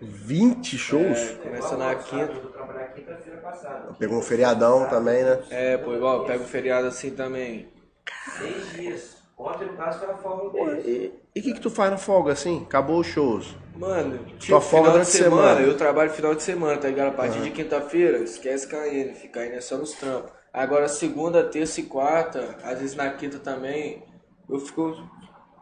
20 0.02 0.78
shows? 0.78 1.32
Começa 1.42 1.78
na 1.78 1.96
quinta. 1.96 2.34
Pegou 3.98 4.18
um 4.20 4.22
feriadão 4.22 4.88
também, 4.90 5.24
né? 5.24 5.40
É, 5.50 5.78
pô, 5.78 5.94
igual, 5.94 6.26
pega 6.26 6.44
o 6.44 6.48
feriado 6.48 6.88
assim 6.88 7.12
também. 7.12 7.70
Seis 8.38 8.74
dias. 8.74 9.16
Ontem, 9.38 9.66
no 9.66 9.74
caso, 9.74 10.00
foi 10.00 10.10
a 10.10 10.18
folga. 10.18 10.80
E 10.88 11.12
o 11.38 11.42
que 11.42 11.54
que 11.54 11.60
tu 11.60 11.70
faz 11.70 11.92
na 11.92 11.98
folga 11.98 12.32
assim? 12.32 12.64
Acabou 12.64 13.00
os 13.02 13.08
shows. 13.08 13.56
Mano, 13.76 14.18
Tua 14.20 14.38
tipo, 14.38 14.62
folga 14.62 14.68
final 14.70 14.84
de 14.84 14.92
durante 14.92 15.08
a 15.10 15.12
semana, 15.12 15.48
semana. 15.50 15.62
eu 15.68 15.78
trabalho 15.78 16.10
final 16.12 16.34
de 16.36 16.44
semana, 16.44 16.78
tá 16.78 16.88
ligado? 16.88 17.10
A 17.10 17.12
partir 17.12 17.42
de 17.42 17.52
quinta-feira, 17.52 18.20
esquece 18.20 18.66
KN, 18.68 19.14
fica 19.16 19.42
aí 19.42 19.50
né, 19.50 19.60
só 19.60 19.78
nos 19.78 19.92
trampos. 19.92 20.32
Agora, 20.54 20.88
segunda, 20.88 21.44
terça 21.44 21.82
e 21.82 21.84
quarta, 21.84 22.58
às 22.64 22.80
vezes 22.80 22.96
na 22.96 23.10
quinta 23.10 23.38
também, 23.40 24.02
eu 24.50 24.58
fico 24.60 24.96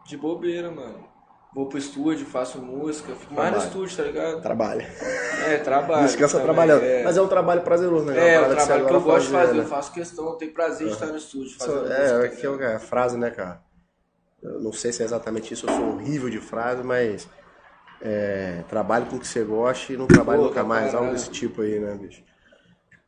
de 0.06 0.16
bobeira, 0.16 0.70
mano. 0.70 1.08
Vou 1.54 1.68
pro 1.70 1.78
estúdio, 1.78 2.26
faço 2.26 2.58
música, 2.60 3.14
fico 3.16 3.34
mais 3.34 3.52
no 3.52 3.58
Trabalho. 3.58 3.68
estúdio, 3.68 3.98
tá 3.98 4.04
ligado? 4.04 4.42
Trabalha. 4.42 4.88
É, 5.48 5.58
trabalho. 5.58 6.08
Descansa 6.08 6.40
também, 6.40 6.46
trabalhando. 6.46 6.84
É, 6.84 7.04
Mas 7.04 7.18
é 7.18 7.22
um 7.22 7.28
trabalho 7.28 7.62
prazeroso, 7.62 8.06
né? 8.06 8.18
é 8.18 8.40
o 8.40 8.42
parada 8.42 8.60
você 8.60 8.66
trabalho 8.66 8.88
que 8.88 8.94
eu 8.94 8.98
adora 8.98 9.04
gosto 9.04 9.26
de 9.28 9.32
fazer, 9.34 9.54
né? 9.54 9.60
eu 9.60 9.68
faço 9.68 9.94
questão, 9.94 10.26
eu 10.30 10.34
tenho 10.36 10.54
prazer 10.54 10.88
de 10.88 10.94
estar 10.94 11.08
no 11.08 11.18
estúdio 11.18 11.58
fazendo 11.58 11.86
É, 11.88 12.00
música. 12.02 12.26
é, 12.26 12.30
que 12.30 12.46
é 12.46 12.50
o- 12.50 12.62
é 12.62 12.76
a 12.76 12.80
frase, 12.80 13.18
né, 13.18 13.30
cara? 13.30 13.62
Eu 14.42 14.60
não 14.60 14.74
sei 14.74 14.92
se 14.92 15.02
é 15.04 15.06
exatamente 15.06 15.54
isso, 15.54 15.68
eu 15.70 15.74
sou 15.76 15.94
horrível 15.94 16.30
de 16.30 16.40
frase, 16.40 16.84
mas 16.84 17.28
é, 18.02 18.64
trabalho 18.68 19.06
com 19.06 19.16
o 19.16 19.20
que 19.20 19.28
você 19.28 19.44
gosta 19.44 19.94
e 19.94 19.98
não 19.98 20.08
trabalho 20.08 20.40
Pô, 20.42 20.48
nunca 20.48 20.62
tá 20.62 20.68
mais, 20.68 20.94
algo 20.96 21.12
desse 21.12 21.30
tipo 21.30 21.62
aí, 21.62 21.80
né, 21.80 21.96
bicho? 21.96 22.24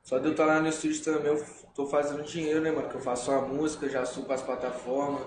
Só 0.04 0.20
de 0.20 0.28
eu 0.28 0.32
estar 0.32 0.46
lá 0.46 0.62
no 0.62 0.68
estúdio 0.68 1.04
também, 1.04 1.32
eu 1.34 1.44
tô 1.74 1.88
fazendo 1.88 2.24
dinheiro, 2.24 2.62
né, 2.62 2.72
mano? 2.72 2.88
Que 2.88 2.96
eu 2.96 3.02
faço 3.02 3.32
uma 3.32 3.42
música, 3.42 3.90
já 3.90 4.06
subo 4.06 4.32
as 4.32 4.42
plataformas. 4.42 5.22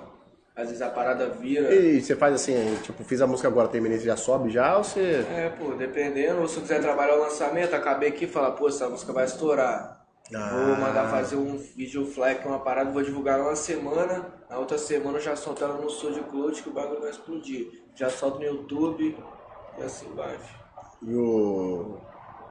Às 0.58 0.66
vezes 0.66 0.82
a 0.82 0.90
parada 0.90 1.28
vira. 1.28 1.72
E 1.72 2.00
você 2.02 2.16
faz 2.16 2.34
assim, 2.34 2.76
tipo, 2.82 3.04
fiz 3.04 3.20
a 3.22 3.28
música 3.28 3.46
agora, 3.46 3.68
terminei, 3.68 3.96
você 3.96 4.06
já 4.06 4.16
sobe 4.16 4.50
já 4.50 4.76
ou 4.76 4.82
você. 4.82 5.24
É, 5.30 5.50
pô, 5.50 5.72
dependendo. 5.76 6.40
Ou 6.40 6.48
se 6.48 6.56
eu 6.56 6.62
quiser 6.62 6.80
trabalhar 6.80 7.14
o 7.14 7.20
lançamento, 7.20 7.76
acabei 7.76 8.08
aqui 8.08 8.24
e 8.24 8.28
falar, 8.28 8.50
pô, 8.50 8.66
essa 8.66 8.88
música 8.88 9.12
vai 9.12 9.24
estourar. 9.24 10.04
Ah. 10.34 10.64
Vou 10.66 10.76
mandar 10.76 11.08
fazer 11.10 11.36
um 11.36 11.56
vídeo 11.56 12.04
flag, 12.06 12.44
uma 12.44 12.58
parada, 12.58 12.90
vou 12.90 13.04
divulgar 13.04 13.40
uma 13.40 13.54
semana. 13.54 14.34
Na 14.50 14.58
outra 14.58 14.76
semana 14.76 15.18
eu 15.18 15.22
já 15.22 15.36
solto 15.36 15.62
ela 15.62 15.74
no 15.74 15.88
SoundCloud 15.88 16.60
que 16.60 16.68
o 16.68 16.72
bagulho 16.72 17.02
vai 17.02 17.10
explodir. 17.10 17.84
Já 17.94 18.10
solto 18.10 18.40
no 18.40 18.44
YouTube 18.44 19.16
e 19.78 19.82
assim 19.84 20.12
vai. 20.16 20.36
E 21.02 21.14
o. 21.14 22.00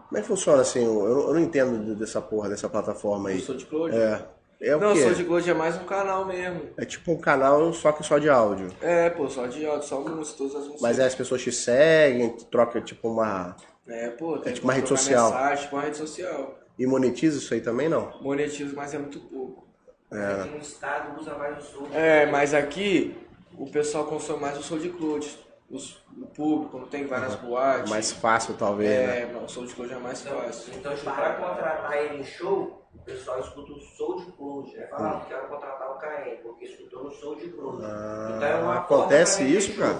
Como 0.08 0.18
é 0.18 0.22
que 0.22 0.28
funciona 0.28 0.62
assim? 0.62 0.82
Eu, 0.82 1.28
eu 1.28 1.34
não 1.34 1.42
entendo 1.42 1.94
dessa 1.94 2.22
porra, 2.22 2.48
dessa 2.48 2.70
plataforma 2.70 3.28
aí. 3.28 3.38
O 3.38 3.42
SoundCloud? 3.42 3.94
É. 3.94 4.37
É 4.60 4.76
o 4.76 4.80
Não, 4.80 4.92
o 4.92 4.94
quê? 4.94 5.02
SoundCloud 5.04 5.50
é 5.50 5.54
mais 5.54 5.76
um 5.76 5.84
canal 5.86 6.26
mesmo. 6.26 6.62
É 6.78 6.84
tipo 6.86 7.12
um 7.12 7.18
canal 7.18 7.72
só 7.74 7.92
que 7.92 8.04
só 8.04 8.18
de 8.18 8.28
áudio. 8.30 8.70
É, 8.82 9.10
pô, 9.10 9.30
só 9.30 9.46
de 9.46 9.66
áudio, 9.66 9.88
só 9.88 10.00
música, 10.02 10.38
todas 10.38 10.54
as 10.56 10.60
músicas. 10.62 10.82
Mas 10.82 11.00
aí 11.00 11.06
as 11.06 11.16
pessoas 11.16 11.42
te 11.44 11.52
seguem, 11.52 12.30
troca 12.52 12.82
tipo 12.82 13.08
uma. 13.08 13.56
É, 13.88 14.10
pô, 14.10 14.38
tem 14.40 14.54
tipo 14.54 14.62
que 14.62 14.64
uma 14.68 14.74
rede 14.74 14.88
social. 14.90 15.30
Mensagem, 15.32 15.64
tipo 15.64 15.76
uma 15.76 15.82
rede 15.84 15.98
social. 15.98 16.60
E 16.78 16.86
monetiza 16.88 17.38
isso 17.38 17.54
aí 17.54 17.62
também 17.62 17.88
não? 17.88 18.12
Monetizo, 18.22 18.76
mas 18.76 18.94
é 18.94 18.98
muito 18.98 19.20
pouco. 19.20 19.68
Aqui 20.10 20.50
no 20.50 20.58
estado 20.58 21.20
usa 21.20 21.36
mais 21.36 21.64
o. 21.76 21.88
É, 21.94 22.26
mas 22.26 22.54
aqui 22.54 23.16
o 23.58 23.70
pessoal 23.70 24.06
consome 24.06 24.40
mais 24.42 24.58
o 24.58 24.64
SoundCloud. 24.64 25.46
Os, 25.70 26.02
o 26.18 26.26
público, 26.28 26.80
não 26.80 26.88
tem 26.88 27.06
várias 27.06 27.36
boates. 27.36 27.90
Mais 27.90 28.12
fácil 28.14 28.54
talvez, 28.54 28.90
né? 28.90 29.22
É, 29.24 29.26
não, 29.34 29.44
o 29.44 29.50
SoundCloud 29.50 29.94
é 29.94 29.98
mais 29.98 30.22
Então, 30.22 30.40
fácil. 30.42 30.74
então 30.74 30.96
para 31.14 31.34
contratar 31.34 31.98
ele 31.98 32.22
em 32.22 32.24
show, 32.24 32.87
o 32.98 33.04
pessoal 33.06 33.40
escuta 33.40 33.72
o 33.74 33.80
SoundCloud. 33.82 34.78
Aí 34.80 34.88
fala, 34.88 35.10
ah, 35.10 35.26
quero 35.28 35.48
contratar 35.48 35.92
o 35.92 35.98
KN, 36.00 36.42
porque 36.44 36.66
escutou 36.66 37.04
no 37.06 37.12
SoundCloud. 37.12 37.84
Ah, 37.84 38.34
então 38.36 38.48
é 38.48 38.56
uma 38.62 38.76
acontece 38.80 39.38
pra 39.44 39.48
isso, 39.48 39.78
cara? 39.78 40.00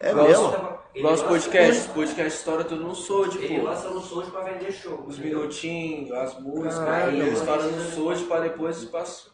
É 0.00 0.14
mesmo? 0.14 0.78
Ele 0.94 1.06
lança- 1.06 1.24
podcasts, 1.28 1.86
podcast 1.88 2.38
estoura 2.38 2.64
tudo 2.64 2.82
no 2.82 2.94
Sold, 2.94 3.36
Ele 3.38 3.60
pô. 3.60 3.66
lança 3.66 3.88
no 3.90 4.00
Sound 4.00 4.30
pra 4.30 4.40
vender 4.40 4.72
show. 4.72 5.04
Os 5.06 5.18
minutinhos, 5.18 6.10
as 6.12 6.40
músicas, 6.40 6.78
aí 6.78 7.20
eles 7.20 7.34
mano. 7.42 7.46
param 7.46 7.70
no 7.70 7.80
Sold 7.82 8.24
pra 8.24 8.40
depois 8.40 8.84
passar. 8.86 9.30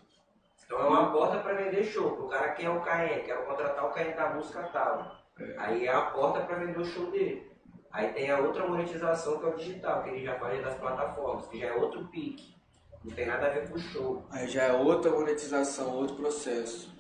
Então 0.67 0.79
é 0.79 0.89
uma 0.89 1.13
porta 1.13 1.39
para 1.39 1.55
vender 1.55 1.85
show. 1.85 2.09
O 2.09 2.29
cara 2.29 2.51
quer 2.53 2.69
o 2.71 2.81
KN, 2.81 3.21
quer 3.25 3.47
contratar 3.47 3.85
o 3.87 3.91
KN 3.93 4.15
da 4.17 4.31
música 4.31 4.63
tal. 4.73 5.13
Aí 5.59 5.87
é 5.87 5.93
a 5.93 6.01
porta 6.03 6.41
para 6.41 6.57
vender 6.57 6.79
o 6.81 6.85
show 6.85 7.11
dele. 7.11 7.51
Aí 7.93 8.09
tem 8.13 8.31
a 8.31 8.39
outra 8.41 8.67
monetização 8.67 9.39
que 9.39 9.45
é 9.47 9.49
o 9.49 9.55
digital, 9.57 10.03
que 10.03 10.11
ele 10.11 10.25
já 10.25 10.35
faz 10.39 10.63
das 10.63 10.75
plataformas, 10.75 11.47
que 11.47 11.61
já 11.61 11.67
é 11.69 11.73
outro 11.75 12.05
pique. 12.09 12.54
Não 13.05 13.13
tem 13.13 13.27
nada 13.27 13.47
a 13.47 13.51
ver 13.51 13.69
com 13.69 13.75
o 13.77 13.79
show. 13.79 14.25
Aí 14.31 14.49
já 14.49 14.63
é 14.65 14.73
outra 14.73 15.11
monetização, 15.11 15.95
outro 15.95 16.17
processo. 16.17 16.93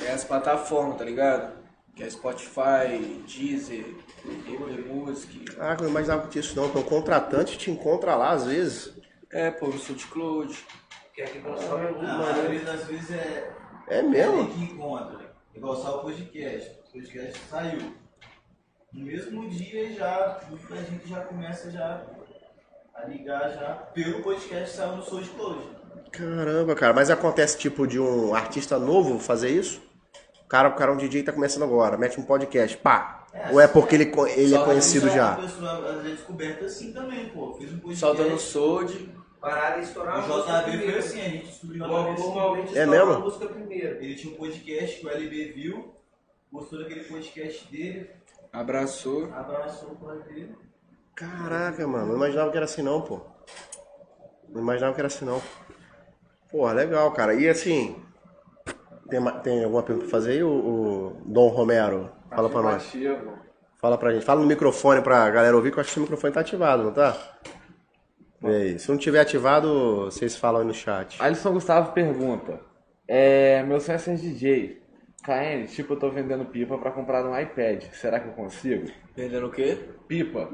É 0.00 0.12
as 0.12 0.24
plataformas, 0.24 0.96
tá 0.98 1.04
ligado? 1.04 1.58
Que 1.96 2.04
é 2.04 2.10
Spotify, 2.10 3.22
Deezer, 3.26 3.96
Apple 4.24 4.84
Music. 4.86 5.44
Ah, 5.58 5.72
eu 5.76 5.82
não 5.82 5.90
imaginava 5.90 6.22
que 6.22 6.28
tinha 6.30 6.40
isso 6.40 6.54
não. 6.54 6.66
Então 6.68 6.80
o 6.80 6.84
contratante 6.84 7.58
te 7.58 7.70
encontra 7.70 8.14
lá 8.14 8.30
às 8.30 8.46
vezes. 8.46 8.96
É, 9.32 9.50
pô, 9.50 9.66
no 9.66 9.78
SoundCloud. 9.78 10.56
Que 11.12 11.22
é 11.22 11.24
que 11.26 11.40
consome 11.40 11.86
muito. 11.86 12.02
Não, 12.02 12.22
às 12.24 12.36
vezes, 12.48 12.68
às 12.68 12.84
vezes 12.84 13.10
é. 13.10 13.52
É 13.88 13.98
É 13.98 14.02
mesmo? 14.02 14.48
que 14.48 14.62
encontra. 14.62 15.34
Igual 15.54 15.74
só 15.74 15.98
o 15.98 16.02
podcast. 16.02 16.70
O 16.88 16.92
podcast 16.92 17.38
saiu. 17.50 17.92
No 18.92 19.04
mesmo 19.04 19.48
dia 19.50 19.92
já 19.92 20.38
a 20.40 20.82
gente 20.82 21.08
já 21.08 21.20
começa 21.22 21.70
já 21.70 22.06
a 23.02 23.06
ligar 23.06 23.48
já 23.50 23.74
pelo 23.94 24.22
podcast 24.22 24.76
saiu 24.76 24.96
no 24.96 25.02
SoundCloud. 25.02 25.60
Caramba, 26.10 26.74
cara. 26.74 26.92
Mas 26.94 27.10
acontece 27.10 27.58
tipo 27.58 27.86
de 27.86 27.98
um 28.00 28.34
artista 28.34 28.78
novo 28.78 29.18
fazer 29.18 29.50
isso? 29.50 29.80
O 30.44 30.48
cara, 30.48 30.68
o 30.68 30.74
cara 30.74 30.90
é 30.90 30.94
um 30.94 30.98
DJ 30.98 31.22
tá 31.22 31.32
começando 31.32 31.64
agora, 31.64 31.96
mete 31.98 32.18
um 32.18 32.24
podcast, 32.24 32.76
pá. 32.78 33.26
Ou 33.52 33.60
é 33.60 33.68
porque 33.68 33.94
ele, 33.94 34.10
ele 34.36 34.54
é 34.54 34.64
conhecido 34.64 35.08
é 35.08 35.14
já? 35.14 35.36
pessoa 35.36 35.92
vezes 35.98 36.18
descoberta 36.18 36.64
assim 36.64 36.92
também, 36.92 37.28
pô. 37.28 37.54
Fiz 37.54 37.70
um 37.70 37.78
podcast. 37.78 38.00
Solta 38.00 38.24
no 38.24 38.38
Sold. 38.38 39.18
Parar 39.40 39.78
e 39.78 39.82
estourar 39.82 40.18
O 40.18 40.24
a 40.24 40.26
música 40.36 40.52
JB 40.52 40.62
foi 40.62 40.70
primeiro. 40.78 40.98
assim, 40.98 41.20
a 41.20 41.24
gente 41.28 41.46
descobriu 41.46 41.84
assim. 41.84 42.22
Normalmente 42.24 42.78
É 42.78 42.86
mesmo? 42.86 43.12
a 43.12 43.18
música 43.20 43.46
primeiro. 43.46 43.96
Ele 44.02 44.14
tinha 44.16 44.34
um 44.34 44.36
podcast 44.36 44.98
que 45.00 45.06
o 45.06 45.10
LB 45.10 45.52
viu, 45.52 45.94
gostou 46.50 46.78
daquele 46.80 47.04
podcast 47.04 47.70
dele, 47.70 48.10
Abraçou. 48.52 49.32
abraçou 49.32 49.90
o 49.90 49.96
pai 49.96 50.18
dele. 50.22 50.56
Caraca, 51.18 51.84
mano. 51.84 52.06
Não 52.06 52.14
imaginava 52.14 52.48
que 52.52 52.56
era 52.56 52.64
assim 52.64 52.80
não, 52.80 53.02
pô. 53.02 53.20
Não 54.48 54.62
imaginava 54.62 54.94
que 54.94 55.00
era 55.00 55.08
assim 55.08 55.24
não. 55.24 55.42
Porra, 56.48 56.72
legal, 56.72 57.10
cara. 57.12 57.34
E 57.34 57.48
assim, 57.48 57.96
tem, 59.10 59.20
tem 59.42 59.64
alguma 59.64 59.82
pergunta 59.82 60.06
pra 60.06 60.12
fazer 60.12 60.32
aí, 60.32 60.44
o, 60.44 60.48
o 60.48 61.22
Dom 61.26 61.48
Romero? 61.48 62.08
Fala 62.30 62.48
pra 62.48 62.62
nós. 62.62 62.92
Fala 63.80 63.98
pra 63.98 64.12
gente. 64.12 64.24
Fala 64.24 64.40
no 64.40 64.46
microfone 64.46 65.02
pra 65.02 65.28
galera 65.28 65.56
ouvir, 65.56 65.72
que 65.72 65.78
eu 65.78 65.80
acho 65.80 65.92
que 65.92 65.98
o 65.98 66.02
microfone 66.02 66.32
tá 66.32 66.40
ativado, 66.40 66.84
não 66.84 66.92
tá? 66.92 67.16
Vê 68.40 68.54
aí. 68.54 68.78
Se 68.78 68.88
não 68.88 68.96
tiver 68.96 69.18
ativado, 69.18 70.04
vocês 70.04 70.36
falam 70.36 70.60
aí 70.60 70.66
no 70.68 70.74
chat. 70.74 71.20
Alisson 71.20 71.52
Gustavo 71.52 71.92
pergunta: 71.92 72.60
é, 73.08 73.64
Meu 73.64 73.80
sonho 73.80 73.96
é 73.96 73.98
ser 73.98 74.16
DJ. 74.16 74.86
KN, 75.24 75.66
tipo, 75.66 75.94
eu 75.94 75.98
tô 75.98 76.10
vendendo 76.10 76.44
pipa 76.44 76.78
pra 76.78 76.92
comprar 76.92 77.24
um 77.24 77.36
iPad. 77.36 77.82
Será 77.92 78.20
que 78.20 78.28
eu 78.28 78.32
consigo? 78.34 78.88
Vendendo 79.16 79.48
o 79.48 79.50
quê? 79.50 79.76
Pipa. 80.06 80.48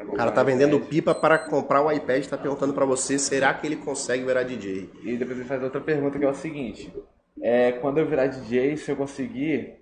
O 0.00 0.12
cara 0.12 0.32
tá 0.32 0.42
vendendo 0.42 0.76
iPad. 0.76 0.88
pipa 0.88 1.14
para 1.14 1.38
comprar 1.38 1.82
o 1.82 1.92
iPad, 1.92 2.24
tá 2.26 2.36
perguntando 2.38 2.72
pra 2.72 2.84
você, 2.84 3.18
será 3.18 3.52
que 3.54 3.66
ele 3.66 3.76
consegue 3.76 4.24
virar 4.24 4.42
DJ? 4.42 4.90
E 5.04 5.16
depois 5.16 5.38
ele 5.38 5.46
faz 5.46 5.62
outra 5.62 5.80
pergunta 5.80 6.18
que 6.18 6.24
é 6.24 6.28
o 6.28 6.34
seguinte: 6.34 6.92
é, 7.40 7.72
Quando 7.72 7.98
eu 7.98 8.06
virar 8.06 8.26
DJ, 8.26 8.76
se 8.76 8.90
eu 8.90 8.96
conseguir, 8.96 9.74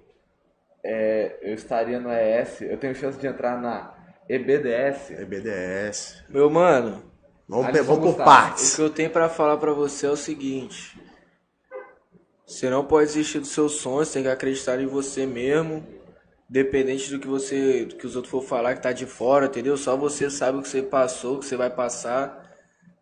é, 0.84 1.38
eu 1.42 1.54
estaria 1.54 1.98
no 2.00 2.10
ES, 2.12 2.62
eu 2.62 2.76
tenho 2.78 2.94
chance 2.94 3.18
de 3.18 3.26
entrar 3.26 3.60
na 3.60 3.94
EBDS. 4.28 5.12
É 5.12 5.24
BDS. 5.24 6.24
Meu 6.28 6.50
mano, 6.50 7.02
Vamos, 7.48 7.66
Alisson 7.66 7.84
vamos 7.84 8.00
por 8.00 8.06
Gustavo, 8.08 8.30
o 8.30 8.32
partes. 8.34 8.76
que 8.76 8.82
eu 8.82 8.90
tenho 8.90 9.10
pra 9.10 9.28
falar 9.28 9.56
pra 9.56 9.72
você 9.72 10.06
é 10.06 10.10
o 10.10 10.16
seguinte. 10.16 11.00
Você 12.46 12.68
não 12.68 12.84
pode 12.84 13.06
desistir 13.08 13.40
dos 13.40 13.50
seus 13.50 13.72
sonhos, 13.72 14.10
tem 14.12 14.22
que 14.22 14.28
acreditar 14.28 14.80
em 14.80 14.86
você 14.86 15.26
mesmo. 15.26 15.86
Dependente 16.48 17.10
do 17.10 17.18
que 17.18 17.26
você, 17.26 17.84
do 17.84 17.96
que 17.96 18.06
os 18.06 18.16
outros 18.16 18.30
for 18.30 18.42
falar 18.42 18.74
que 18.74 18.82
tá 18.82 18.90
de 18.90 19.04
fora, 19.04 19.46
entendeu? 19.46 19.76
Só 19.76 19.96
você 19.96 20.30
sabe 20.30 20.58
o 20.58 20.62
que 20.62 20.68
você 20.68 20.82
passou, 20.82 21.36
o 21.36 21.38
que 21.40 21.44
você 21.44 21.56
vai 21.56 21.68
passar. 21.68 22.46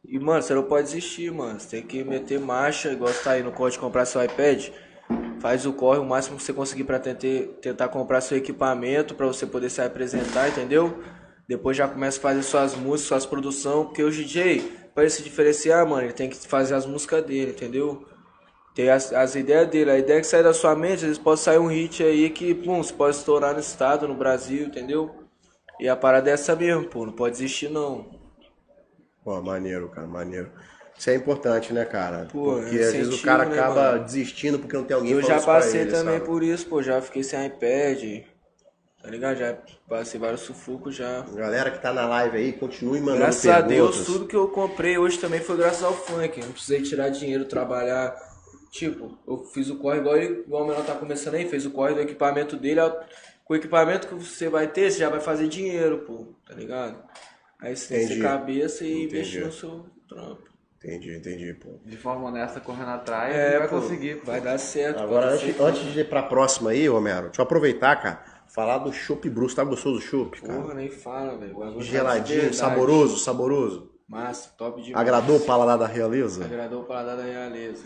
E, 0.04 0.18
mano, 0.18 0.42
você 0.42 0.52
não 0.52 0.64
pode 0.64 0.86
desistir, 0.86 1.30
mano. 1.32 1.60
Você 1.60 1.76
tem 1.76 1.82
que 1.82 2.02
meter 2.02 2.40
marcha, 2.40 2.90
igual 2.90 3.12
você 3.12 3.22
tá 3.22 3.30
aí 3.32 3.42
no 3.44 3.52
corre 3.52 3.70
de 3.70 3.78
comprar 3.78 4.04
seu 4.04 4.22
iPad. 4.24 4.70
Faz 5.40 5.64
o 5.64 5.72
corre 5.72 6.00
o 6.00 6.04
máximo 6.04 6.36
que 6.36 6.42
você 6.42 6.52
conseguir 6.52 6.84
pra 6.84 6.98
tentar, 6.98 7.52
tentar 7.60 7.88
comprar 7.88 8.20
seu 8.20 8.36
equipamento, 8.36 9.14
pra 9.14 9.26
você 9.26 9.46
poder 9.46 9.70
se 9.70 9.80
apresentar, 9.80 10.48
entendeu? 10.48 11.02
Depois 11.46 11.76
já 11.76 11.86
começa 11.86 12.18
a 12.18 12.22
fazer 12.22 12.42
suas 12.42 12.74
músicas, 12.74 13.08
suas 13.08 13.26
produções, 13.26 13.86
porque 13.86 14.02
o 14.02 14.10
DJ, 14.10 14.60
pra 14.92 15.04
ele 15.04 15.10
se 15.10 15.22
diferenciar, 15.22 15.86
mano, 15.86 16.02
ele 16.02 16.12
tem 16.12 16.28
que 16.28 16.36
fazer 16.48 16.74
as 16.74 16.84
músicas 16.84 17.24
dele, 17.24 17.52
entendeu? 17.52 18.04
Tem 18.76 18.90
as, 18.90 19.10
as 19.10 19.34
ideias 19.34 19.66
dele, 19.70 19.90
a 19.90 19.98
ideia 19.98 20.20
que 20.20 20.26
sai 20.26 20.42
da 20.42 20.52
sua 20.52 20.76
mente, 20.76 20.96
às 20.96 21.00
vezes 21.00 21.18
pode 21.18 21.40
sair 21.40 21.56
um 21.56 21.66
hit 21.66 22.02
aí 22.02 22.28
que, 22.28 22.54
pum, 22.54 22.82
você 22.82 22.92
pode 22.92 23.16
estourar 23.16 23.54
no 23.54 23.60
estado, 23.60 24.06
no 24.06 24.14
Brasil, 24.14 24.66
entendeu? 24.66 25.16
E 25.80 25.88
a 25.88 25.96
parada 25.96 26.28
é 26.28 26.34
essa 26.34 26.54
mesmo, 26.54 26.84
pô, 26.84 27.06
não 27.06 27.12
pode 27.14 27.32
desistir 27.38 27.70
não. 27.70 28.06
Pô, 29.24 29.40
maneiro, 29.40 29.88
cara, 29.88 30.06
maneiro. 30.06 30.50
Isso 30.96 31.08
é 31.08 31.14
importante, 31.14 31.72
né, 31.72 31.86
cara? 31.86 32.28
Pô, 32.30 32.56
porque 32.56 32.78
é 32.78 32.84
às 32.84 32.92
vezes 32.92 33.18
o 33.18 33.22
cara 33.22 33.46
né, 33.46 33.58
acaba 33.58 33.92
mano? 33.92 34.04
desistindo 34.04 34.58
porque 34.58 34.76
não 34.76 34.84
tem 34.84 34.94
alguém 34.94 35.12
Eu 35.12 35.22
já 35.22 35.40
passei 35.40 35.80
ele, 35.80 35.90
também 35.90 36.14
sabe? 36.16 36.26
por 36.26 36.42
isso, 36.42 36.66
pô, 36.66 36.82
já 36.82 37.00
fiquei 37.00 37.22
sem 37.22 37.46
iPad, 37.46 38.24
tá 39.02 39.08
ligado? 39.08 39.38
Já 39.38 39.56
passei 39.88 40.20
vários 40.20 40.42
sufocos 40.42 40.94
já. 40.94 41.22
Galera 41.34 41.70
que 41.70 41.80
tá 41.80 41.94
na 41.94 42.06
live 42.06 42.36
aí, 42.36 42.52
continue 42.52 43.00
mandando 43.00 43.20
Graças 43.20 43.46
a 43.46 43.62
perguntas. 43.62 43.94
Deus, 43.96 44.06
tudo 44.06 44.26
que 44.26 44.36
eu 44.36 44.48
comprei 44.48 44.98
hoje 44.98 45.18
também 45.18 45.40
foi 45.40 45.56
graças 45.56 45.82
ao 45.82 45.94
funk. 45.94 46.40
Não 46.42 46.52
precisei 46.52 46.82
tirar 46.82 47.08
dinheiro, 47.08 47.46
trabalhar. 47.46 48.35
Tipo, 48.76 49.18
eu 49.26 49.38
fiz 49.44 49.70
o 49.70 49.76
corre 49.76 49.98
igual, 50.00 50.16
ele- 50.16 50.40
igual 50.40 50.64
o 50.64 50.66
menor 50.68 50.84
tá 50.84 50.94
começando 50.94 51.34
aí, 51.34 51.48
fez 51.48 51.64
o 51.64 51.70
corre 51.70 51.94
do 51.94 52.00
equipamento 52.00 52.56
dele. 52.56 52.80
Com 53.44 53.54
o 53.54 53.56
equipamento 53.56 54.06
que 54.08 54.14
você 54.14 54.48
vai 54.48 54.66
ter, 54.66 54.90
você 54.90 54.98
já 54.98 55.08
vai 55.08 55.20
fazer 55.20 55.48
dinheiro, 55.48 55.98
pô, 56.06 56.34
tá 56.46 56.52
ligado? 56.54 57.02
Aí 57.60 57.74
você 57.76 57.88
tem 57.88 57.98
que 57.98 58.04
Entendi. 58.06 58.20
ter 58.20 58.26
cabeça 58.28 58.84
e 58.84 58.90
Entendi. 58.92 59.04
investir 59.04 59.46
no 59.46 59.52
seu 59.52 59.86
trampo. 60.08 60.42
Entendi, 60.78 61.16
entendi, 61.16 61.54
pô. 61.54 61.78
De 61.84 61.96
forma 61.96 62.28
honesta, 62.28 62.60
correndo 62.60 62.90
atrás, 62.90 63.34
É, 63.34 63.58
vai 63.58 63.68
pô, 63.68 63.80
conseguir. 63.80 64.16
pô. 64.20 64.26
Vai 64.26 64.40
dar 64.40 64.58
certo. 64.58 65.00
Agora, 65.00 65.30
antes, 65.32 65.56
ser. 65.56 65.62
antes 65.62 65.82
de 65.92 66.00
ir 66.00 66.08
pra 66.08 66.22
próxima 66.24 66.70
aí, 66.70 66.86
Romero, 66.86 67.26
deixa 67.28 67.40
eu 67.40 67.44
aproveitar, 67.44 67.96
cara, 67.96 68.22
falar 68.48 68.78
do 68.78 68.92
Chopp 68.92 69.28
Bruce. 69.30 69.56
Tá 69.56 69.64
gostoso 69.64 69.98
o 69.98 70.00
Chopp, 70.02 70.40
cara? 70.42 70.60
Porra, 70.60 70.74
nem 70.74 70.90
fala, 70.90 71.38
velho. 71.38 71.54
Tá 71.58 71.80
Geladinho, 71.80 72.52
saboroso, 72.52 73.18
saboroso. 73.18 73.90
Massa, 74.08 74.50
top 74.56 74.80
demais. 74.82 75.00
Agradou 75.00 75.36
o 75.36 75.40
paladar 75.40 75.76
da 75.76 75.86
realeza? 75.86 76.44
Agradou 76.44 76.82
o 76.82 76.84
paladar 76.84 77.16
da 77.16 77.24
realeza. 77.24 77.82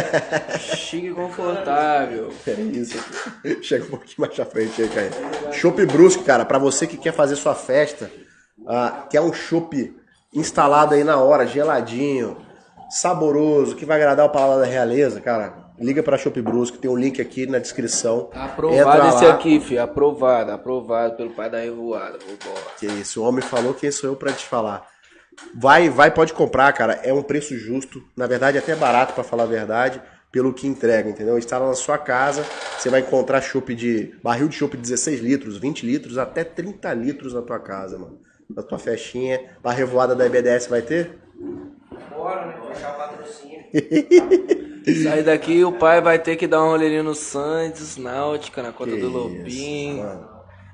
Chique 0.58 1.08
e 1.08 1.12
confortável. 1.12 2.32
É 2.46 2.52
isso. 2.52 2.98
Chega 3.60 3.84
um 3.84 3.90
pouquinho 3.90 4.14
mais 4.18 4.40
à 4.40 4.46
frente 4.46 4.80
aí, 4.80 4.88
cara. 4.88 5.52
Chopp 5.52 5.84
Brusque, 5.84 6.24
cara, 6.24 6.46
pra 6.46 6.58
você 6.58 6.86
que 6.86 6.96
quer 6.96 7.12
fazer 7.12 7.36
sua 7.36 7.54
festa, 7.54 8.10
ah, 8.66 9.06
quer 9.10 9.20
um 9.20 9.34
chopp 9.34 9.94
instalado 10.34 10.94
aí 10.94 11.04
na 11.04 11.18
hora, 11.18 11.46
geladinho, 11.46 12.38
saboroso, 12.88 13.76
que 13.76 13.84
vai 13.84 13.98
agradar 13.98 14.24
o 14.24 14.30
paladar 14.30 14.60
da 14.60 14.66
realeza, 14.66 15.20
cara, 15.20 15.72
liga 15.78 16.02
pra 16.02 16.16
Shop 16.16 16.40
Brusco, 16.40 16.78
tem 16.78 16.90
um 16.90 16.96
link 16.96 17.20
aqui 17.20 17.46
na 17.46 17.58
descrição. 17.58 18.30
Aprovado 18.32 19.08
esse 19.08 19.26
aqui, 19.26 19.60
filho. 19.60 19.82
Aprovado, 19.82 20.52
aprovado 20.52 21.16
pelo 21.16 21.30
pai 21.30 21.50
da 21.50 21.58
revoada. 21.58 22.18
Vambora. 22.18 22.64
Que 22.78 22.86
isso, 22.86 23.20
o 23.22 23.26
homem 23.26 23.42
falou, 23.42 23.74
quem 23.74 23.90
sou 23.90 24.08
eu 24.08 24.16
pra 24.16 24.32
te 24.32 24.46
falar? 24.46 24.88
Vai, 25.54 25.88
vai, 25.88 26.10
pode 26.10 26.32
comprar, 26.32 26.72
cara. 26.72 26.94
É 27.02 27.12
um 27.12 27.22
preço 27.22 27.56
justo. 27.56 28.02
Na 28.16 28.26
verdade, 28.26 28.58
até 28.58 28.74
barato, 28.74 29.14
pra 29.14 29.24
falar 29.24 29.44
a 29.44 29.46
verdade, 29.46 30.00
pelo 30.30 30.52
que 30.52 30.66
entrega, 30.66 31.10
entendeu? 31.10 31.36
Instala 31.38 31.66
na 31.66 31.74
sua 31.74 31.98
casa, 31.98 32.44
você 32.78 32.88
vai 32.88 33.00
encontrar 33.00 33.40
chopp 33.40 33.74
de. 33.74 34.14
barril 34.22 34.48
de 34.48 34.56
chopp 34.56 34.76
de 34.76 34.82
16 34.82 35.20
litros, 35.20 35.58
20 35.58 35.84
litros, 35.84 36.18
até 36.18 36.44
30 36.44 36.92
litros 36.94 37.34
na 37.34 37.42
tua 37.42 37.58
casa, 37.58 37.98
mano. 37.98 38.20
Na 38.48 38.62
tua 38.62 38.78
festinha. 38.78 39.40
A 39.62 39.72
revoada 39.72 40.14
da 40.14 40.26
EBDS 40.26 40.66
vai 40.66 40.82
ter? 40.82 41.18
Bora, 42.10 42.46
né? 42.46 42.54
Fechar 42.72 42.96
patrocínio. 42.96 43.60
Sair 45.02 45.22
daqui, 45.22 45.64
o 45.64 45.72
pai 45.72 46.00
vai 46.00 46.18
ter 46.18 46.36
que 46.36 46.46
dar 46.46 46.64
um 46.64 46.68
roleirinho 46.68 47.04
no 47.04 47.14
Santos, 47.14 47.96
Náutica, 47.96 48.62
na 48.62 48.72
conta 48.72 48.92
Que 48.92 49.00
do 49.00 49.08
Lobinho. 49.08 50.26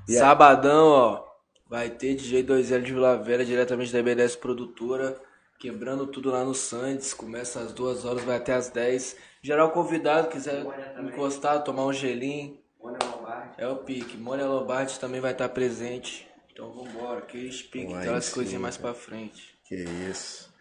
Sabadão, 0.07 0.87
ó. 0.87 1.26
Vai 1.69 1.89
ter 1.89 2.15
DJ 2.15 2.43
2L 2.43 2.81
de 2.81 2.93
Vila 2.93 3.17
Velha, 3.17 3.43
diretamente 3.43 3.91
da 3.91 4.01
BDS 4.01 4.35
Produtora. 4.37 5.17
Quebrando 5.59 6.07
tudo 6.07 6.31
lá 6.31 6.43
no 6.43 6.53
Santos. 6.53 7.13
Começa 7.13 7.59
às 7.59 7.73
2 7.73 8.05
horas, 8.05 8.23
vai 8.23 8.37
até 8.37 8.53
às 8.53 8.69
10. 8.69 9.17
Geral 9.41 9.71
convidado, 9.71 10.29
quiser 10.29 10.63
encostar, 11.01 11.63
tomar 11.63 11.85
um 11.85 11.93
gelinho. 11.93 12.57
Mônia 12.81 12.99
Lombardi. 13.03 13.53
É 13.57 13.67
o 13.67 13.75
pique. 13.77 14.17
Mônia 14.17 14.45
Lombardi 14.45 14.99
também 14.99 15.19
vai 15.19 15.31
estar 15.33 15.49
presente. 15.49 16.27
Então 16.53 16.71
vambora, 16.71 17.21
que 17.21 17.49
pique, 17.69 17.93
Aí 17.93 17.99
aquelas 17.99 18.25
sim, 18.25 18.33
coisinhas 18.33 18.61
mais 18.61 18.77
pra 18.77 18.93
frente. 18.93 19.55
Que 19.65 19.75
isso. 19.75 20.51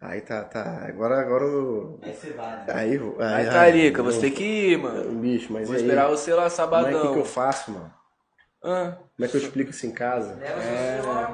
Aí 0.00 0.20
tá, 0.20 0.44
tá. 0.44 0.86
Agora, 0.88 1.20
agora 1.20 1.44
o. 1.44 1.98
Aí 2.02 2.12
você 2.12 2.30
vai. 2.30 2.56
né? 2.56 2.64
Aí, 2.68 2.90
aí, 2.98 3.46
Aí, 3.46 3.46
Carica, 3.46 4.02
você 4.02 4.20
tem 4.20 4.32
que 4.32 4.44
ir, 4.44 4.78
mano. 4.78 5.12
Bicho, 5.20 5.52
mas 5.52 5.68
Vou 5.68 5.76
aí, 5.76 5.82
esperar 5.82 6.08
você 6.08 6.32
lá 6.32 6.42
Mas 6.42 6.52
o 6.52 6.56
que, 6.56 6.56
sabadão. 6.56 7.12
que 7.12 7.18
eu 7.20 7.24
faço, 7.24 7.70
mano? 7.70 7.92
Hã? 8.64 8.96
Como 9.16 9.26
é 9.26 9.28
que 9.28 9.36
eu 9.36 9.40
explico 9.40 9.70
isso 9.70 9.86
em 9.86 9.90
casa? 9.90 10.38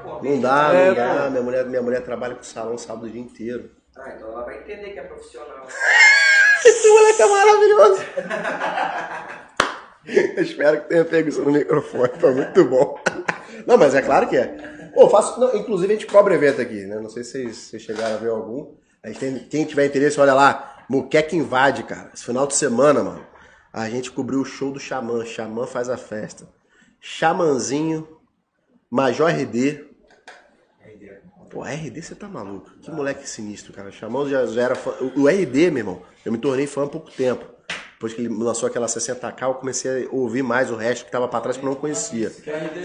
Pô. 0.02 0.22
Não 0.22 0.40
dá, 0.40 0.72
É, 0.72 0.88
não 0.88 0.94
dá. 0.94 1.24
pô. 1.24 1.30
Minha 1.30 1.42
mulher, 1.42 1.64
minha 1.66 1.82
mulher 1.82 2.02
trabalha 2.02 2.34
com 2.34 2.42
salão 2.42 2.78
sábado 2.78 3.06
o 3.06 3.10
dia 3.10 3.20
inteiro. 3.20 3.70
Ah, 3.96 4.12
então 4.16 4.28
ela 4.32 4.44
vai 4.44 4.58
entender 4.58 4.90
que 4.90 4.98
é 4.98 5.02
profissional. 5.02 5.66
Esse 6.64 6.88
moleque 6.88 7.22
é 7.22 7.26
maravilhoso. 7.26 8.02
Eu 10.36 10.42
espero 10.42 10.80
que 10.82 10.88
tenha 10.88 11.04
pego 11.04 11.28
isso 11.28 11.42
no 11.42 11.52
microfone, 11.52 12.10
foi 12.18 12.34
muito 12.34 12.64
bom. 12.64 12.98
Não, 13.66 13.76
mas 13.76 13.94
é 13.94 14.02
claro 14.02 14.28
que 14.28 14.36
é. 14.36 14.46
Pô, 14.94 15.08
faço, 15.08 15.38
não, 15.38 15.54
inclusive 15.54 15.92
a 15.92 15.96
gente 15.96 16.06
cobra 16.06 16.34
evento 16.34 16.60
aqui, 16.60 16.86
né? 16.86 16.98
Não 16.98 17.10
sei 17.10 17.22
se 17.22 17.32
vocês, 17.32 17.56
vocês 17.56 17.82
chegaram 17.82 18.14
a 18.14 18.18
ver 18.18 18.30
algum. 18.30 18.74
A 19.02 19.08
gente 19.08 19.20
tem, 19.20 19.38
quem 19.38 19.64
tiver 19.64 19.86
interesse, 19.86 20.18
olha 20.18 20.34
lá. 20.34 20.84
Muqueca 20.88 21.36
Invade, 21.36 21.82
cara. 21.84 22.10
Esse 22.14 22.24
final 22.24 22.46
de 22.46 22.54
semana, 22.56 23.02
mano, 23.04 23.26
a 23.72 23.88
gente 23.90 24.10
cobriu 24.10 24.40
o 24.40 24.44
show 24.44 24.72
do 24.72 24.80
Xamã. 24.80 25.24
Xamã 25.24 25.66
faz 25.66 25.88
a 25.90 25.96
festa. 25.98 26.48
Xamanzinho, 27.00 28.06
Major 28.90 29.28
RD. 29.30 29.84
Pô, 31.50 31.62
RD 31.62 32.02
você 32.02 32.14
tá 32.14 32.28
maluco. 32.28 32.70
Que 32.82 32.90
moleque 32.90 33.28
sinistro, 33.28 33.72
cara. 33.72 33.90
Xamã 33.90 34.28
já, 34.28 34.44
já 34.46 34.62
era 34.62 34.74
fã. 34.74 34.90
O, 35.00 35.22
o 35.22 35.28
RD, 35.28 35.70
meu 35.70 35.78
irmão, 35.78 36.02
eu 36.24 36.32
me 36.32 36.38
tornei 36.38 36.66
fã 36.66 36.84
há 36.84 36.88
pouco 36.88 37.10
tempo. 37.10 37.44
Depois 37.94 38.12
que 38.14 38.20
ele 38.20 38.28
lançou 38.28 38.68
aquela 38.68 38.86
60k, 38.86 39.42
eu 39.42 39.54
comecei 39.54 40.06
a 40.06 40.10
ouvir 40.10 40.42
mais 40.42 40.70
o 40.70 40.76
resto 40.76 41.04
que 41.06 41.10
tava 41.10 41.26
pra 41.26 41.40
trás 41.40 41.56
que 41.56 41.64
eu 41.64 41.68
não 41.68 41.74
conhecia. 41.74 42.30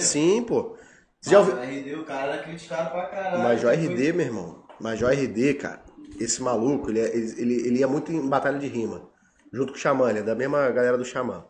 Sim, 0.01 0.43
pô. 0.43 0.75
Você 1.21 1.29
já 1.31 1.39
ouviu? 1.39 1.55
RD, 1.61 1.95
o 1.95 2.03
cara 2.05 2.33
era 2.33 2.43
criticado 2.43 2.89
pra 2.91 3.05
caralho. 3.07 3.43
Major 3.43 3.71
RD, 3.71 4.13
meu 4.13 4.25
irmão. 4.25 4.63
Major 4.79 5.11
RD, 5.11 5.53
cara. 5.55 5.81
Esse 6.19 6.41
maluco, 6.41 6.89
ele, 6.89 6.99
é- 6.99 7.15
ele, 7.15 7.35
ele, 7.41 7.67
ele 7.67 7.79
ia 7.79 7.87
muito 7.87 8.11
em 8.11 8.27
batalha 8.27 8.57
de 8.59 8.67
rima. 8.67 9.09
Junto 9.51 9.71
com 9.73 9.77
o 9.77 9.81
Xamã, 9.81 10.09
ele 10.09 10.19
é 10.19 10.23
da 10.23 10.33
mesma 10.35 10.69
galera 10.71 10.97
do 10.97 11.05
Xamã. 11.05 11.45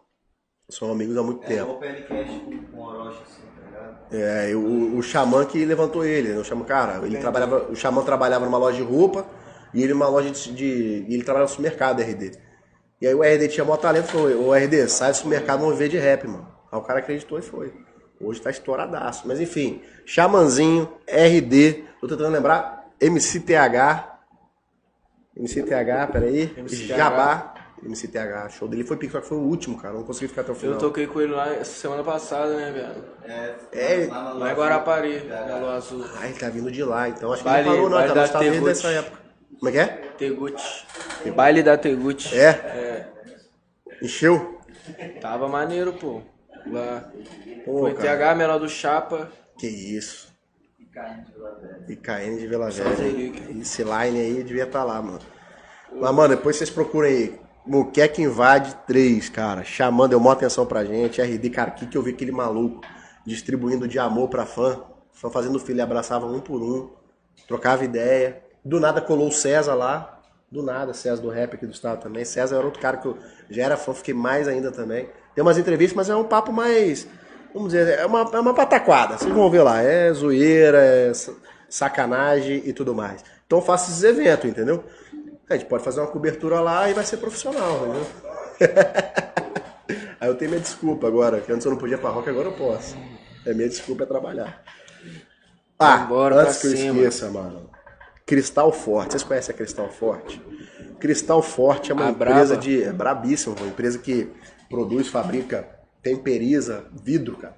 São 0.78 0.91
amigos 0.91 1.15
há 1.17 1.24
muito 1.24 1.43
É 1.43 1.47
tempo. 1.47 1.61
igual 1.63 1.78
o 1.78 1.80
PLCast 1.80 2.39
com, 2.39 2.57
com 2.65 2.82
Orochi, 2.82 3.19
assim, 3.24 3.43
tá 3.55 3.65
ligado? 3.67 3.97
É, 4.11 4.49
e 4.51 4.55
o, 4.55 4.97
o 4.97 5.03
Xamã 5.03 5.45
que 5.45 5.63
levantou 5.65 6.03
ele, 6.03 6.30
né? 6.30 6.39
O 6.39 6.43
Xamã, 6.43 6.63
cara, 6.65 7.05
ele 7.05 7.17
trabalhava, 7.17 7.67
o 7.71 7.76
Xamã 7.76 8.03
trabalhava 8.03 8.45
numa 8.45 8.57
loja 8.57 8.78
de 8.78 8.84
roupa 8.84 9.26
e 9.74 9.84
ele 9.84 9.93
numa 9.93 10.07
loja 10.07 10.32
de. 10.32 10.51
de- 10.53 11.05
e 11.07 11.13
ele 11.13 11.24
trabalhava 11.24 11.49
no 11.51 11.55
supermercado, 11.55 11.99
RD. 12.01 12.32
E 13.01 13.07
aí 13.07 13.13
o 13.13 13.24
RD 13.24 13.47
tinha 13.49 13.63
maior 13.65 13.78
talento, 13.78 14.05
falou, 14.07 14.47
ô 14.47 14.55
RD, 14.55 14.88
sai 14.88 15.11
do 15.11 15.17
supermercado, 15.17 15.59
vamos 15.59 15.78
ver 15.78 15.89
de 15.89 15.97
rap, 15.97 16.26
mano. 16.28 16.47
Aí 16.71 16.80
o 16.80 16.82
cara 16.82 16.99
acreditou 16.99 17.38
e 17.38 17.41
foi. 17.41 17.74
Hoje 18.21 18.41
tá 18.41 18.49
estouradaço. 18.49 19.28
Mas 19.28 19.39
enfim, 19.41 19.82
Xamanzinho, 20.05 20.89
RD, 21.05 21.84
tô 21.99 22.07
tentando 22.07 22.32
lembrar, 22.32 22.89
MCTH. 23.01 24.09
MCTH, 25.36 26.07
peraí. 26.11 26.53
MCTH. 26.57 26.95
Jabá. 26.95 27.53
MCTH, 27.86 28.49
show 28.57 28.67
dele 28.67 28.84
foi 28.84 28.97
pique, 28.97 29.11
só 29.13 29.19
que 29.21 29.27
foi 29.27 29.38
o 29.38 29.41
último, 29.41 29.77
cara. 29.79 29.93
Não 29.93 30.03
consegui 30.03 30.27
ficar 30.27 30.41
até 30.41 30.51
o 30.51 30.55
final. 30.55 30.73
Eu 30.75 30.79
toquei 30.79 31.05
com 31.07 31.21
ele 31.21 31.31
lá 31.34 31.63
semana 31.63 32.03
passada, 32.03 32.55
né, 32.55 32.71
velho? 32.71 33.03
É, 33.71 34.03
É, 34.03 34.07
lá 34.07 34.51
em 34.51 34.55
Guarapari, 34.55 35.19
Galo 35.27 35.69
Azul. 35.69 36.03
Ah, 36.19 36.25
ele 36.27 36.38
tá 36.39 36.49
vindo 36.49 36.71
de 36.71 36.84
lá, 36.84 37.09
então 37.09 37.31
acho 37.34 37.43
que 37.43 37.49
Baile- 37.49 37.67
ele 37.69 37.75
parou, 37.77 37.89
não, 37.89 37.97
tá 38.13 38.23
Estados 38.25 38.47
Unidos 38.47 38.81
Tegut. 38.81 38.86
nessa 38.86 38.89
época. 39.07 39.23
Como 39.59 39.69
é 39.69 39.71
que 39.71 39.79
é? 39.79 39.86
Tegut. 40.17 40.86
Baile 41.36 41.63
da 41.63 41.77
Tegut. 41.77 42.36
É? 42.38 42.47
É. 42.49 43.07
Encheu? 44.01 44.59
Tava 45.21 45.47
maneiro, 45.47 45.93
pô. 45.93 46.21
Lá. 46.65 47.09
Pô, 47.65 47.79
Foi 47.81 47.93
cara. 47.93 48.17
TH, 48.17 48.36
menor 48.36 48.59
do 48.59 48.67
Chapa. 48.69 49.29
Que 49.57 49.67
isso. 49.67 50.31
IKN 51.89 52.38
de 52.38 52.47
Vila 52.47 52.69
Velha. 52.69 53.59
Esse 53.61 53.84
line 53.84 54.19
aí 54.19 54.43
devia 54.43 54.63
estar 54.63 54.84
lá, 54.84 55.01
mano. 55.01 55.19
Mas, 55.91 56.13
mano, 56.13 56.36
depois 56.36 56.55
vocês 56.55 56.69
procurem 56.69 57.11
aí. 57.15 57.39
Muqueca 57.66 58.22
Invade 58.22 58.76
3, 58.88 59.30
cara. 59.30 59.64
Chamando, 59.64 60.11
deu 60.11 60.20
maior 60.20 60.34
atenção 60.34 60.66
pra 60.66 60.84
gente. 60.84 61.22
RD, 61.22 61.49
cara, 61.49 61.72
que 61.72 61.86
que 61.88 61.97
eu 61.97 62.01
vi 62.01 62.11
aquele 62.11 62.32
maluco 62.32 62.82
distribuindo 63.26 63.88
de 63.88 63.97
amor 63.99 64.30
pra 64.30 64.45
fã. 64.45 64.82
Fã 65.11 65.30
fazendo 65.30 65.59
filho, 65.59 65.82
abraçava 65.82 66.26
um 66.26 66.39
por 66.39 66.61
um. 66.61 66.89
Trocava 67.47 67.84
ideia. 67.86 68.41
Do 68.66 68.80
nada 68.80 68.99
colou 69.01 69.28
o 69.28 69.32
César 69.32 69.76
lá. 69.76 70.22
Do 70.51 70.61
nada, 70.61 70.93
César 70.93 71.22
do 71.22 71.30
rap 71.30 71.55
aqui 71.55 71.66
do 71.66 71.72
estado 71.74 72.01
também. 72.01 72.24
César 72.26 72.57
era 72.57 72.66
outro 72.66 72.82
cara 72.82 72.97
que 72.97 73.07
eu 73.07 73.18
já 73.49 73.64
era 73.64 73.78
fã, 73.78 73.93
fiquei 73.93 74.14
mais 74.14 74.47
ainda 74.47 74.72
também. 74.72 75.09
Tem 75.34 75.41
umas 75.41 75.57
entrevistas, 75.57 75.95
mas 75.95 76.09
é 76.09 76.16
um 76.16 76.24
papo 76.26 76.51
mais. 76.51 77.07
Vamos 77.53 77.72
dizer, 77.72 77.97
é 77.99 78.05
uma, 78.05 78.22
é 78.34 78.39
uma 78.39 78.53
pataquada. 78.53 79.18
Vocês 79.18 79.32
vão 79.34 79.49
ver 79.49 79.61
lá. 79.64 79.82
É 79.82 80.11
zoeira, 80.14 80.78
é 80.80 81.14
sa- 81.14 81.34
sacanagem 81.70 82.61
e 82.66 82.74
tudo 82.74 82.93
mais. 82.93 83.24
Então 83.45 83.59
eu 83.59 83.64
faço 83.66 83.89
esses 83.91 84.03
eventos, 84.03 84.49
entendeu? 84.49 84.84
A 85.54 85.58
gente 85.58 85.68
pode 85.68 85.84
fazer 85.84 85.99
uma 86.01 86.08
cobertura 86.08 86.60
lá 86.60 86.89
e 86.89 86.93
vai 86.93 87.04
ser 87.06 87.18
profissional, 87.18 87.86
entendeu? 87.88 88.08
Aí 90.20 90.30
eu 90.30 90.36
tenho 90.36 90.51
minha 90.51 90.62
desculpa 90.62 91.08
agora, 91.08 91.41
que 91.41 91.51
antes 91.51 91.66
eu 91.66 91.72
não 91.72 91.78
podia 91.78 91.95
ir 91.95 91.99
pra 91.99 92.10
rock, 92.10 92.30
agora 92.30 92.47
eu 92.47 92.54
posso. 92.54 92.95
É 93.45 93.54
minha 93.54 93.68
desculpa 93.68 94.04
é 94.04 94.06
trabalhar. 94.06 94.64
Ah, 95.78 95.97
Vambora 95.97 96.41
antes 96.43 96.60
que 96.60 96.68
eu 96.68 96.78
cima. 96.78 96.95
esqueça, 96.99 97.30
mano. 97.30 97.70
Cristal 98.26 98.72
Forte. 98.72 99.12
Vocês 99.12 99.24
conhecem 99.24 99.54
a 99.54 99.58
Cristal 99.58 99.89
Forte? 99.89 100.41
Cristal 100.99 101.41
Forte 101.41 101.91
é 101.91 101.93
uma 101.93 102.08
A 102.08 102.12
empresa 102.12 102.45
braba. 102.56 102.62
de. 102.62 102.84
É 102.84 102.93
brabíssima, 102.93 103.54
uma 103.60 103.68
empresa 103.68 103.99
que 103.99 104.30
produz, 104.70 105.10
fabrica, 105.10 105.68
temperiza 106.01 106.86
vidro, 107.04 107.36
cara. 107.36 107.56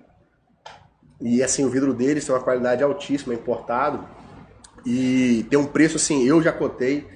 E 1.22 1.44
assim, 1.44 1.64
o 1.64 1.70
vidro 1.70 1.94
deles 1.94 2.26
tem 2.26 2.34
uma 2.34 2.42
qualidade 2.42 2.84
altíssima, 2.84 3.34
é 3.34 3.38
importado. 3.38 4.08
E 4.84 5.46
tem 5.50 5.58
um 5.60 5.66
preço 5.66 5.98
assim, 5.98 6.26
eu 6.28 6.42
já 6.42 6.52
cotei, 6.52 7.08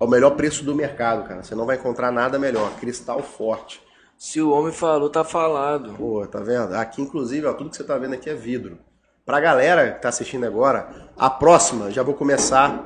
é 0.00 0.04
o 0.04 0.08
melhor 0.08 0.30
preço 0.30 0.64
do 0.64 0.74
mercado, 0.74 1.26
cara. 1.26 1.42
Você 1.42 1.54
não 1.54 1.66
vai 1.66 1.76
encontrar 1.76 2.12
nada 2.12 2.38
melhor. 2.38 2.70
Cristal 2.78 3.22
Forte. 3.22 3.80
Se 4.16 4.40
o 4.40 4.50
homem 4.50 4.72
falou, 4.72 5.08
tá 5.08 5.24
falado. 5.24 5.94
Pô, 5.94 6.26
tá 6.26 6.40
vendo? 6.40 6.74
Aqui, 6.74 7.00
inclusive, 7.02 7.46
ó, 7.46 7.52
tudo 7.52 7.70
que 7.70 7.76
você 7.76 7.84
tá 7.84 7.96
vendo 7.96 8.14
aqui 8.14 8.28
é 8.28 8.34
vidro. 8.34 8.78
Pra 9.24 9.40
galera 9.40 9.92
que 9.92 10.02
tá 10.02 10.08
assistindo 10.08 10.44
agora, 10.44 11.10
a 11.16 11.28
próxima, 11.28 11.90
já 11.90 12.02
vou 12.02 12.14
começar 12.14 12.82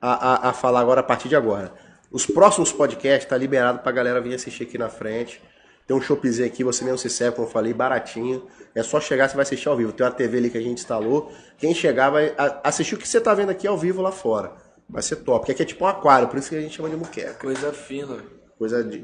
a, 0.00 0.48
a, 0.48 0.48
a 0.50 0.52
falar 0.52 0.80
agora 0.80 1.00
a 1.00 1.04
partir 1.04 1.28
de 1.28 1.36
agora. 1.36 1.72
Os 2.10 2.26
próximos 2.26 2.72
podcasts 2.72 3.28
tá 3.28 3.36
liberado 3.36 3.80
pra 3.80 3.92
galera 3.92 4.20
vir 4.20 4.34
assistir 4.34 4.64
aqui 4.64 4.78
na 4.78 4.88
frente. 4.88 5.42
Tem 5.86 5.96
um 5.96 6.00
shopzinho 6.00 6.46
aqui, 6.46 6.64
você 6.64 6.84
mesmo 6.84 6.98
se 6.98 7.10
serve, 7.10 7.36
como 7.36 7.48
eu 7.48 7.52
falei, 7.52 7.72
baratinho. 7.74 8.46
É 8.74 8.82
só 8.82 9.00
chegar, 9.00 9.28
você 9.28 9.34
vai 9.34 9.42
assistir 9.42 9.68
ao 9.68 9.76
vivo. 9.76 9.92
Tem 9.92 10.06
uma 10.06 10.12
TV 10.12 10.38
ali 10.38 10.50
que 10.50 10.58
a 10.58 10.60
gente 10.60 10.80
instalou. 10.80 11.32
Quem 11.58 11.74
chegar 11.74 12.10
vai 12.10 12.34
assistir 12.64 12.94
o 12.94 12.98
que 12.98 13.06
você 13.06 13.20
tá 13.20 13.34
vendo 13.34 13.50
aqui 13.50 13.66
ao 13.66 13.76
vivo 13.76 14.00
lá 14.00 14.12
fora. 14.12 14.52
Vai 14.88 15.02
ser 15.02 15.16
top. 15.16 15.40
Porque 15.40 15.52
aqui 15.52 15.62
é 15.62 15.66
tipo 15.66 15.84
um 15.84 15.88
aquário, 15.88 16.28
por 16.28 16.38
isso 16.38 16.48
que 16.50 16.56
a 16.56 16.60
gente 16.60 16.74
chama 16.76 16.88
de 16.90 16.96
muqueca. 16.96 17.34
Coisa 17.34 17.72
fina. 17.72 18.18
Coisa 18.58 18.84
de, 18.84 18.98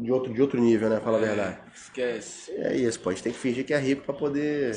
de, 0.00 0.12
outro, 0.12 0.32
de 0.32 0.40
outro 0.40 0.60
nível, 0.60 0.88
né? 0.88 1.00
Fala 1.02 1.18
a 1.18 1.20
verdade. 1.20 1.58
Esquece. 1.74 2.52
É 2.52 2.76
isso, 2.76 3.00
pô. 3.00 3.10
A 3.10 3.12
gente 3.12 3.22
tem 3.24 3.32
que 3.32 3.38
fingir 3.38 3.64
que 3.64 3.74
é 3.74 3.78
rico 3.78 4.02
pra 4.04 4.14
poder 4.14 4.76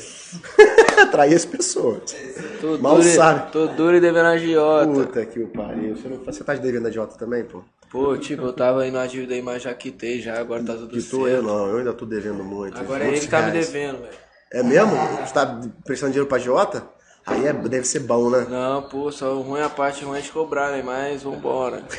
atrair 1.00 1.34
as 1.34 1.44
pessoas. 1.44 2.14
Tô 2.60 2.78
Mal 2.78 2.96
duro, 2.96 3.08
sabe. 3.08 3.52
tô 3.52 3.66
duro 3.68 3.96
e 3.96 4.00
devendo 4.00 4.26
agiota. 4.26 4.90
Puta 4.92 5.26
que 5.26 5.38
o 5.40 5.48
pariu. 5.48 5.94
Você, 5.96 6.08
não, 6.08 6.16
você 6.18 6.42
tá 6.42 6.54
de 6.54 6.60
devendo 6.60 6.88
a 6.88 6.90
Jota 6.90 7.16
também, 7.16 7.44
pô? 7.44 7.62
Pô, 7.90 8.16
tipo, 8.16 8.42
eu 8.42 8.52
tava 8.52 8.84
indo 8.86 8.94
na 8.98 9.06
dívida 9.06 9.34
aí, 9.34 9.42
mas 9.42 9.62
já 9.62 9.72
quitei 9.72 10.20
já, 10.20 10.38
agora 10.40 10.62
tá 10.64 10.74
tudo 10.74 10.88
Quitou 10.88 11.26
certo. 11.26 11.36
eu 11.36 11.42
não, 11.42 11.68
eu 11.68 11.78
ainda 11.78 11.92
tô 11.92 12.04
devendo 12.04 12.42
muito. 12.42 12.76
Agora 12.76 13.04
é 13.04 13.08
ele 13.08 13.20
que 13.20 13.28
tá 13.28 13.42
me 13.42 13.52
reais. 13.52 13.68
devendo, 13.68 13.98
velho. 14.02 14.14
É 14.52 14.62
mesmo? 14.62 14.90
Você 15.24 15.32
tá 15.32 15.60
prestando 15.84 16.12
dinheiro 16.12 16.28
pra 16.28 16.38
Jota? 16.38 16.88
Aí 17.26 17.46
é, 17.46 17.52
deve 17.52 17.84
ser 17.84 18.00
bom, 18.00 18.30
né? 18.30 18.46
Não, 18.48 18.82
pô, 18.82 19.10
só 19.10 19.34
ruim 19.40 19.60
é 19.60 19.64
a 19.64 19.68
parte 19.68 20.04
ruim 20.04 20.18
é 20.18 20.22
de 20.22 20.30
cobrar, 20.30 20.70
né? 20.70 20.82
Mas 20.82 21.22
vambora. 21.22 21.82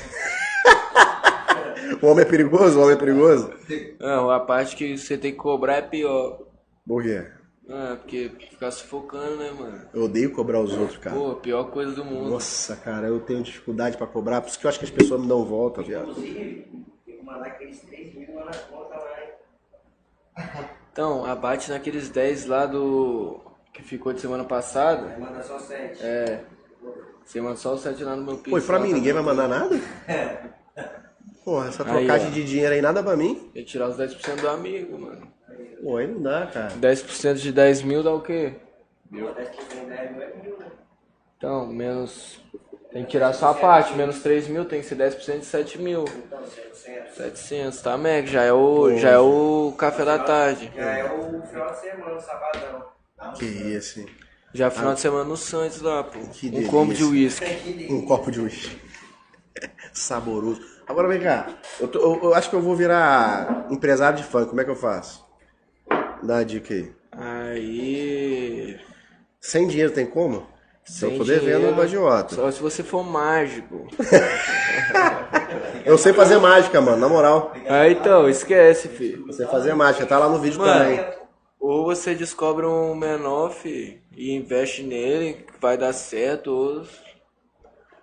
O 2.02 2.08
homem 2.08 2.24
é 2.24 2.28
perigoso? 2.28 2.78
O 2.78 2.84
homem 2.84 2.96
é 2.96 3.00
perigoso? 3.00 3.50
Não, 4.00 4.30
a 4.30 4.40
parte 4.40 4.76
que 4.76 4.98
você 4.98 5.18
tem 5.18 5.32
que 5.32 5.38
cobrar 5.38 5.76
é 5.78 5.82
pior. 5.82 6.40
Por 6.86 7.02
quê? 7.02 7.26
Ah, 7.70 7.98
porque 8.00 8.32
ficar 8.50 8.72
sufocando, 8.72 9.38
né, 9.38 9.52
mano? 9.52 9.82
Eu 9.94 10.04
odeio 10.04 10.32
cobrar 10.32 10.62
os 10.62 10.74
outros, 10.74 10.98
cara. 10.98 11.16
Pô, 11.16 11.36
pior 11.36 11.66
coisa 11.66 11.94
do 11.94 12.06
mundo. 12.06 12.30
Nossa, 12.30 12.76
cara, 12.76 13.08
eu 13.08 13.20
tenho 13.20 13.44
dificuldade 13.44 13.98
pra 13.98 14.08
cobrar, 14.08 14.42
por 14.42 14.50
isso 14.50 14.60
que 14.60 14.66
eu 14.66 14.70
acho 14.70 14.80
que 14.80 14.86
as 14.86 14.92
pessoas 14.92 15.22
me 15.22 15.28
dão 15.28 15.44
volta, 15.44 15.82
viado. 15.82 16.12
Inclusive, 16.12 16.86
que 17.06 17.22
mandar 17.24 17.48
aqueles 17.48 17.80
3 17.82 18.16
mil 18.16 18.36
lá 18.36 18.46
na 18.46 18.54
conta 18.54 18.96
lá? 18.96 20.68
Então, 20.92 21.26
abate 21.26 21.70
naqueles 21.70 22.10
10 22.10 22.46
lá 22.46 22.66
do. 22.66 23.42
Que 23.78 23.84
ficou 23.84 24.12
de 24.12 24.20
semana 24.20 24.44
passada. 24.44 25.14
Aí 25.14 25.22
manda 25.22 25.44
só 25.44 25.60
7. 25.60 26.04
É. 26.04 26.40
Você 27.24 27.40
manda 27.40 27.56
só 27.56 27.76
o 27.76 27.78
7 27.78 28.04
lá 28.04 28.16
no 28.16 28.24
meu 28.24 28.38
piso. 28.38 28.50
Pô, 28.50 28.58
e 28.58 28.62
pra 28.62 28.80
mim, 28.80 28.90
tá 28.90 28.96
ninguém 28.96 29.14
vai 29.14 29.22
mandar 29.22 29.48
nada? 29.48 29.80
Porra, 31.46 31.68
essa 31.70 31.84
Aí, 31.84 31.90
trocagem 31.90 32.28
ó. 32.28 32.32
de 32.32 32.44
dinheiro 32.44 32.74
aí, 32.74 32.82
nada 32.82 33.04
pra 33.04 33.16
mim? 33.16 33.50
Tem 33.54 33.64
que 33.64 33.70
tirar 33.70 33.88
os 33.88 33.98
10% 33.98 34.42
do 34.42 34.50
amigo, 34.50 35.00
mano. 35.00 35.28
Pô, 35.82 35.98
aí 35.98 36.08
não 36.08 36.22
dá, 36.22 36.48
cara. 36.48 36.72
10% 36.72 37.36
de 37.36 37.52
10 37.52 37.84
mil 37.84 38.04
dá 38.04 38.12
o 38.12 38.22
quê? 38.22 38.54
Meu. 39.10 39.34
10 39.34 39.50
que 39.50 39.66
tem 39.66 39.86
10 39.86 40.12
mil 40.12 40.22
é 40.22 40.34
mil, 40.42 40.58
né? 40.58 40.66
Então, 41.38 41.68
menos. 41.68 42.42
Tem 42.92 43.04
que 43.04 43.12
tirar 43.12 43.32
só 43.34 43.52
a 43.52 43.54
parte, 43.54 43.94
menos 43.94 44.22
3 44.24 44.48
mil, 44.48 44.66
tem 44.66 44.82
que 44.82 44.88
ser 44.88 44.96
10% 44.96 45.40
de 45.40 45.46
7 45.46 45.80
mil. 45.80 46.04
Então, 46.04 46.40
700. 46.46 47.16
700, 47.16 47.82
tá, 47.82 47.98
Mac? 47.98 48.26
Já 48.26 48.44
é 48.44 48.52
o, 48.52 48.98
já 48.98 49.12
é 49.12 49.20
o 49.20 49.74
café 49.78 50.04
da 50.04 50.18
tarde. 50.20 50.72
Já 50.76 50.98
é 50.98 51.04
o 51.04 51.42
final 51.44 51.72
de 51.72 51.80
semana, 51.80 52.16
o 52.16 52.20
sabadão. 52.20 52.97
Que 53.38 53.46
isso, 53.46 54.00
hein? 54.00 54.08
Já 54.54 54.68
é 54.68 54.70
final 54.70 54.94
de 54.94 55.00
semana 55.00 55.24
no 55.24 55.38
Santos 55.38 55.82
lá, 55.82 56.04
pô. 56.04 56.20
Que 56.32 56.50
um 56.50 56.68
combo 56.68 56.94
de 56.94 57.04
delícia. 57.04 57.46
uísque. 57.48 57.88
Um 57.94 58.06
copo 58.06 58.32
de 58.32 58.40
uísque. 58.40 58.80
Saboroso. 59.94 60.62
Agora 60.88 61.08
vem 61.08 61.20
cá, 61.20 61.48
eu, 61.80 61.88
tô- 61.88 62.00
eu- 62.00 62.20
eu 62.24 62.34
acho 62.34 62.50
que 62.50 62.56
eu 62.56 62.62
vou 62.62 62.76
virar 62.76 63.68
empresário 63.70 64.18
de 64.18 64.24
funk, 64.24 64.48
como 64.48 64.62
é 64.62 64.64
que 64.64 64.70
eu 64.72 64.76
faço? 64.76 65.26
Dá 66.24 66.36
uma 66.36 66.46
dica 66.46 66.74
aí. 66.74 66.92
Aí. 67.12 68.80
Sem 69.42 69.68
dinheiro 69.68 69.92
tem 69.92 70.06
como? 70.06 70.48
Se 70.86 71.04
eu 71.04 71.10
sem 71.10 71.18
tô 71.18 71.24
devendo 71.26 71.70
uma 71.70 71.84
agiota. 71.84 72.36
Só 72.36 72.50
se 72.52 72.62
você 72.62 72.84
for 72.84 73.04
mágico. 73.04 73.88
Eu 75.86 75.98
sei 75.98 76.12
fazer 76.14 76.38
mágica, 76.38 76.82
mano, 76.82 76.98
na 76.98 77.08
moral. 77.10 77.54
Aí 77.70 77.94
então, 77.94 78.30
esquece, 78.30 78.88
filho. 78.90 79.32
Sei 79.34 79.46
fazer 79.48 79.74
mágica, 79.74 80.06
tá 80.06 80.18
lá 80.18 80.28
no 80.28 80.40
vídeo 80.40 80.60
Mano, 80.60 80.74
também. 80.80 81.17
Ou 81.60 81.86
você 81.86 82.16
descobre 82.16 82.66
um 82.66 82.96
menor, 82.96 83.52
fi, 83.52 84.02
e 84.16 84.32
investe 84.34 84.84
nele, 84.84 85.34
que 85.34 85.60
vai 85.60 85.78
dar 85.78 85.94
certo, 85.94 86.48
ou. 86.48 86.86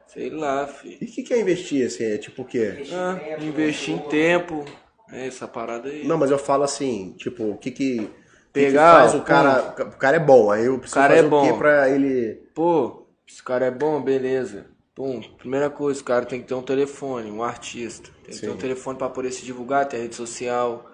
Sei 0.07 0.31
lá, 0.31 0.67
fi. 0.67 0.99
E 1.01 1.05
o 1.05 1.09
que, 1.09 1.23
que 1.23 1.35
é 1.35 1.41
investir, 1.41 1.87
assim? 1.87 2.05
É 2.05 2.19
tipo 2.19 2.43
o 2.43 2.45
quê? 2.45 2.85
Ah, 2.93 3.19
investir 3.43 3.95
em 3.95 3.99
tempo. 3.99 4.65
É 5.11 5.27
essa 5.27 5.47
parada 5.47 5.89
aí. 5.89 6.07
Não, 6.07 6.17
mas 6.17 6.31
eu 6.31 6.39
falo 6.39 6.63
assim, 6.63 7.15
tipo, 7.19 7.51
o 7.51 7.59
que 7.59 7.71
que, 7.71 7.97
o 7.97 7.99
que 7.99 8.07
que 8.07 8.11
Pegar, 8.53 9.01
faz 9.01 9.15
o 9.15 9.23
cara... 9.23 9.75
O 9.79 9.99
cara 9.99 10.17
é 10.17 10.21
bom, 10.21 10.51
aí 10.51 10.67
eu 10.67 10.79
preciso 10.79 10.95
cara 10.95 11.15
fazer 11.15 11.25
é 11.25 11.29
o 11.29 11.43
quê 11.43 11.53
bom. 11.53 11.59
pra 11.59 11.91
ele... 11.91 12.35
Pô, 12.55 13.07
esse 13.29 13.43
cara 13.43 13.67
é 13.67 13.71
bom, 13.71 14.01
beleza. 14.01 14.67
Pum, 14.95 15.21
primeira 15.37 15.69
coisa, 15.69 16.01
o 16.01 16.05
cara 16.05 16.25
tem 16.25 16.41
que 16.41 16.47
ter 16.47 16.55
um 16.55 16.63
telefone, 16.63 17.29
um 17.29 17.43
artista. 17.43 18.11
Tem 18.25 18.35
que 18.35 18.41
ter 18.41 18.51
um 18.51 18.57
telefone 18.57 18.97
pra 18.97 19.09
poder 19.09 19.33
se 19.33 19.45
divulgar, 19.45 19.89
ter 19.89 19.99
rede 19.99 20.15
social. 20.15 20.89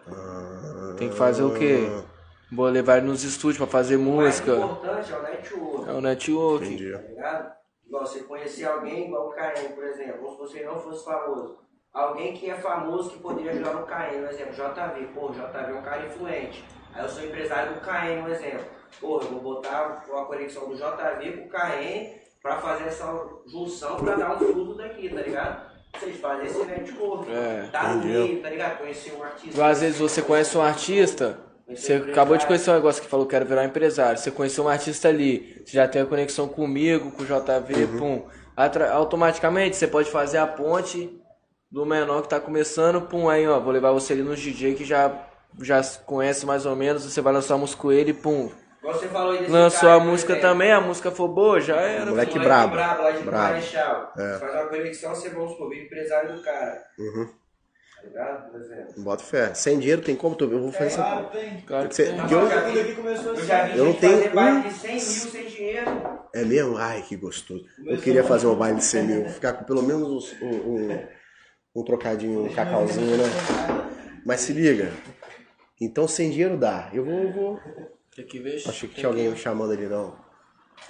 Tem 0.97 1.11
que 1.11 1.17
fazer 1.17 1.43
o 1.43 1.53
quê? 1.55 1.87
Vou 2.53 2.67
levar 2.69 2.99
ele 2.99 3.07
nos 3.07 3.23
estúdios 3.23 3.59
pra 3.59 3.67
fazer 3.67 3.97
O 3.97 4.01
música. 4.01 4.57
mais 4.57 4.71
importante 4.73 5.13
é 5.13 5.17
o 5.17 5.23
network. 5.23 5.89
É 5.89 5.93
o 5.93 6.01
network. 6.01 6.67
Entendi. 6.67 6.93
tá 6.93 6.99
ligado? 6.99 7.53
Igual 7.87 8.07
você 8.07 8.21
conhecer 8.21 8.65
alguém 8.67 9.07
igual 9.07 9.29
o 9.29 9.33
Caim, 9.33 9.69
por 9.75 9.85
exemplo, 9.85 10.25
ou 10.27 10.33
se 10.33 10.39
você 10.39 10.65
não 10.65 10.79
fosse 10.81 11.05
famoso. 11.05 11.59
Alguém 11.93 12.35
que 12.35 12.49
é 12.51 12.55
famoso 12.55 13.11
que 13.11 13.19
poderia 13.19 13.51
ajudar 13.53 13.75
no 13.75 13.87
Caim, 13.87 14.21
por 14.21 14.29
exemplo, 14.31 14.53
JV. 14.53 15.07
Pô, 15.15 15.27
o 15.27 15.33
JV 15.33 15.73
é 15.73 15.75
um 15.75 15.83
cara 15.83 16.07
influente. 16.07 16.65
Aí 16.95 17.03
eu 17.03 17.09
sou 17.09 17.25
empresário 17.25 17.75
do 17.75 17.81
Caim, 17.81 18.23
por 18.23 18.31
exemplo. 18.31 18.65
Pô, 19.01 19.21
eu 19.21 19.29
vou 19.29 19.41
botar 19.41 20.05
uma 20.09 20.25
conexão 20.27 20.69
do 20.69 20.75
JV 20.77 21.33
com 21.37 21.47
o 21.47 21.49
Caim 21.49 22.13
pra 22.43 22.57
fazer 22.59 22.85
essa 22.85 23.07
junção 23.47 23.97
pra 23.97 24.15
dar 24.17 24.35
um 24.35 24.39
fruto 24.39 24.75
daqui, 24.77 25.09
tá 25.09 25.21
ligado? 25.21 25.71
Vocês 25.99 26.17
fazem 26.21 26.47
esse 26.47 26.65
network. 26.65 27.31
É, 27.31 27.69
tá 27.73 27.89
no 27.89 27.99
entendeu? 27.99 28.23
meio, 28.27 28.43
tá 28.43 28.51
ligado? 28.51 28.79
Conhecer 28.79 29.13
um 29.15 29.23
artista. 29.25 29.67
Às 29.67 29.81
vezes 29.81 29.99
você 29.99 30.23
conhece 30.23 30.57
um 30.57 30.63
artista, 30.63 31.39
você 31.77 31.95
acabou 31.95 32.37
de 32.37 32.47
conhecer 32.47 32.71
um 32.71 32.75
negócio 32.75 33.03
que 33.03 33.09
falou 33.09 33.27
que 33.27 33.31
quero 33.31 33.47
virar 33.47 33.65
empresário. 33.65 34.19
Você 34.19 34.31
conheceu 34.31 34.65
um 34.65 34.69
artista 34.69 35.09
ali, 35.09 35.63
você 35.65 35.73
já 35.77 35.87
tem 35.89 36.03
a 36.03 36.07
conexão 36.07 36.49
comigo, 36.49 37.11
com 37.13 37.23
o 37.23 37.27
JV, 37.27 37.87
pum. 37.99 38.27
Atra- 38.57 38.93
automaticamente 38.93 39.77
você 39.77 39.87
pode 39.87 40.11
fazer 40.11 40.39
a 40.39 40.47
ponte 40.47 41.19
do 41.71 41.87
menor 41.87 42.23
que 42.23 42.29
tá 42.29 42.41
começando, 42.41 43.01
pum, 43.03 43.29
aí 43.29 43.47
ó, 43.47 43.61
vou 43.61 43.73
levar 43.73 43.93
você 43.93 44.13
ali 44.13 44.23
no 44.23 44.35
DJ 44.35 44.75
que 44.75 44.85
já, 44.85 45.13
já 45.61 45.81
conhece 46.05 46.45
mais 46.45 46.67
ou 46.67 46.75
menos, 46.75 47.05
você 47.05 47.21
vai 47.21 47.33
lançar 47.33 47.55
a 47.55 47.59
música 47.59 47.81
com 47.81 47.93
ele, 47.93 48.13
pum. 48.13 48.51
Você 48.83 49.07
falou 49.09 49.33
aí 49.33 49.39
desse 49.41 49.51
Lançou 49.53 49.81
cara, 49.91 49.95
a 49.95 50.01
música 50.05 50.33
exemplo. 50.33 50.49
também, 50.51 50.73
a 50.73 50.81
música 50.81 51.11
for 51.11 51.29
boa, 51.29 51.61
já 51.61 51.77
era. 51.77 52.07
Moleque 52.07 52.33
filho. 52.33 52.45
brabo. 52.45 52.73
brabo, 52.73 53.03
lá 53.03 53.11
de 53.11 53.23
brabo. 53.23 53.45
Marechal. 53.53 54.13
É. 54.17 54.39
Faz 54.39 54.55
uma 54.55 54.67
conexão, 54.67 55.15
você 55.15 55.29
vamos 55.29 55.53
supor, 55.53 55.73
empresário 55.75 56.35
do 56.35 56.43
cara. 56.43 56.83
Uhum. 56.99 57.27
Tá 57.27 57.29
ligado? 57.29 57.29
Por 57.29 57.29
exemplo. 57.29 57.39
Bota 58.97 59.23
fé. 59.23 59.55
Sem 59.55 59.79
dinheiro 59.79 60.03
tem 60.03 60.17
como? 60.17 60.35
tu- 60.35 60.45
Eu 60.45 60.61
vou 60.61 60.73
fazer 60.73 61.01
Ah, 61.01 61.05
essa... 61.05 61.25
tem. 61.33 61.61
Claro 61.67 61.89
que 61.89 61.95
Você- 61.95 62.07
tem. 62.13 62.27
que 62.27 62.35
eu- 62.35 62.97
começou 62.97 63.35
Eu 63.75 63.85
não 63.87 63.95
tenho 63.95 64.35
baile 64.35 64.63
de 64.69 64.75
100 64.75 64.93
mil 64.93 65.01
sem 65.01 65.47
dinheiro. 65.47 65.91
É 66.35 66.45
mesmo? 66.45 66.77
Ai, 66.77 67.03
que 67.03 67.17
gostoso. 67.17 67.65
Eu 67.87 67.99
queria 67.99 68.25
fazer 68.25 68.47
um 68.47 68.55
baile 68.55 68.79
de 68.79 68.85
100 68.85 69.03
mil. 69.05 69.29
Ficar 69.29 69.55
com 69.55 69.65
pelo 69.65 69.83
menos 69.83 70.35
um, 70.41 70.47
um, 70.49 70.99
um 71.77 71.85
trocadinho, 71.85 72.45
um 72.45 72.53
cacauzinho, 72.53 73.17
né? 73.17 73.25
Mas 74.25 74.41
se 74.41 74.53
liga. 74.53 74.93
Então 75.81 76.07
sem 76.07 76.31
dinheiro 76.31 76.57
dá. 76.57 76.91
Eu 76.93 77.05
vou... 77.05 77.33
vou... 77.33 77.61
Tem 78.15 78.27
que 78.27 78.39
ver. 78.39 78.57
Achei 78.67 78.89
que 78.89 78.97
tinha 78.97 79.09
alguém 79.09 79.29
me 79.31 79.37
chamando 79.37 79.73
ali, 79.73 79.87
não. 79.87 80.15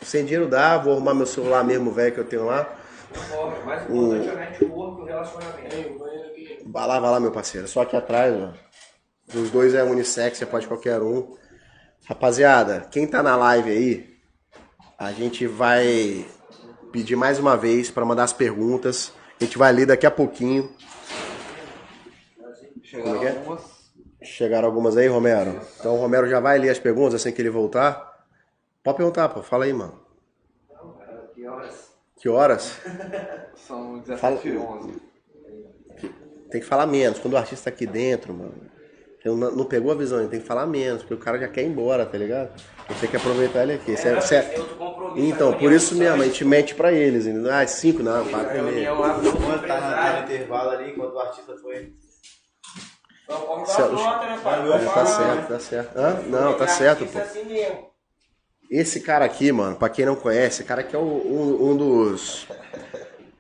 Sem 0.03 0.25
dinheiro 0.25 0.49
dá, 0.49 0.79
vou 0.79 0.95
arrumar 0.95 1.15
meu 1.15 1.27
celular 1.27 1.63
mesmo, 1.65 1.91
velho, 1.93 2.13
que 2.15 2.21
eu 2.21 2.25
tenho 2.25 2.47
lá. 2.47 2.77
Mais 3.65 3.83
importante 3.83 4.29
é 4.29 4.33
o 4.33 4.37
network, 4.37 5.03
o 5.03 5.05
relacionamento. 5.05 6.01
Vai 6.67 6.87
lá, 6.87 7.01
vai 7.01 7.11
lá, 7.11 7.21
meu 7.21 7.31
parceiro. 7.33 7.67
Só 7.69 7.83
aqui 7.83 7.97
atrás, 7.97 8.35
ó. 8.35 8.53
Os 9.39 9.51
dois 9.51 9.75
é 9.75 9.83
unissex, 9.83 10.39
você 10.39 10.47
pode 10.47 10.67
qualquer 10.67 11.01
um. 11.01 11.37
Rapaziada, 12.07 12.81
quem 12.91 13.07
tá 13.07 13.23
na 13.23 13.37
live 13.37 13.71
aí, 13.71 14.17
a 14.99 15.13
gente 15.13 15.47
vai 15.47 16.27
pedir 16.91 17.15
mais 17.17 17.39
uma 17.39 17.57
vez 17.57 17.91
para 17.91 18.05
mandar 18.05 18.25
as 18.25 18.33
perguntas. 18.33 19.13
A 19.41 19.45
gente 19.45 19.57
vai 19.57 19.73
ler 19.73 19.87
daqui 19.87 20.07
a 20.07 20.11
pouquinho. 20.11 20.75
Chegaram 22.83 23.21
que 23.21 23.27
é? 23.27 23.31
algumas. 23.31 23.81
Chegaram 24.23 24.67
algumas 24.69 24.97
aí, 24.97 25.07
Romero? 25.07 25.61
Então 25.79 25.95
o 25.95 26.01
Romero 26.01 26.29
já 26.29 26.41
vai 26.41 26.59
ler 26.59 26.71
as 26.71 26.79
perguntas 26.79 27.15
assim 27.15 27.33
que 27.33 27.41
ele 27.41 27.49
voltar. 27.51 28.27
Pode 28.83 28.97
perguntar, 28.97 29.29
pô. 29.29 29.43
Fala 29.43 29.65
aí, 29.65 29.73
mano. 29.73 29.99
Que 31.35 31.47
horas? 31.47 31.91
Que 32.17 32.29
horas? 32.29 32.79
São 33.55 33.99
17 34.01 34.21
Fala- 34.21 34.41
e 34.45 34.57
11. 34.59 35.01
Tem 36.51 36.61
que 36.61 36.67
falar 36.67 36.87
menos. 36.87 37.19
Quando 37.19 37.35
o 37.35 37.37
artista 37.37 37.71
tá 37.71 37.75
aqui 37.75 37.87
dentro, 37.87 38.35
mano, 38.35 38.55
não 39.25 39.37
não 39.37 39.65
pegou 39.65 39.93
a 39.93 39.95
visão, 39.95 40.19
ele 40.21 40.29
tem 40.29 40.41
que 40.41 40.47
falar 40.47 40.67
menos, 40.67 41.03
porque 41.03 41.15
o 41.15 41.19
cara 41.19 41.39
já 41.39 41.47
quer 41.49 41.63
ir 41.63 41.67
embora, 41.67 42.05
tá 42.07 42.17
ligado? 42.19 42.51
Você 42.89 43.01
tem 43.03 43.11
que 43.11 43.17
aproveitar 43.17 43.63
ele 43.63 43.75
aqui. 43.75 43.93
É, 43.93 44.21
cê- 44.21 44.43
tem 44.43 44.59
outro 44.59 44.77
compromisso, 44.77 45.27
Então, 45.27 45.53
por 45.55 45.71
isso 45.73 45.95
mesmo, 45.95 46.23
a 46.23 46.25
gente 46.27 46.45
mente 46.45 46.75
pra 46.75 46.93
eles. 46.93 47.27
entendeu? 47.27 47.53
Ah, 47.53 47.67
cinco 47.67 48.03
não, 48.03 48.27
quatro 48.29 48.63
meio. 48.63 48.65
Reunião 48.65 48.99
lá 49.01 49.15
com 49.15 49.21
o 49.21 49.33
Quando 49.33 49.43
tá 49.43 49.51
naquele 49.51 49.75
empresário. 49.77 50.25
intervalo 50.25 50.71
ali, 50.71 50.91
enquanto 50.91 51.13
o 51.15 51.19
artista 51.21 51.57
foi. 51.59 51.93
Então, 53.25 53.65
tá 53.65 53.89
nota, 53.89 54.27
né, 54.27 54.41
pai? 54.43 54.73
É, 54.73 54.85
tá 54.87 55.07
certo, 55.07 55.49
tá 55.49 55.59
certo. 55.61 55.97
Hã? 55.97 56.23
Não, 56.27 56.55
tá 56.55 56.67
certo, 56.67 57.07
pô. 57.07 57.19
Assim. 57.21 57.47
Esse 58.69 59.01
cara 59.01 59.25
aqui, 59.25 59.53
mano, 59.53 59.77
pra 59.77 59.89
quem 59.89 60.05
não 60.07 60.17
conhece, 60.17 60.61
esse 60.61 60.65
cara 60.65 60.81
aqui 60.81 60.95
é 60.97 60.99
o- 60.99 61.03
um, 61.03 61.71
um 61.71 61.77
dos 61.77 62.47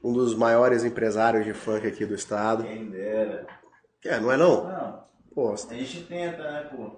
um 0.02 0.12
dos 0.12 0.34
maiores 0.34 0.84
empresários 0.84 1.44
de 1.44 1.52
funk 1.52 1.86
aqui 1.86 2.04
do 2.04 2.14
estado. 2.14 2.64
Quem 2.64 2.88
dera. 2.90 3.46
É, 4.04 4.18
não 4.18 4.32
é 4.32 4.36
não? 4.36 4.64
Não, 4.64 5.00
Pô, 5.34 5.52
a 5.52 5.74
gente 5.74 6.02
tenta, 6.02 6.42
né, 6.42 6.68
pô? 6.74 6.90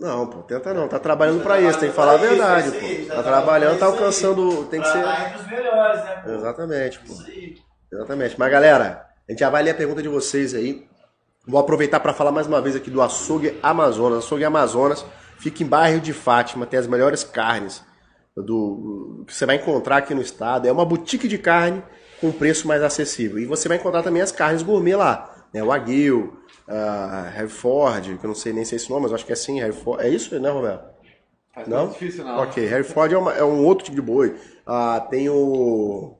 não, 0.00 0.26
pô, 0.26 0.42
tenta 0.42 0.74
não. 0.74 0.88
Tá 0.88 0.98
trabalhando 0.98 1.42
pra 1.42 1.60
isso, 1.60 1.78
tem 1.78 1.90
que 1.90 1.94
falar 1.94 2.14
a 2.14 2.16
verdade, 2.16 2.68
Isso 2.68 3.04
pô. 3.04 3.08
tá 3.08 3.14
Tá 3.16 3.22
trabalhando, 3.22 3.78
tá 3.78 3.86
alcançando, 3.86 4.64
tem 4.66 4.80
que 4.80 4.88
ser... 4.88 5.04
melhores, 5.48 6.04
né, 6.04 6.22
pô? 6.24 6.30
Exatamente, 6.30 6.98
pô. 7.00 7.14
Exatamente. 7.92 8.38
Mas 8.38 8.50
galera, 8.50 9.06
a 9.28 9.32
gente 9.32 9.38
já 9.40 9.50
vai 9.50 9.62
ler 9.62 9.70
a 9.70 9.74
pergunta 9.74 10.02
de 10.02 10.08
vocês 10.08 10.54
aí. 10.54 10.86
Vou 11.46 11.60
aproveitar 11.60 12.00
para 12.00 12.12
falar 12.12 12.32
mais 12.32 12.46
uma 12.48 12.60
vez 12.60 12.74
aqui 12.74 12.90
do 12.90 13.00
Açougue 13.00 13.56
Amazonas. 13.62 14.24
Açougue 14.24 14.44
Amazonas 14.44 15.04
fica 15.38 15.62
em 15.62 15.66
bairro 15.66 16.00
de 16.00 16.12
Fátima, 16.12 16.66
tem 16.66 16.80
as 16.80 16.86
melhores 16.88 17.22
carnes 17.22 17.84
do 18.36 19.24
que 19.26 19.32
você 19.34 19.46
vai 19.46 19.56
encontrar 19.56 19.98
aqui 19.98 20.14
no 20.14 20.20
estado. 20.20 20.66
É 20.66 20.72
uma 20.72 20.84
boutique 20.84 21.28
de 21.28 21.38
carne 21.38 21.82
com 22.20 22.32
preço 22.32 22.66
mais 22.66 22.82
acessível. 22.82 23.38
E 23.38 23.44
você 23.44 23.68
vai 23.68 23.76
encontrar 23.76 24.02
também 24.02 24.22
as 24.22 24.32
carnes 24.32 24.62
gourmet 24.62 24.94
lá, 24.96 25.46
né? 25.52 25.62
O 25.62 25.70
Aguil, 25.72 26.36
a 26.68 27.32
Hereford, 27.36 28.16
que 28.18 28.24
eu 28.24 28.28
não 28.28 28.34
sei 28.34 28.52
nem 28.52 28.64
se 28.64 28.74
é 28.74 28.76
esse 28.76 28.88
nome, 28.90 29.02
mas 29.02 29.12
acho 29.12 29.24
que 29.26 29.32
é 29.32 29.34
assim, 29.34 29.60
Hereford. 29.60 30.02
É 30.04 30.08
isso, 30.08 30.38
né, 30.40 30.50
Roberto? 30.50 30.84
Faz 31.54 31.68
Não? 31.68 31.84
mais 31.86 31.92
difícil 31.92 32.24
não. 32.24 32.38
Ok, 32.40 32.62
Hereford 32.64 33.14
é, 33.14 33.18
uma- 33.18 33.32
é 33.32 33.44
um 33.44 33.64
outro 33.64 33.84
tipo 33.84 33.94
de 33.96 34.02
boi. 34.02 34.34
Ah, 34.66 35.06
tem 35.10 35.28
o. 35.28 36.14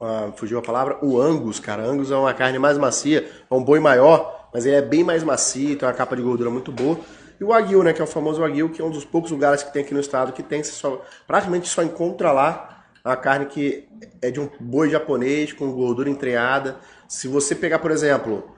ah, 0.00 0.30
fugiu 0.36 0.58
a 0.58 0.62
palavra? 0.62 0.98
O 1.02 1.20
Angus, 1.20 1.60
cara. 1.60 1.82
Angus 1.84 2.10
é 2.10 2.16
uma 2.16 2.32
carne 2.32 2.58
mais 2.58 2.78
macia, 2.78 3.28
é 3.50 3.54
um 3.54 3.62
boi 3.62 3.80
maior, 3.80 4.48
mas 4.52 4.64
ele 4.66 4.76
é 4.76 4.82
bem 4.82 5.04
mais 5.04 5.22
macio, 5.22 5.76
tem 5.76 5.86
uma 5.86 5.94
capa 5.94 6.16
de 6.16 6.22
gordura 6.22 6.48
muito 6.50 6.72
boa. 6.72 6.98
E 7.38 7.44
o 7.44 7.48
Wagyu, 7.48 7.82
né, 7.82 7.92
que 7.94 8.00
é 8.00 8.04
o 8.04 8.06
famoso 8.06 8.40
Wagyu, 8.42 8.68
que 8.68 8.82
é 8.82 8.84
um 8.84 8.90
dos 8.90 9.04
poucos 9.04 9.30
lugares 9.30 9.62
que 9.62 9.72
tem 9.72 9.82
aqui 9.82 9.94
no 9.94 10.00
estado 10.00 10.32
que 10.32 10.42
tem, 10.42 10.62
você 10.62 10.72
só, 10.72 11.02
praticamente 11.26 11.68
só 11.68 11.82
encontra 11.82 12.32
lá 12.32 12.69
a 13.04 13.16
carne 13.16 13.46
que 13.46 13.88
é 14.20 14.30
de 14.30 14.40
um 14.40 14.48
boi 14.60 14.90
japonês 14.90 15.52
com 15.52 15.70
gordura 15.72 16.10
entreada. 16.10 16.78
Se 17.08 17.28
você 17.28 17.54
pegar, 17.54 17.78
por 17.78 17.90
exemplo, 17.90 18.50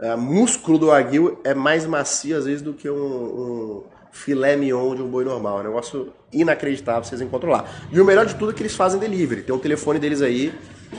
é, 0.00 0.16
músculo 0.16 0.78
do 0.78 0.86
Wagyu 0.86 1.38
é 1.44 1.54
mais 1.54 1.86
macio 1.86 2.36
às 2.36 2.44
vezes 2.44 2.62
do 2.62 2.74
que 2.74 2.90
um, 2.90 2.96
um 2.96 3.84
filé 4.12 4.56
mignon 4.56 4.94
de 4.94 5.02
um 5.02 5.08
boi 5.08 5.24
normal. 5.24 5.58
É 5.58 5.60
um 5.60 5.64
negócio 5.64 6.12
inacreditável, 6.32 7.04
vocês 7.04 7.20
encontram 7.20 7.50
lá. 7.50 7.64
E 7.90 8.00
o 8.00 8.04
melhor 8.04 8.26
de 8.26 8.34
tudo 8.34 8.50
é 8.50 8.54
que 8.54 8.62
eles 8.62 8.74
fazem 8.74 8.98
delivery. 8.98 9.42
Tem 9.42 9.54
o 9.54 9.58
telefone 9.58 9.98
deles 9.98 10.22
aí, 10.22 10.52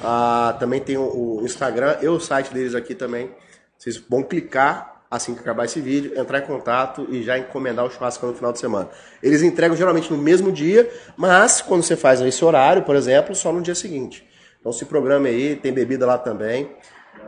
ah, 0.03 0.55
também 0.59 0.79
tem 0.79 0.97
o, 0.97 1.39
o 1.39 1.45
Instagram 1.45 1.97
e 2.01 2.07
o 2.07 2.19
site 2.19 2.53
deles 2.53 2.75
aqui 2.75 2.95
também. 2.95 3.31
Vocês 3.77 3.97
vão 3.97 4.23
clicar 4.23 4.94
assim 5.15 5.33
que 5.33 5.39
acabar 5.39 5.65
esse 5.65 5.79
vídeo, 5.79 6.13
entrar 6.17 6.39
em 6.39 6.45
contato 6.45 7.07
e 7.09 7.23
já 7.23 7.37
encomendar 7.37 7.85
o 7.85 7.89
churrasco 7.89 8.25
no 8.25 8.33
final 8.33 8.51
de 8.51 8.59
semana. 8.59 8.89
Eles 9.21 9.41
entregam 9.41 9.75
geralmente 9.75 10.11
no 10.11 10.17
mesmo 10.17 10.51
dia, 10.51 10.89
mas 11.17 11.61
quando 11.61 11.83
você 11.83 11.95
faz 11.95 12.21
esse 12.21 12.43
horário, 12.43 12.83
por 12.83 12.95
exemplo, 12.95 13.35
só 13.35 13.51
no 13.51 13.61
dia 13.61 13.75
seguinte. 13.75 14.27
Então 14.59 14.71
se 14.71 14.85
programe 14.85 15.29
aí, 15.29 15.55
tem 15.55 15.71
bebida 15.71 16.05
lá 16.05 16.17
também. 16.17 16.71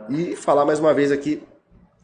E 0.08 0.34
falar 0.36 0.64
mais 0.64 0.78
uma 0.78 0.94
vez 0.94 1.12
aqui 1.12 1.42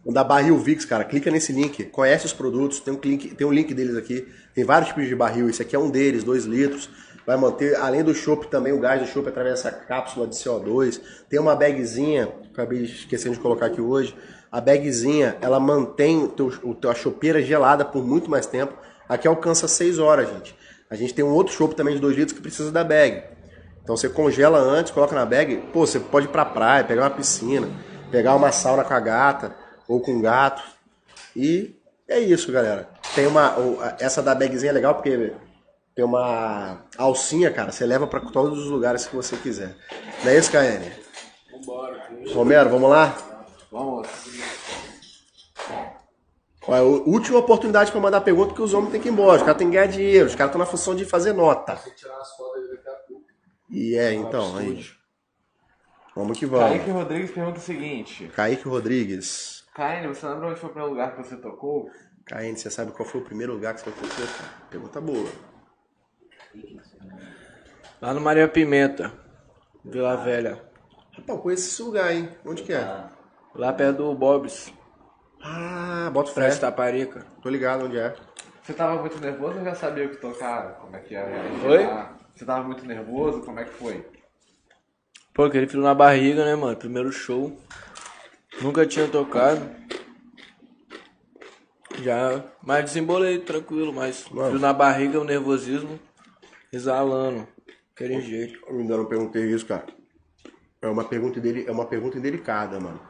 da 0.07 0.23
Barril 0.23 0.59
Vix, 0.59 0.85
cara, 0.85 1.03
clica 1.05 1.31
nesse 1.31 1.53
link, 1.53 1.85
conhece 1.85 2.27
os 2.27 2.33
produtos, 2.33 2.79
tem 2.81 2.93
um 2.93 3.01
link, 3.03 3.35
tem 3.35 3.47
um 3.47 3.53
link 3.53 3.73
deles 3.73 3.97
aqui, 3.97 4.29
tem 4.55 4.63
vários 4.63 4.91
tipos 4.91 5.07
de 5.07 5.17
barril, 5.17 5.49
esse 5.49 5.63
aqui 5.63 5.75
é 5.75 5.79
um 5.79 5.89
deles, 5.89 6.23
2 6.23 6.45
litros, 6.45 6.91
vai 7.27 7.39
manter, 7.39 7.75
além 7.77 8.05
do 8.05 8.15
chopp 8.15 8.49
também, 8.49 8.73
o 8.73 8.79
gás 8.79 9.01
do 9.01 9.09
chopp 9.09 9.27
através 9.29 9.55
dessa 9.55 9.71
cápsula 9.71 10.27
de 10.27 10.35
CO2, 10.37 11.01
tem 11.31 11.41
uma 11.41 11.57
bagzinha, 11.57 12.29
acabei 12.53 12.83
esquecendo 12.83 13.35
de 13.35 13.41
colocar 13.41 13.67
aqui 13.67 13.81
hoje, 13.81 14.15
a 14.57 14.61
bagzinha, 14.61 15.37
ela 15.41 15.59
mantém 15.59 16.23
o 16.23 16.29
teu, 16.29 16.53
o 16.63 16.75
teu, 16.75 16.91
a 16.91 16.95
chopeira 16.95 17.43
gelada 17.43 17.85
por 17.85 18.05
muito 18.07 18.31
mais 18.31 18.47
tempo, 18.47 18.73
aqui 19.09 19.27
alcança 19.27 19.67
6 19.67 19.99
horas, 19.99 20.29
gente. 20.29 20.55
A 20.91 20.95
gente 20.95 21.13
tem 21.13 21.25
um 21.25 21.33
outro 21.33 21.53
chopp 21.53 21.75
também 21.75 21.95
de 21.95 22.01
2 22.01 22.17
litros 22.17 22.33
que 22.37 22.43
precisa 22.43 22.71
da 22.71 22.85
bag, 22.85 23.23
então 23.83 23.97
você 23.97 24.09
congela 24.09 24.59
antes, 24.59 24.93
coloca 24.93 25.15
na 25.15 25.27
bag, 25.27 25.57
pô, 25.73 25.87
você 25.87 25.99
pode 25.99 26.27
ir 26.27 26.31
pra 26.31 26.45
praia, 26.45 26.85
pegar 26.85 27.03
uma 27.03 27.11
piscina, 27.11 27.69
pegar 28.11 28.35
uma 28.37 28.53
sauna 28.53 28.85
com 28.85 28.95
a 28.95 29.01
gata, 29.01 29.55
ou 29.89 30.01
com 30.01 30.21
gato. 30.21 30.63
E 31.37 31.75
é 32.09 32.19
isso, 32.21 32.51
galera. 32.53 32.89
Tem 33.15 33.27
uma. 33.27 33.59
o- 33.59 33.79
Essa 33.99 34.23
da 34.23 34.35
bagzinha 34.35 34.71
é 34.71 34.73
legal 34.73 34.95
porque 34.95 35.33
tem 35.95 36.05
uma 36.05 36.79
alcinha, 36.97 37.51
cara. 37.51 37.73
Você 37.73 37.85
leva 37.85 38.07
pra 38.07 38.21
todos 38.21 38.59
os 38.61 38.71
lugares 38.71 39.05
que 39.07 39.15
você 39.17 39.37
quiser. 39.37 39.75
Não 40.23 40.31
é 40.31 40.39
isso, 40.39 40.51
KN? 40.51 40.91
Vambora. 41.53 42.09
Romero, 42.33 42.71
vamos 42.71 42.89
lá? 42.89 43.15
Vamos. 43.71 44.07
Ó, 46.67 46.75
é 46.75 46.79
a 46.79 46.83
última 46.83 47.39
oportunidade 47.39 47.91
pra 47.91 48.01
mandar 48.01 48.21
pergunta 48.21 48.49
porque 48.49 48.63
os 48.63 48.75
homens 48.75 48.93
têm 48.93 49.01
que 49.01 49.09
ir 49.09 49.13
embora. 49.13 49.37
Os 49.37 49.43
caras 49.43 49.59
têm 49.59 49.69
que 49.69 49.75
ganhar 49.75 49.87
dinheiro. 49.87 50.27
Os 50.27 50.35
caras 50.35 50.51
estão 50.51 50.59
na 50.59 50.67
função 50.67 50.95
de 50.95 51.05
fazer 51.05 51.33
nota. 51.33 51.77
Tirar 51.97 52.17
as 52.19 52.37
fotos. 52.37 52.65
E 53.71 53.97
é, 53.97 54.13
então, 54.13 54.57
aí. 54.57 54.87
Vamos 56.15 56.39
que 56.39 56.47
vamos. 56.47 56.69
Kaique 56.69 56.91
Rodrigues 56.91 57.31
pergunta 57.33 57.59
o 57.59 57.63
seguinte. 57.63 58.29
Kaique 58.29 58.69
Rodrigues. 58.69 59.65
Kaine, 59.75 60.07
você 60.07 60.25
lembra 60.29 60.49
onde 60.49 60.61
foi 60.61 60.71
o 60.71 60.73
primeiro 60.73 60.95
lugar 60.95 61.17
que 61.17 61.25
você 61.25 61.37
tocou? 61.37 61.91
KN, 62.25 62.57
você 62.57 62.71
sabe 62.71 62.93
qual 62.93 63.09
foi 63.09 63.21
o 63.21 63.25
primeiro 63.25 63.53
lugar 63.53 63.75
que 63.75 63.81
você 63.81 63.91
foi? 63.91 64.09
cara? 64.09 64.51
Pergunta 64.71 65.01
boa. 65.01 65.29
Lá 68.01 68.15
no 68.15 68.21
Maria 68.21 68.47
Pimenta, 68.47 69.13
Vila 69.85 70.17
Velha. 70.17 70.63
Rapaz, 71.13 71.41
conheço 71.41 71.69
esse 71.69 71.83
lugar, 71.83 72.15
hein? 72.15 72.29
Onde 72.47 72.63
que 72.63 72.73
é? 72.73 73.05
Lá 73.55 73.73
perto 73.73 73.97
do 73.99 74.15
Bob's, 74.15 74.73
Ah, 75.45 76.11
bota 76.13 76.33
fé. 76.33 76.49
De 76.49 76.59
Taparica. 76.59 77.27
Tô 77.43 77.51
ligado 77.51 77.85
onde 77.85 77.99
é. 77.99 78.15
Você 78.63 78.73
tava 78.73 78.99
muito 78.99 79.21
nervoso 79.21 79.59
ou 79.59 79.65
já 79.65 79.75
sabia 79.75 80.07
o 80.07 80.09
que 80.09 80.17
tocar? 80.17 80.79
Como 80.81 80.97
é 80.97 81.01
que 81.01 81.15
era? 81.15 81.31
Oi? 81.67 81.87
Você 82.35 82.47
tava 82.47 82.65
muito 82.65 82.85
nervoso? 82.87 83.43
Como 83.43 83.61
é 83.61 83.65
que 83.65 83.75
foi? 83.75 84.07
Pô, 85.35 85.45
aquele 85.45 85.67
frio 85.67 85.83
na 85.83 85.95
barriga, 85.95 86.45
né, 86.45 86.55
mano? 86.57 86.77
Primeiro 86.77 87.13
show. 87.13 87.55
Nunca 88.63 88.87
tinha 88.87 89.07
tocado. 89.07 89.61
Já. 92.03 92.43
Mas 92.63 92.87
desembolei 92.87 93.39
tranquilo, 93.39 93.93
mas 93.93 94.27
Mano. 94.31 94.49
frio 94.49 94.61
na 94.61 94.73
barriga, 94.73 95.21
o 95.21 95.25
nervosismo 95.25 96.01
exalando. 96.73 97.47
Aquele 97.95 98.21
jeito. 98.21 98.59
Eu 98.67 98.79
ainda 98.79 98.97
não 98.97 99.05
perguntei 99.05 99.45
isso, 99.45 99.67
cara. 99.67 99.85
É 100.81 100.89
uma 100.89 101.05
pergunta 101.05 101.39
dele, 101.41 101.65
é 101.67 101.71
uma 101.71 101.87
pergunta 101.87 102.19
indelicada, 102.19 102.81
mano. 102.81 103.01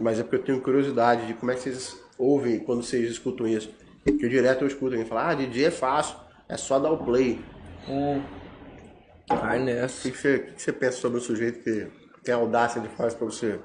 Mas 0.00 0.18
é 0.18 0.22
porque 0.22 0.36
eu 0.36 0.42
tenho 0.44 0.60
curiosidade 0.60 1.26
de 1.26 1.34
como 1.34 1.52
é 1.52 1.54
que 1.54 1.60
vocês 1.62 2.00
ouvem 2.18 2.58
quando 2.60 2.82
vocês 2.82 3.10
escutam 3.10 3.46
isso. 3.46 3.70
Porque 4.04 4.28
direto 4.28 4.62
eu 4.62 4.68
escuto 4.68 4.94
alguém 4.94 5.04
falar, 5.04 5.30
ah, 5.30 5.34
DJ 5.34 5.66
é 5.66 5.70
fácil, 5.70 6.16
é 6.48 6.56
só 6.56 6.78
dar 6.78 6.90
o 6.90 7.04
play. 7.04 7.38
Vai 9.28 9.58
O 9.58 9.64
nessa. 9.64 10.02
que, 10.02 10.10
que 10.10 10.18
você, 10.18 10.36
o 10.36 10.46
que 10.46 10.52
que 10.54 10.62
você 10.62 10.72
pensa 10.72 10.98
sobre 10.98 11.18
o 11.18 11.22
sujeito 11.22 11.62
que 11.62 11.90
tem 12.24 12.34
a 12.34 12.38
audácia 12.38 12.80
de 12.80 12.88
fazer 12.88 13.08
isso 13.08 13.16
pra 13.18 13.26
você? 13.26 13.60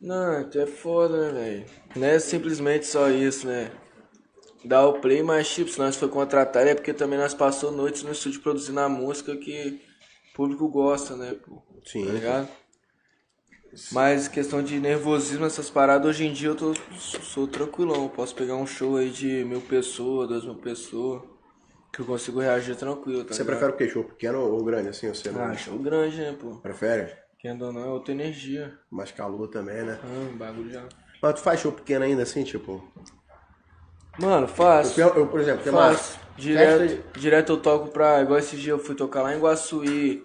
Não, 0.00 0.40
até 0.40 0.66
foda, 0.66 1.30
né, 1.32 1.40
velho? 1.40 1.66
Não 1.96 2.06
é 2.06 2.18
simplesmente 2.18 2.86
só 2.86 3.08
isso, 3.10 3.46
né? 3.46 3.70
Dar 4.64 4.86
o 4.86 5.00
play, 5.00 5.22
mas 5.22 5.48
tipo, 5.48 5.70
se 5.70 5.78
nós 5.78 5.96
for 5.96 6.08
contratar 6.08 6.66
é 6.66 6.74
porque 6.74 6.92
também 6.92 7.18
nós 7.18 7.34
passou 7.34 7.70
noites 7.70 8.02
no 8.02 8.12
estúdio 8.12 8.40
produzindo 8.40 8.80
a 8.80 8.88
música 8.88 9.36
que 9.36 9.80
o 10.32 10.34
público 10.34 10.68
gosta, 10.68 11.16
né, 11.16 11.34
pô? 11.34 11.62
Sim. 11.84 12.06
Tá 12.06 12.12
ligado? 12.12 12.48
Mas 13.92 14.28
questão 14.28 14.62
de 14.62 14.78
nervosismo, 14.80 15.44
essas 15.44 15.70
paradas, 15.70 16.08
hoje 16.08 16.26
em 16.26 16.32
dia 16.32 16.48
eu 16.48 16.54
tô, 16.56 16.74
sou 16.96 17.46
tranquilão. 17.46 18.08
Posso 18.08 18.34
pegar 18.34 18.56
um 18.56 18.66
show 18.66 18.96
aí 18.96 19.10
de 19.10 19.44
mil 19.44 19.60
pessoas, 19.60 20.28
duas 20.28 20.44
mil 20.44 20.56
pessoas, 20.56 21.22
que 21.92 22.00
eu 22.00 22.06
consigo 22.06 22.40
reagir 22.40 22.76
tranquilo, 22.76 23.24
tá 23.24 23.34
Você 23.34 23.44
ligado? 23.44 23.46
prefere 23.60 23.72
o 23.72 23.76
quê? 23.76 23.88
Show 23.88 24.04
pequeno 24.04 24.40
ou 24.40 24.64
grande 24.64 24.88
assim? 24.88 25.08
Você 25.08 25.30
não 25.30 25.42
Ah, 25.42 25.56
show 25.56 25.78
grande, 25.78 26.16
né, 26.16 26.36
pô? 26.38 26.56
prefere? 26.56 27.12
Quem 27.38 27.52
ou 27.62 27.72
não 27.72 27.82
é 27.82 27.86
outra 27.86 28.12
energia. 28.12 28.78
Mais 28.90 29.10
calor 29.10 29.48
também, 29.48 29.82
né? 29.82 29.98
Ah, 30.02 30.36
bagulho 30.36 30.70
já. 30.70 30.84
Mas 31.22 31.34
tu 31.34 31.40
faz 31.40 31.60
show 31.60 31.72
pequeno 31.72 32.04
ainda 32.04 32.22
assim, 32.22 32.44
tipo? 32.44 32.82
Mano, 34.18 34.46
faço. 34.46 35.00
Eu, 35.00 35.14
eu, 35.14 35.26
por 35.26 35.40
exemplo, 35.40 35.62
tem 35.64 35.72
Faço. 35.72 36.18
festa 36.18 36.30
Direto, 36.36 37.18
direto 37.18 37.52
eu 37.52 37.56
toco 37.60 37.88
pra. 37.88 38.20
Igual 38.20 38.38
esse 38.38 38.56
dia 38.56 38.72
eu 38.72 38.78
fui 38.78 38.94
tocar 38.94 39.22
lá 39.22 39.34
em 39.34 39.40
Guaçuí. 39.40 40.22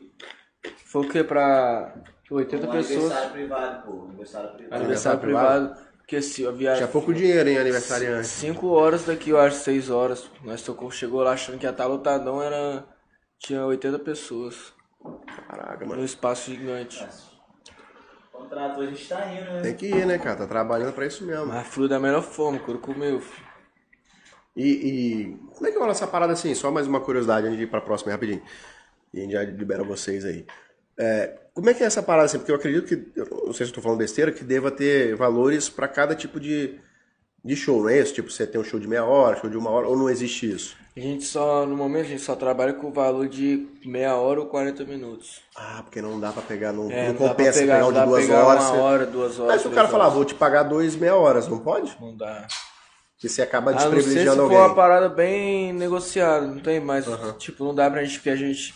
Foi 0.85 1.05
o 1.05 1.09
quê? 1.09 1.23
Pra 1.23 1.93
80 2.31 2.67
Um 2.67 2.71
pessoas. 2.71 2.97
aniversário 2.99 3.31
privado, 3.31 3.83
pô. 3.85 4.05
Aniversário 4.05 4.49
privado. 4.55 4.75
Aniversário 4.75 5.19
privado? 5.19 5.75
Porque 5.97 6.21
se 6.21 6.45
a 6.45 6.51
viagem. 6.51 6.77
Tinha 6.77 6.87
pouco 6.91 7.13
dinheiro, 7.13 7.49
hein, 7.49 7.57
aniversariante. 7.57 8.27
5 8.27 8.67
horas 8.67 9.05
daqui, 9.05 9.31
eu 9.31 9.39
acho, 9.39 9.57
6 9.57 9.89
horas. 9.89 10.29
Nós 10.43 10.61
tocou, 10.61 10.89
chegou 10.91 11.21
lá 11.23 11.31
achando 11.33 11.57
que 11.57 11.65
ia 11.65 11.71
estar 11.71 11.85
lotadão, 11.87 12.41
era. 12.41 12.85
Tinha 13.39 13.65
80 13.65 13.99
pessoas. 13.99 14.73
Caraca, 15.47 15.83
Num 15.85 15.91
mano. 15.91 16.03
espaço 16.05 16.49
gigante. 16.51 17.05
Contratou, 18.31 18.83
a 18.83 18.85
gente 18.87 19.07
tá 19.07 19.25
indo, 19.31 19.51
né? 19.51 19.61
Tem 19.61 19.75
que 19.75 19.85
ir, 19.87 20.05
né, 20.05 20.17
cara? 20.17 20.35
Tá 20.37 20.47
trabalhando 20.47 20.93
pra 20.93 21.05
isso 21.05 21.23
mesmo. 21.25 21.47
Mas 21.47 21.67
flui 21.67 21.87
da 21.87 21.99
melhor 21.99 22.21
forma, 22.21 22.59
couro 22.59 22.79
comeu, 22.79 23.19
filho. 23.19 23.45
E, 24.55 24.63
e 24.67 25.37
como 25.53 25.67
é 25.67 25.71
que 25.71 25.77
rola 25.77 25.91
essa 25.91 26.07
parada 26.07 26.33
assim? 26.33 26.53
Só 26.55 26.71
mais 26.71 26.87
uma 26.87 27.01
curiosidade 27.01 27.45
antes 27.47 27.57
de 27.57 27.63
ir 27.63 27.67
pra 27.67 27.81
próxima 27.81 28.11
rapidinho. 28.11 28.41
E 29.13 29.19
a 29.19 29.21
gente 29.23 29.31
já 29.33 29.43
libera 29.43 29.83
vocês 29.83 30.23
aí. 30.25 30.45
É, 30.97 31.37
como 31.55 31.69
é 31.69 31.73
que 31.73 31.81
é 31.81 31.87
essa 31.87 32.03
parada 32.03 32.25
assim? 32.25 32.37
Porque 32.37 32.51
eu 32.51 32.55
acredito 32.55 32.85
que, 32.87 33.19
eu 33.19 33.43
não 33.47 33.53
sei 33.53 33.65
se 33.65 33.71
eu 33.71 33.75
tô 33.75 33.81
falando 33.81 33.97
besteira, 33.97 34.31
que 34.31 34.43
deva 34.43 34.69
ter 34.69 35.15
valores 35.15 35.67
pra 35.69 35.87
cada 35.87 36.13
tipo 36.13 36.39
de, 36.39 36.75
de 37.43 37.55
show, 37.55 37.81
não 37.81 37.89
é 37.89 37.97
isso? 37.99 38.13
Tipo, 38.13 38.29
você 38.29 38.45
tem 38.45 38.61
um 38.61 38.63
show 38.63 38.79
de 38.79 38.87
meia 38.87 39.03
hora, 39.05 39.35
show 39.39 39.49
de 39.49 39.57
uma 39.57 39.69
hora, 39.71 39.87
ou 39.87 39.97
não 39.97 40.07
existe 40.09 40.51
isso? 40.51 40.75
A 40.95 40.99
gente 40.99 41.25
só, 41.25 41.65
no 41.65 41.75
momento, 41.75 42.05
a 42.05 42.09
gente 42.09 42.21
só 42.21 42.35
trabalha 42.37 42.73
com 42.73 42.87
o 42.87 42.91
valor 42.91 43.27
de 43.27 43.67
meia 43.85 44.15
hora 44.15 44.39
ou 44.39 44.45
40 44.45 44.85
minutos. 44.85 45.41
Ah, 45.55 45.81
porque 45.83 46.01
não 46.01 46.17
dá 46.19 46.31
pra 46.31 46.41
pegar, 46.41 46.71
não, 46.71 46.89
É, 46.91 47.07
não 47.09 47.15
pra 47.15 47.27
compensa 47.29 47.59
pegar, 47.59 47.79
não 47.79 47.89
um 47.89 47.93
de 47.93 48.05
duas 48.05 48.25
pegar 48.25 48.45
horas. 48.45 48.63
Uma 48.63 48.71
você- 48.71 48.77
hora, 48.79 49.05
duas 49.05 49.39
horas. 49.39 49.53
Mas 49.55 49.61
se 49.61 49.67
o 49.67 49.71
cara 49.71 49.87
falar, 49.89 50.03
horas. 50.05 50.15
vou 50.15 50.23
te 50.23 50.35
pagar 50.35 50.63
dois 50.63 50.95
meia 50.95 51.15
horas, 51.15 51.47
não 51.49 51.59
pode? 51.59 51.93
Não 51.99 52.15
dá. 52.15 52.47
Porque 53.15 53.27
você 53.27 53.41
acaba 53.41 53.71
A 53.71 53.73
não 53.73 53.79
ser 53.81 53.87
se 53.89 53.93
desprivilegiando 53.95 54.37
for 54.37 54.43
alguém. 54.43 54.57
uma 54.57 54.73
parada 54.75 55.09
bem 55.09 55.73
negociada, 55.73 56.47
não 56.47 56.59
tem 56.59 56.79
mais. 56.79 57.05
Tipo, 57.39 57.65
não 57.65 57.75
dá 57.75 57.89
pra 57.91 58.01
gente, 58.03 58.15
porque 58.19 58.29
a 58.29 58.35
gente 58.37 58.73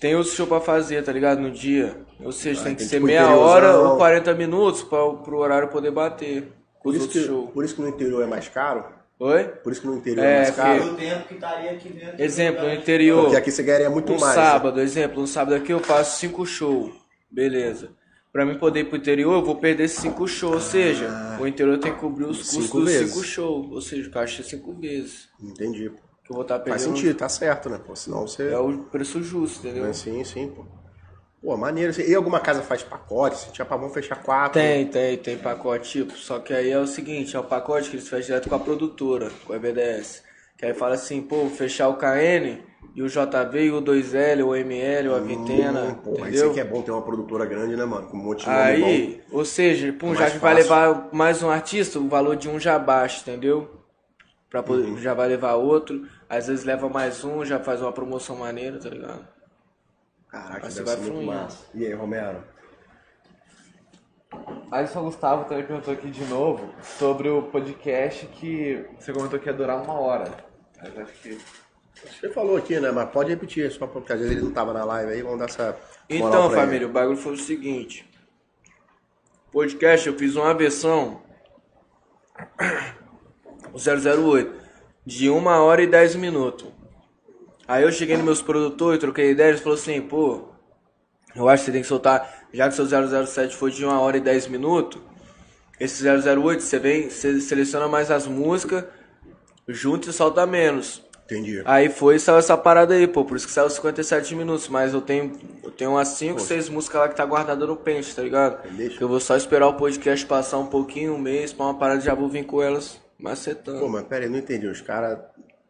tem 0.00 0.16
outro 0.16 0.32
show 0.32 0.46
pra 0.46 0.60
fazer, 0.60 1.02
tá 1.04 1.12
ligado? 1.12 1.40
No 1.40 1.50
dia. 1.50 1.96
Ou 2.24 2.32
seja, 2.32 2.60
Ah, 2.60 2.64
tem 2.64 2.74
que 2.74 2.84
ser 2.84 3.00
meia 3.00 3.28
hora 3.34 3.76
ou 3.78 3.96
40 3.96 4.34
minutos 4.34 4.82
pra, 4.82 5.08
pro 5.14 5.38
horário 5.38 5.68
poder 5.68 5.90
bater 5.90 6.52
com 6.78 6.84
Por 6.84 6.88
os 6.90 6.96
isso, 6.96 7.04
outros 7.04 7.22
que, 7.22 7.28
shows. 7.28 7.50
por 7.50 7.64
isso 7.64 7.74
que 7.74 7.82
no 7.82 7.88
interior 7.88 8.22
é 8.22 8.26
mais 8.26 8.48
caro? 8.48 8.84
Oi? 9.18 9.44
Por 9.44 9.70
isso 9.72 9.82
que 9.82 9.86
no 9.86 9.96
interior 9.98 10.24
é, 10.24 10.32
É, 10.32 10.36
mais 10.38 10.50
caro? 10.56 10.84
O 10.84 10.94
tempo 10.94 11.28
que 11.28 11.34
estaria 11.34 11.70
aqui 11.72 11.88
dentro. 11.90 12.22
Exemplo, 12.22 12.64
no 12.64 12.72
interior. 12.72 13.22
Porque 13.24 13.36
aqui 13.36 13.50
você 13.50 13.62
ganharia 13.62 13.90
muito 13.90 14.12
um 14.12 14.18
mais. 14.18 14.34
né? 14.36 14.42
sábado, 14.42 14.80
exemplo, 14.80 15.22
um 15.22 15.26
sábado 15.26 15.54
aqui 15.54 15.72
eu 15.72 15.80
faço 15.80 16.18
cinco 16.18 16.46
shows. 16.46 16.92
Beleza. 17.30 17.90
Pra 18.32 18.46
mim 18.46 18.54
poder 18.58 18.80
ir 18.80 18.84
pro 18.84 18.96
interior, 18.96 19.34
eu 19.34 19.44
vou 19.44 19.56
perder 19.56 19.84
esses 19.84 19.98
cinco 19.98 20.26
shows. 20.28 20.54
Ou 20.54 20.60
seja, 20.60 21.36
o 21.40 21.46
interior 21.46 21.76
tem 21.78 21.92
que 21.92 21.98
cobrir 21.98 22.24
os 22.24 22.38
custos 22.38 22.64
Cinco 22.64 22.80
dos 22.80 22.92
cinco 22.92 23.22
shows. 23.24 23.70
Ou 23.72 23.80
seja, 23.80 24.08
o 24.08 24.12
caixa 24.12 24.40
é 24.40 24.44
cinco 24.44 24.72
vezes. 24.72 25.28
Entendi. 25.42 25.90
que 25.90 25.96
eu 26.30 26.34
vou 26.34 26.42
estar 26.42 26.60
Faz 26.60 26.82
perdendo. 26.82 26.96
sentido, 26.96 27.18
tá 27.18 27.28
certo, 27.28 27.68
né? 27.68 27.80
Pô, 27.84 27.94
senão 27.96 28.26
você. 28.26 28.52
É 28.52 28.58
o 28.58 28.78
preço 28.84 29.22
justo, 29.22 29.66
entendeu? 29.66 29.84
Mas 29.84 29.96
Sim, 29.96 30.22
sim, 30.24 30.48
pô. 30.48 30.64
Pô, 31.42 31.56
maneiro. 31.56 31.98
E 32.00 32.14
alguma 32.14 32.38
casa 32.38 32.62
faz 32.62 32.82
pacote? 32.82 33.36
Se 33.36 33.52
tinha 33.52 33.64
pra 33.64 33.88
fechar 33.88 34.22
quatro. 34.22 34.60
Tem, 34.60 34.86
tem, 34.86 35.16
tem 35.16 35.38
pacote 35.38 35.90
tipo. 35.90 36.12
Só 36.12 36.38
que 36.38 36.52
aí 36.52 36.70
é 36.70 36.78
o 36.78 36.86
seguinte, 36.86 37.34
é 37.34 37.40
o 37.40 37.44
pacote 37.44 37.88
que 37.90 37.96
eles 37.96 38.08
fecham 38.08 38.26
direto 38.26 38.48
com 38.48 38.54
a 38.54 38.58
produtora, 38.58 39.30
com 39.46 39.52
a 39.52 39.58
BDS. 39.58 40.22
Que 40.56 40.66
aí 40.66 40.74
fala 40.74 40.94
assim, 40.94 41.22
pô, 41.22 41.48
fechar 41.48 41.88
o 41.88 41.96
KN 41.96 42.58
e 42.94 43.02
o 43.02 43.08
JV 43.08 43.64
e 43.64 43.70
o 43.72 43.80
2L, 43.80 44.44
o 44.44 44.54
ML, 44.54 45.08
o 45.08 45.14
Avitena, 45.14 45.80
Hum, 45.80 45.94
pô, 46.04 46.10
isso 46.10 46.20
entendeu? 46.20 46.48
aí 46.48 46.54
que 46.54 46.60
é 46.60 46.64
bom 46.64 46.82
ter 46.82 46.90
uma 46.90 47.02
produtora 47.02 47.46
grande, 47.46 47.74
né, 47.74 47.84
mano? 47.84 48.08
Com 48.08 48.16
um 48.18 48.22
monte 48.22 48.44
de 48.44 48.50
nome 48.50 48.78
bom. 48.78 48.86
Aí, 48.86 49.20
ou 49.32 49.44
seja, 49.44 49.92
pum, 49.92 50.12
já 50.12 50.20
Mais 50.20 50.32
que 50.32 50.38
vai 50.38 50.54
levar 50.54 51.08
mais 51.12 51.42
um 51.42 51.48
artista, 51.50 51.98
o 51.98 52.08
valor 52.08 52.36
de 52.36 52.48
um 52.48 52.60
já 52.60 52.78
baixa, 52.78 53.20
entendeu? 53.22 53.79
Pra 54.50 54.62
poder, 54.62 54.84
Uhum. 54.88 54.98
Já 54.98 55.14
vai 55.14 55.28
levar 55.28 55.54
outro, 55.54 56.08
às 56.28 56.48
vezes 56.48 56.64
leva 56.64 56.88
mais 56.88 57.22
um, 57.24 57.44
já 57.44 57.60
faz 57.60 57.80
uma 57.80 57.92
promoção 57.92 58.36
maneira, 58.36 58.78
tá 58.80 58.88
ligado? 58.88 59.26
Caraca, 60.28 60.66
Aí 60.66 60.72
você 60.72 60.82
vai 60.82 60.96
fluindo. 60.96 61.22
massa. 61.26 61.66
E 61.74 61.86
aí, 61.86 61.92
Romero? 61.94 62.42
Alisson 64.70 65.02
Gustavo 65.04 65.44
também 65.44 65.64
perguntou 65.64 65.92
aqui 65.94 66.08
de 66.10 66.24
novo 66.24 66.72
sobre 66.82 67.28
o 67.28 67.42
podcast 67.44 68.26
que 68.26 68.84
você 68.98 69.12
comentou 69.12 69.38
que 69.40 69.46
ia 69.48 69.52
durar 69.52 69.82
uma 69.82 69.94
hora. 69.94 70.32
Mas 70.80 70.98
acho 70.98 71.12
que. 71.14 71.38
Você 71.94 72.30
falou 72.30 72.56
aqui, 72.56 72.78
né? 72.80 72.90
Mas 72.92 73.10
pode 73.10 73.30
repetir, 73.30 73.70
só 73.72 73.86
porque 73.86 74.12
às 74.12 74.20
vezes 74.20 74.36
ele 74.36 74.44
não 74.44 74.52
tava 74.52 74.72
na 74.72 74.84
live 74.84 75.12
aí, 75.12 75.22
vamos 75.22 75.38
dar 75.40 75.46
essa. 75.46 75.64
moral 75.64 75.78
Então, 76.08 76.48
pra 76.50 76.60
família, 76.60 76.86
o 76.86 76.90
bagulho 76.92 77.16
foi 77.16 77.32
o 77.34 77.36
seguinte. 77.36 78.08
Podcast, 79.52 80.06
eu 80.08 80.14
fiz 80.16 80.36
uma 80.36 80.54
versão 80.54 81.22
008 83.74 84.52
de 85.04 85.30
1 85.30 85.46
hora 85.46 85.82
e 85.82 85.86
10 85.86 86.16
minutos. 86.16 86.68
Aí 87.66 87.82
eu 87.82 87.92
cheguei 87.92 88.16
nos 88.16 88.24
meus 88.24 88.42
produtores, 88.42 88.98
troquei 88.98 89.30
ideia, 89.30 89.50
eles 89.50 89.60
falaram 89.60 89.80
assim, 89.80 90.00
pô, 90.00 90.48
eu 91.34 91.48
acho 91.48 91.62
que 91.62 91.66
você 91.66 91.72
tem 91.72 91.82
que 91.82 91.88
soltar, 91.88 92.46
já 92.52 92.68
que 92.68 92.74
seu 92.74 92.86
007 92.86 93.56
foi 93.56 93.70
de 93.70 93.84
1 93.84 93.88
hora 93.88 94.16
e 94.16 94.20
10 94.20 94.48
minutos, 94.48 95.00
esse 95.78 96.04
008 96.06 96.62
você 96.62 96.78
vem, 96.78 97.08
você 97.08 97.40
seleciona 97.40 97.88
mais 97.88 98.10
as 98.10 98.26
músicas, 98.26 98.84
junta 99.66 100.10
e 100.10 100.12
solta 100.12 100.44
menos. 100.46 101.02
Entendi. 101.24 101.62
Aí 101.64 101.88
foi 101.88 102.16
e 102.16 102.18
saiu 102.18 102.38
essa 102.38 102.56
parada 102.56 102.92
aí, 102.92 103.06
pô. 103.06 103.24
Por 103.24 103.36
isso 103.36 103.46
que 103.46 103.52
saiu 103.52 103.70
57 103.70 104.34
minutos. 104.34 104.68
Mas 104.68 104.92
eu 104.92 105.00
tenho, 105.00 105.30
eu 105.62 105.70
tenho 105.70 105.92
umas 105.92 106.08
5, 106.08 106.40
6 106.40 106.68
músicas 106.68 107.00
lá 107.00 107.08
que 107.08 107.14
tá 107.14 107.24
guardada 107.24 107.64
no 107.64 107.76
pente, 107.76 108.12
tá 108.16 108.20
ligado? 108.20 108.68
Deixa. 108.72 108.98
Que 108.98 109.04
eu 109.04 109.08
vou 109.08 109.20
só 109.20 109.36
esperar 109.36 109.68
o 109.68 109.74
podcast 109.74 110.26
passar 110.26 110.58
um 110.58 110.66
pouquinho, 110.66 111.14
um 111.14 111.18
mês, 111.18 111.52
pra 111.52 111.66
uma 111.66 111.74
parada 111.74 112.00
já 112.00 112.16
vou 112.16 112.28
vir 112.28 112.44
com 112.44 112.60
elas 112.60 113.00
Pô, 113.22 113.28
macetando. 113.28 113.88
mas 113.88 114.02
pera 114.04 114.24
aí, 114.24 114.30
não 114.30 114.38
entendi. 114.38 114.66
Os 114.66 114.80
caras 114.80 115.18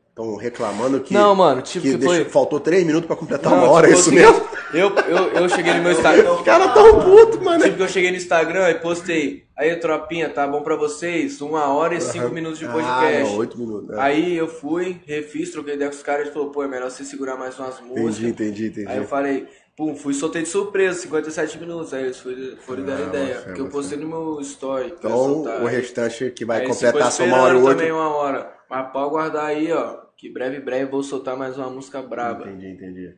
estão 0.08 0.36
reclamando 0.36 1.00
que. 1.00 1.12
Não, 1.14 1.34
mano, 1.34 1.62
tipo, 1.62 1.82
que 1.84 1.92
que 1.92 1.96
deixou- 1.98 2.16
foi- 2.16 2.24
faltou 2.26 2.60
três 2.60 2.84
minutos 2.84 3.06
pra 3.06 3.16
completar 3.16 3.50
Não, 3.52 3.58
uma 3.64 3.70
hora, 3.70 3.86
é 3.86 3.90
tipo 3.94 4.00
isso 4.00 4.08
assim, 4.10 4.18
mesmo? 4.18 4.50
Eu, 4.72 4.88
eu, 5.08 5.42
eu 5.42 5.48
cheguei 5.48 5.74
no 5.74 5.82
meu 5.82 5.90
Instagram. 5.92 6.32
Os 6.32 6.42
caras 6.42 6.72
tão 6.72 7.00
putos, 7.00 7.40
mano. 7.40 7.64
Tipo 7.64 7.76
que 7.76 7.82
eu 7.82 7.88
cheguei 7.88 8.10
no 8.10 8.16
Instagram 8.16 8.70
e 8.70 8.74
postei. 8.76 9.44
Aí, 9.58 9.74
tropinha, 9.76 10.28
tá 10.30 10.46
bom 10.46 10.62
pra 10.62 10.74
vocês? 10.76 11.40
Uma 11.42 11.66
hora 11.74 11.94
e 11.94 12.00
cinco 12.00 12.30
minutos 12.30 12.58
de 12.58 12.64
Ah, 12.66 12.70
podcast. 12.72 13.22
não, 13.32 13.36
oito 13.38 13.58
minutos. 13.58 13.90
é. 13.90 14.00
Aí 14.00 14.34
eu 14.36 14.48
fui, 14.48 14.98
refiz, 15.06 15.50
troquei 15.50 15.74
ideia 15.74 15.90
com 15.90 15.96
os 15.96 16.02
caras 16.02 16.28
e 16.28 16.32
falou, 16.32 16.50
pô, 16.50 16.62
é 16.62 16.68
melhor 16.68 16.90
você 16.90 17.04
segurar 17.04 17.36
mais 17.36 17.58
umas 17.58 17.78
músicas. 17.80 18.20
Entendi, 18.20 18.28
entendi, 18.28 18.66
entendi. 18.68 18.88
Aí 18.88 18.96
eu 18.98 19.04
falei, 19.04 19.46
pum, 19.80 19.96
fui 19.96 20.12
soltei 20.12 20.42
de 20.42 20.48
surpresa, 20.48 21.00
57 21.00 21.58
minutos. 21.58 21.94
Aí 21.94 22.02
eles 22.04 22.20
foram, 22.20 22.56
foram 22.58 22.84
dar 22.84 22.96
Ah, 22.98 23.00
ideia. 23.00 23.24
boa 23.26 23.36
fé, 23.36 23.42
porque 23.44 23.60
eu 23.62 23.68
postei 23.70 23.98
no 23.98 24.08
meu 24.08 24.40
story. 24.42 24.94
Então, 24.98 25.42
o 25.42 25.64
restante 25.66 26.30
que 26.32 26.44
vai 26.44 26.60
aí 26.60 26.66
completar 26.66 27.10
só 27.10 27.24
uma 27.24 27.38
hora 27.38 27.54
esperando 27.54 27.62
outra. 27.62 27.76
também 27.78 27.92
uma 27.92 28.14
hora. 28.14 28.52
Mas 28.68 28.92
pode 28.92 29.08
guardar 29.10 29.46
aí, 29.46 29.72
ó. 29.72 30.02
Que 30.18 30.30
breve, 30.30 30.60
breve 30.60 30.84
vou 30.84 31.02
soltar 31.02 31.34
mais 31.34 31.56
uma 31.56 31.70
música 31.70 32.02
braba. 32.02 32.46
Entendi, 32.46 32.66
entendi. 32.68 33.14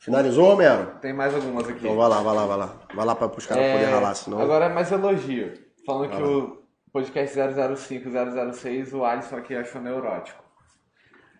Finalizou, 0.00 0.46
Romero? 0.46 0.98
Tem 1.00 1.12
mais 1.12 1.32
algumas 1.32 1.68
aqui. 1.68 1.78
Então 1.78 1.96
vai 1.96 2.08
lá, 2.08 2.22
vai 2.22 2.34
lá, 2.34 2.46
vai 2.46 2.56
lá. 2.58 2.80
Vai 2.92 3.06
lá 3.06 3.14
pra 3.14 3.28
os 3.28 3.46
caras 3.46 3.62
É, 3.62 3.72
poderem 3.72 3.94
ralar, 3.94 4.14
senão. 4.16 4.40
Agora 4.40 4.64
é 4.64 4.68
mais 4.68 4.90
elogio. 4.90 5.52
Falando 5.86 6.10
que 6.10 6.22
o 6.22 6.62
podcast 6.92 7.36
005 7.76 8.10
006, 8.52 8.92
o 8.94 9.04
Alisson 9.04 9.36
aqui 9.36 9.54
achou 9.54 9.80
neurótico. 9.80 10.42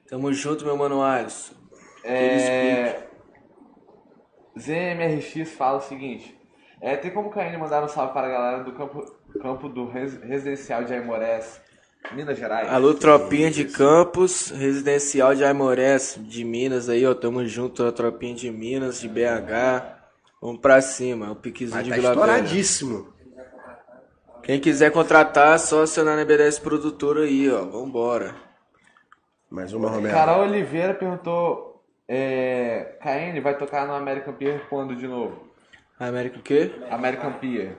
Tamo 0.09 0.33
junto, 0.33 0.65
meu 0.65 0.77
mano 0.77 1.03
Alisson. 1.03 1.55
É... 2.05 3.08
ZMRX 4.59 5.51
fala 5.53 5.79
o 5.79 5.83
seguinte. 5.83 6.37
É, 6.81 6.97
tem 6.97 7.11
como 7.11 7.29
o 7.29 7.33
KN 7.33 7.57
mandar 7.59 7.83
um 7.83 7.89
salve 7.89 8.13
para 8.13 8.27
a 8.27 8.31
galera 8.31 8.65
do 8.65 8.73
campo, 8.73 9.05
campo 9.43 9.69
do 9.69 9.87
res- 9.89 10.21
residencial 10.23 10.85
de 10.85 10.95
Aimorés, 10.95 11.61
Minas 12.13 12.39
Gerais? 12.39 12.69
Alô, 12.69 12.95
tropinha 12.95 13.51
de 13.51 13.65
Campos, 13.65 14.51
residencial 14.51 15.35
de 15.35 15.45
Aimorés, 15.45 16.17
de 16.21 16.45
Minas 16.45 16.89
aí, 16.89 17.05
ó. 17.07 17.15
Tamo 17.15 17.45
junto, 17.47 17.85
a 17.85 17.91
tropinha 17.93 18.35
de 18.35 18.51
Minas, 18.51 19.01
de 19.01 19.09
BH. 19.09 19.99
Vamos 20.41 20.61
pra 20.61 20.81
cima, 20.81 21.33
o 21.33 21.37
piquezinho 21.37 21.77
Mas 21.79 21.85
de 21.85 21.91
tá 21.91 21.97
Vila 21.97 22.11
Velha. 22.11 22.21
estouradíssimo. 22.21 23.09
Quem 24.45 24.61
quiser 24.61 24.91
contratar, 24.93 25.57
é 25.57 25.59
só 25.59 25.83
acionar 25.83 26.17
na 26.17 26.25
BDS 26.25 26.59
Produtora 26.61 27.23
aí, 27.25 27.51
ó. 27.51 27.65
Vambora. 27.65 28.35
Mais 29.51 29.73
uma, 29.73 29.91
Romero. 29.91 30.15
Carol 30.15 30.43
Oliveira 30.43 30.95
perguntou: 30.95 31.68
é, 32.09 32.97
KN 33.01 33.41
vai 33.43 33.57
tocar 33.59 33.87
no 33.87 33.93
American 33.93 34.33
Pier 34.35 34.67
quando 34.69 34.97
de 34.97 35.07
novo? 35.07 35.47
América 36.01 36.39
o 36.39 36.43
quê? 36.43 36.73
American 36.91 37.33
Pier. 37.35 37.77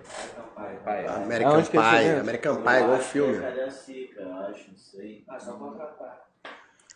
American 1.24 1.60
é 1.60 1.64
Pie. 1.64 1.78
evento? 1.78 2.20
American 2.22 2.56
Pie, 2.58 2.80
igual 2.80 2.98
o 2.98 3.02
filme. 3.02 3.36
Eu 3.36 4.26
não. 4.26 4.54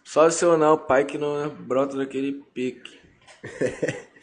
Só 0.04 0.28
acionar 0.28 0.74
o 0.74 0.78
pai 0.78 1.06
que 1.06 1.18
não 1.18 1.50
brota 1.50 1.98
daquele 1.98 2.44
pique. 2.54 3.00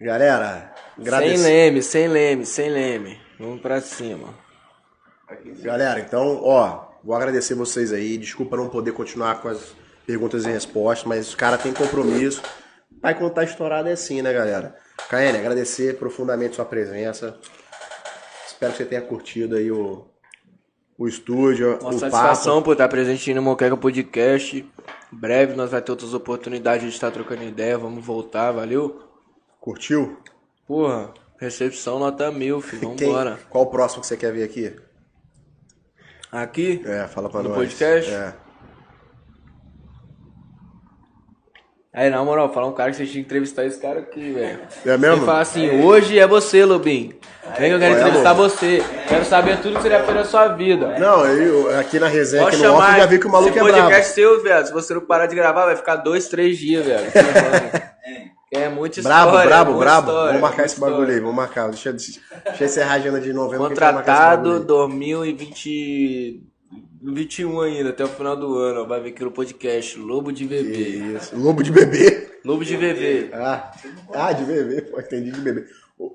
Galera, 0.00 0.74
Sem 0.96 1.06
agradecer. 1.06 1.42
leme, 1.44 1.82
sem 1.82 2.08
leme, 2.08 2.44
sem 2.44 2.68
leme. 2.68 3.20
Vamos 3.38 3.60
pra 3.60 3.80
cima. 3.80 4.34
Galera, 5.62 6.00
então, 6.00 6.42
ó, 6.42 6.88
vou 7.04 7.14
agradecer 7.14 7.54
vocês 7.54 7.92
aí. 7.92 8.18
Desculpa 8.18 8.56
não 8.56 8.68
poder 8.68 8.92
continuar 8.92 9.40
com 9.40 9.48
as 9.48 9.74
perguntas 10.06 10.44
e 10.44 10.48
respostas, 10.50 11.06
mas 11.06 11.28
os 11.28 11.34
caras 11.34 11.62
têm 11.62 11.72
compromisso. 11.72 12.42
Vai 13.00 13.16
quando 13.18 13.32
tá 13.32 13.42
estourado 13.44 13.88
é 13.88 13.92
assim, 13.92 14.22
né, 14.22 14.32
galera? 14.32 14.76
Caene, 15.08 15.38
agradecer 15.38 15.98
profundamente 15.98 16.56
sua 16.56 16.64
presença. 16.64 17.36
Espero 18.46 18.72
que 18.72 18.78
você 18.78 18.84
tenha 18.84 19.02
curtido 19.02 19.56
aí 19.56 19.70
o, 19.72 20.06
o 20.96 21.08
estúdio, 21.08 21.78
Uma 21.80 21.90
o 21.90 21.98
satisfação 21.98 22.54
papo. 22.56 22.64
por 22.66 22.72
estar 22.72 22.88
presente 22.88 23.34
no 23.34 23.42
Moqueca 23.42 23.76
Podcast. 23.76 24.58
Em 25.12 25.16
breve 25.16 25.54
nós 25.54 25.70
vamos 25.70 25.84
ter 25.84 25.90
outras 25.92 26.14
oportunidades 26.14 26.82
de 26.88 26.94
estar 26.94 27.10
trocando 27.10 27.42
ideia. 27.42 27.76
Vamos 27.76 28.04
voltar, 28.04 28.52
valeu? 28.52 29.02
Curtiu? 29.60 30.18
Porra, 30.66 31.12
recepção 31.38 31.98
nota 31.98 32.30
mil, 32.30 32.60
filho. 32.60 32.94
Quem- 32.96 33.08
Vambora. 33.08 33.38
Qual 33.50 33.64
o 33.64 33.70
próximo 33.70 34.00
que 34.02 34.06
você 34.06 34.16
quer 34.16 34.32
ver 34.32 34.44
aqui? 34.44 34.76
Aqui, 36.30 36.82
É, 36.86 37.06
fala 37.08 37.28
pra 37.28 37.42
No 37.42 37.50
nós. 37.50 37.58
podcast? 37.58 38.10
É. 38.10 38.34
Aí, 41.94 42.08
na 42.08 42.24
moral, 42.24 42.50
falar 42.50 42.68
um 42.68 42.72
cara 42.72 42.90
que 42.90 42.96
você 42.96 43.04
tinha 43.04 43.22
que 43.22 43.26
entrevistar 43.28 43.66
esse 43.66 43.78
cara 43.78 44.00
aqui, 44.00 44.32
velho. 44.32 44.60
É 44.86 44.96
mesmo? 44.96 45.18
Você 45.18 45.26
fala 45.26 45.40
assim, 45.40 45.84
hoje 45.84 46.18
é 46.18 46.26
você, 46.26 46.64
Lobinho. 46.64 47.12
Vem 47.58 47.68
que 47.68 47.74
eu 47.74 47.78
quero 47.78 47.94
entrevistar 48.00 48.30
é 48.30 48.34
você. 48.34 48.82
Quero 49.06 49.24
saber 49.26 49.60
tudo 49.60 49.76
que 49.76 49.82
você 49.82 49.90
já 49.90 50.02
fez 50.02 50.16
na 50.16 50.24
sua 50.24 50.48
vida. 50.48 50.98
Não, 50.98 51.26
eu, 51.26 51.78
aqui 51.78 51.98
na 51.98 52.08
resenha, 52.08 52.44
Pode 52.44 52.56
aqui 52.56 52.64
no 52.64 52.74
off, 52.76 52.96
já 52.96 53.04
vi 53.04 53.18
que 53.18 53.26
o 53.26 53.30
maluco 53.30 53.50
é 53.50 53.62
brabo. 53.62 53.68
Esse 53.68 53.80
podcast 53.82 54.14
seu, 54.14 54.42
velho. 54.42 54.66
Se 54.66 54.72
você 54.72 54.94
não 54.94 55.02
parar 55.02 55.26
de 55.26 55.34
gravar, 55.34 55.66
vai 55.66 55.76
ficar 55.76 55.96
dois, 55.96 56.28
três 56.28 56.56
dias, 56.56 56.86
velho. 56.86 57.12
É, 58.54 58.64
é 58.64 58.68
muito 58.68 59.00
história. 59.00 59.16
É 59.16 59.46
brabo, 59.46 59.72
brabo, 59.78 59.78
brabo. 59.78 60.12
Vamos 60.12 60.32
vou 60.32 60.40
marcar 60.42 60.66
esse 60.66 60.74
história. 60.74 60.94
bagulho 60.94 61.14
aí, 61.14 61.20
vou 61.20 61.32
marcar. 61.32 61.70
Deixa, 61.70 61.90
deixa 61.90 62.20
eu 62.60 62.66
encerrar 62.66 62.92
a 62.92 62.96
agenda 62.96 63.18
de 63.18 63.32
novembro. 63.32 63.66
Contratado 63.66 64.60
2022. 64.60 66.51
No 67.02 67.12
21 67.12 67.60
ainda, 67.60 67.90
até 67.90 68.04
o 68.04 68.08
final 68.08 68.36
do 68.36 68.56
ano, 68.58 68.86
vai 68.86 69.00
ver 69.00 69.08
aqui 69.08 69.24
no 69.24 69.32
podcast 69.32 69.98
Lobo 69.98 70.30
de 70.30 70.46
Bebê. 70.46 71.16
Isso. 71.16 71.36
Lobo 71.36 71.60
de 71.60 71.72
Bebê? 71.72 72.38
Lobo 72.44 72.64
de 72.64 72.76
Bebê. 72.76 73.28
Ah, 73.32 73.72
ah 74.14 74.32
de 74.32 74.44
bebê, 74.44 74.82
pô, 74.82 75.00
entendi 75.00 75.32
de 75.32 75.40
bebê. 75.40 75.66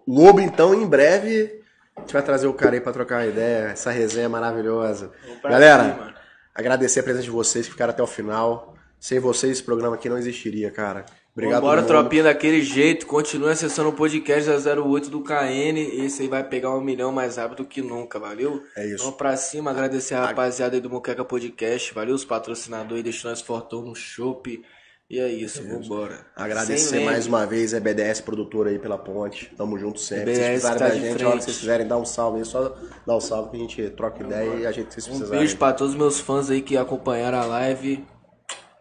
Lobo, 0.08 0.40
então, 0.40 0.74
em 0.74 0.88
breve, 0.88 1.62
a 1.94 2.00
gente 2.00 2.14
vai 2.14 2.24
trazer 2.24 2.48
o 2.48 2.54
cara 2.54 2.76
aí 2.76 2.80
pra 2.80 2.94
trocar 2.94 3.18
uma 3.18 3.28
ideia, 3.28 3.68
essa 3.68 3.92
resenha 3.92 4.30
maravilhosa. 4.30 5.12
Galera, 5.44 5.84
cima. 5.84 6.16
agradecer 6.56 7.02
a 7.02 7.04
presença 7.04 7.26
de 7.26 7.32
vocês 7.32 7.66
que 7.66 7.74
ficaram 7.74 7.92
até 7.92 8.02
o 8.02 8.08
final. 8.08 8.74
Sem 8.98 9.20
vocês, 9.20 9.52
esse 9.52 9.64
programa 9.64 9.96
aqui 9.96 10.08
não 10.08 10.18
existiria, 10.18 10.72
cara. 10.72 11.06
Obrigado, 11.38 11.62
Vambora, 11.62 11.82
mundo. 11.82 11.88
tropinha, 11.88 12.24
daquele 12.24 12.64
jeito. 12.64 13.06
Continue 13.06 13.52
acessando 13.52 13.90
o 13.90 13.94
podcast 13.94 14.50
da 14.50 14.82
08 14.82 15.08
do 15.08 15.22
KN. 15.22 15.78
Esse 16.04 16.24
aí 16.24 16.28
vai 16.28 16.44
pegar 16.44 16.76
um 16.76 16.82
milhão 16.82 17.12
mais 17.12 17.38
rápido 17.38 17.64
que 17.64 17.80
nunca, 17.80 18.18
valeu? 18.18 18.64
É 18.76 18.88
isso. 18.88 19.04
Vamos 19.04 19.18
pra 19.18 19.38
cima, 19.38 19.70
agradecer 19.70 20.16
a 20.16 20.26
rapaziada 20.26 20.76
aí 20.76 20.82
do 20.82 20.90
Moqueca 20.90 21.24
Podcast. 21.24 21.94
Valeu 21.94 22.16
os 22.16 22.26
patrocinadores 22.26 23.04
deixando 23.04 23.30
nós 23.30 23.42
fortão 23.42 23.84
no 23.84 23.94
chopp. 23.94 24.64
E 25.08 25.20
é 25.20 25.30
isso, 25.30 25.62
vambora. 25.64 26.26
Agradecer 26.36 26.80
Sem 26.80 27.06
mais 27.06 27.28
uma 27.28 27.46
vez 27.46 27.72
a 27.76 27.80
BDS 27.80 28.20
produtora 28.22 28.72
aí 28.72 28.80
pela 28.80 28.98
ponte. 28.98 29.54
Tamo 29.56 29.78
junto 29.78 30.00
sempre. 30.00 30.34
Se 30.34 30.42
vocês 30.42 30.48
precisarem 30.50 30.80
tá 30.80 30.88
da 30.88 30.96
gente, 30.96 31.04
a 31.04 31.08
hora 31.08 31.18
que 31.18 31.24
frente. 31.24 31.44
vocês 31.44 31.58
quiserem 31.60 31.88
dar 31.88 31.98
um 31.98 32.06
salve 32.06 32.40
aí, 32.40 32.46
só 32.46 32.76
dá 33.06 33.16
um 33.16 33.22
salve 33.22 33.52
que 33.52 33.58
a 33.58 33.60
gente 33.60 33.90
troca 33.92 34.24
ideia 34.24 34.56
e 34.56 34.66
a 34.66 34.72
gente, 34.72 34.92
se 34.92 35.02
vocês 35.02 35.22
Um 35.22 35.30
beijo 35.30 35.56
pra 35.56 35.72
todos 35.72 35.94
os 35.94 36.00
meus 36.00 36.20
fãs 36.20 36.50
aí 36.50 36.64
que 36.64 36.76
acompanharam 36.76 37.38
a 37.38 37.46
live. 37.46 38.04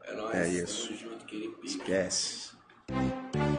É 0.07 0.15
nóis. 0.15 0.35
É 0.35 0.49
isso. 0.49 0.95
Junto. 0.95 1.17
Esquece. 1.67 2.46
え? 2.93 3.56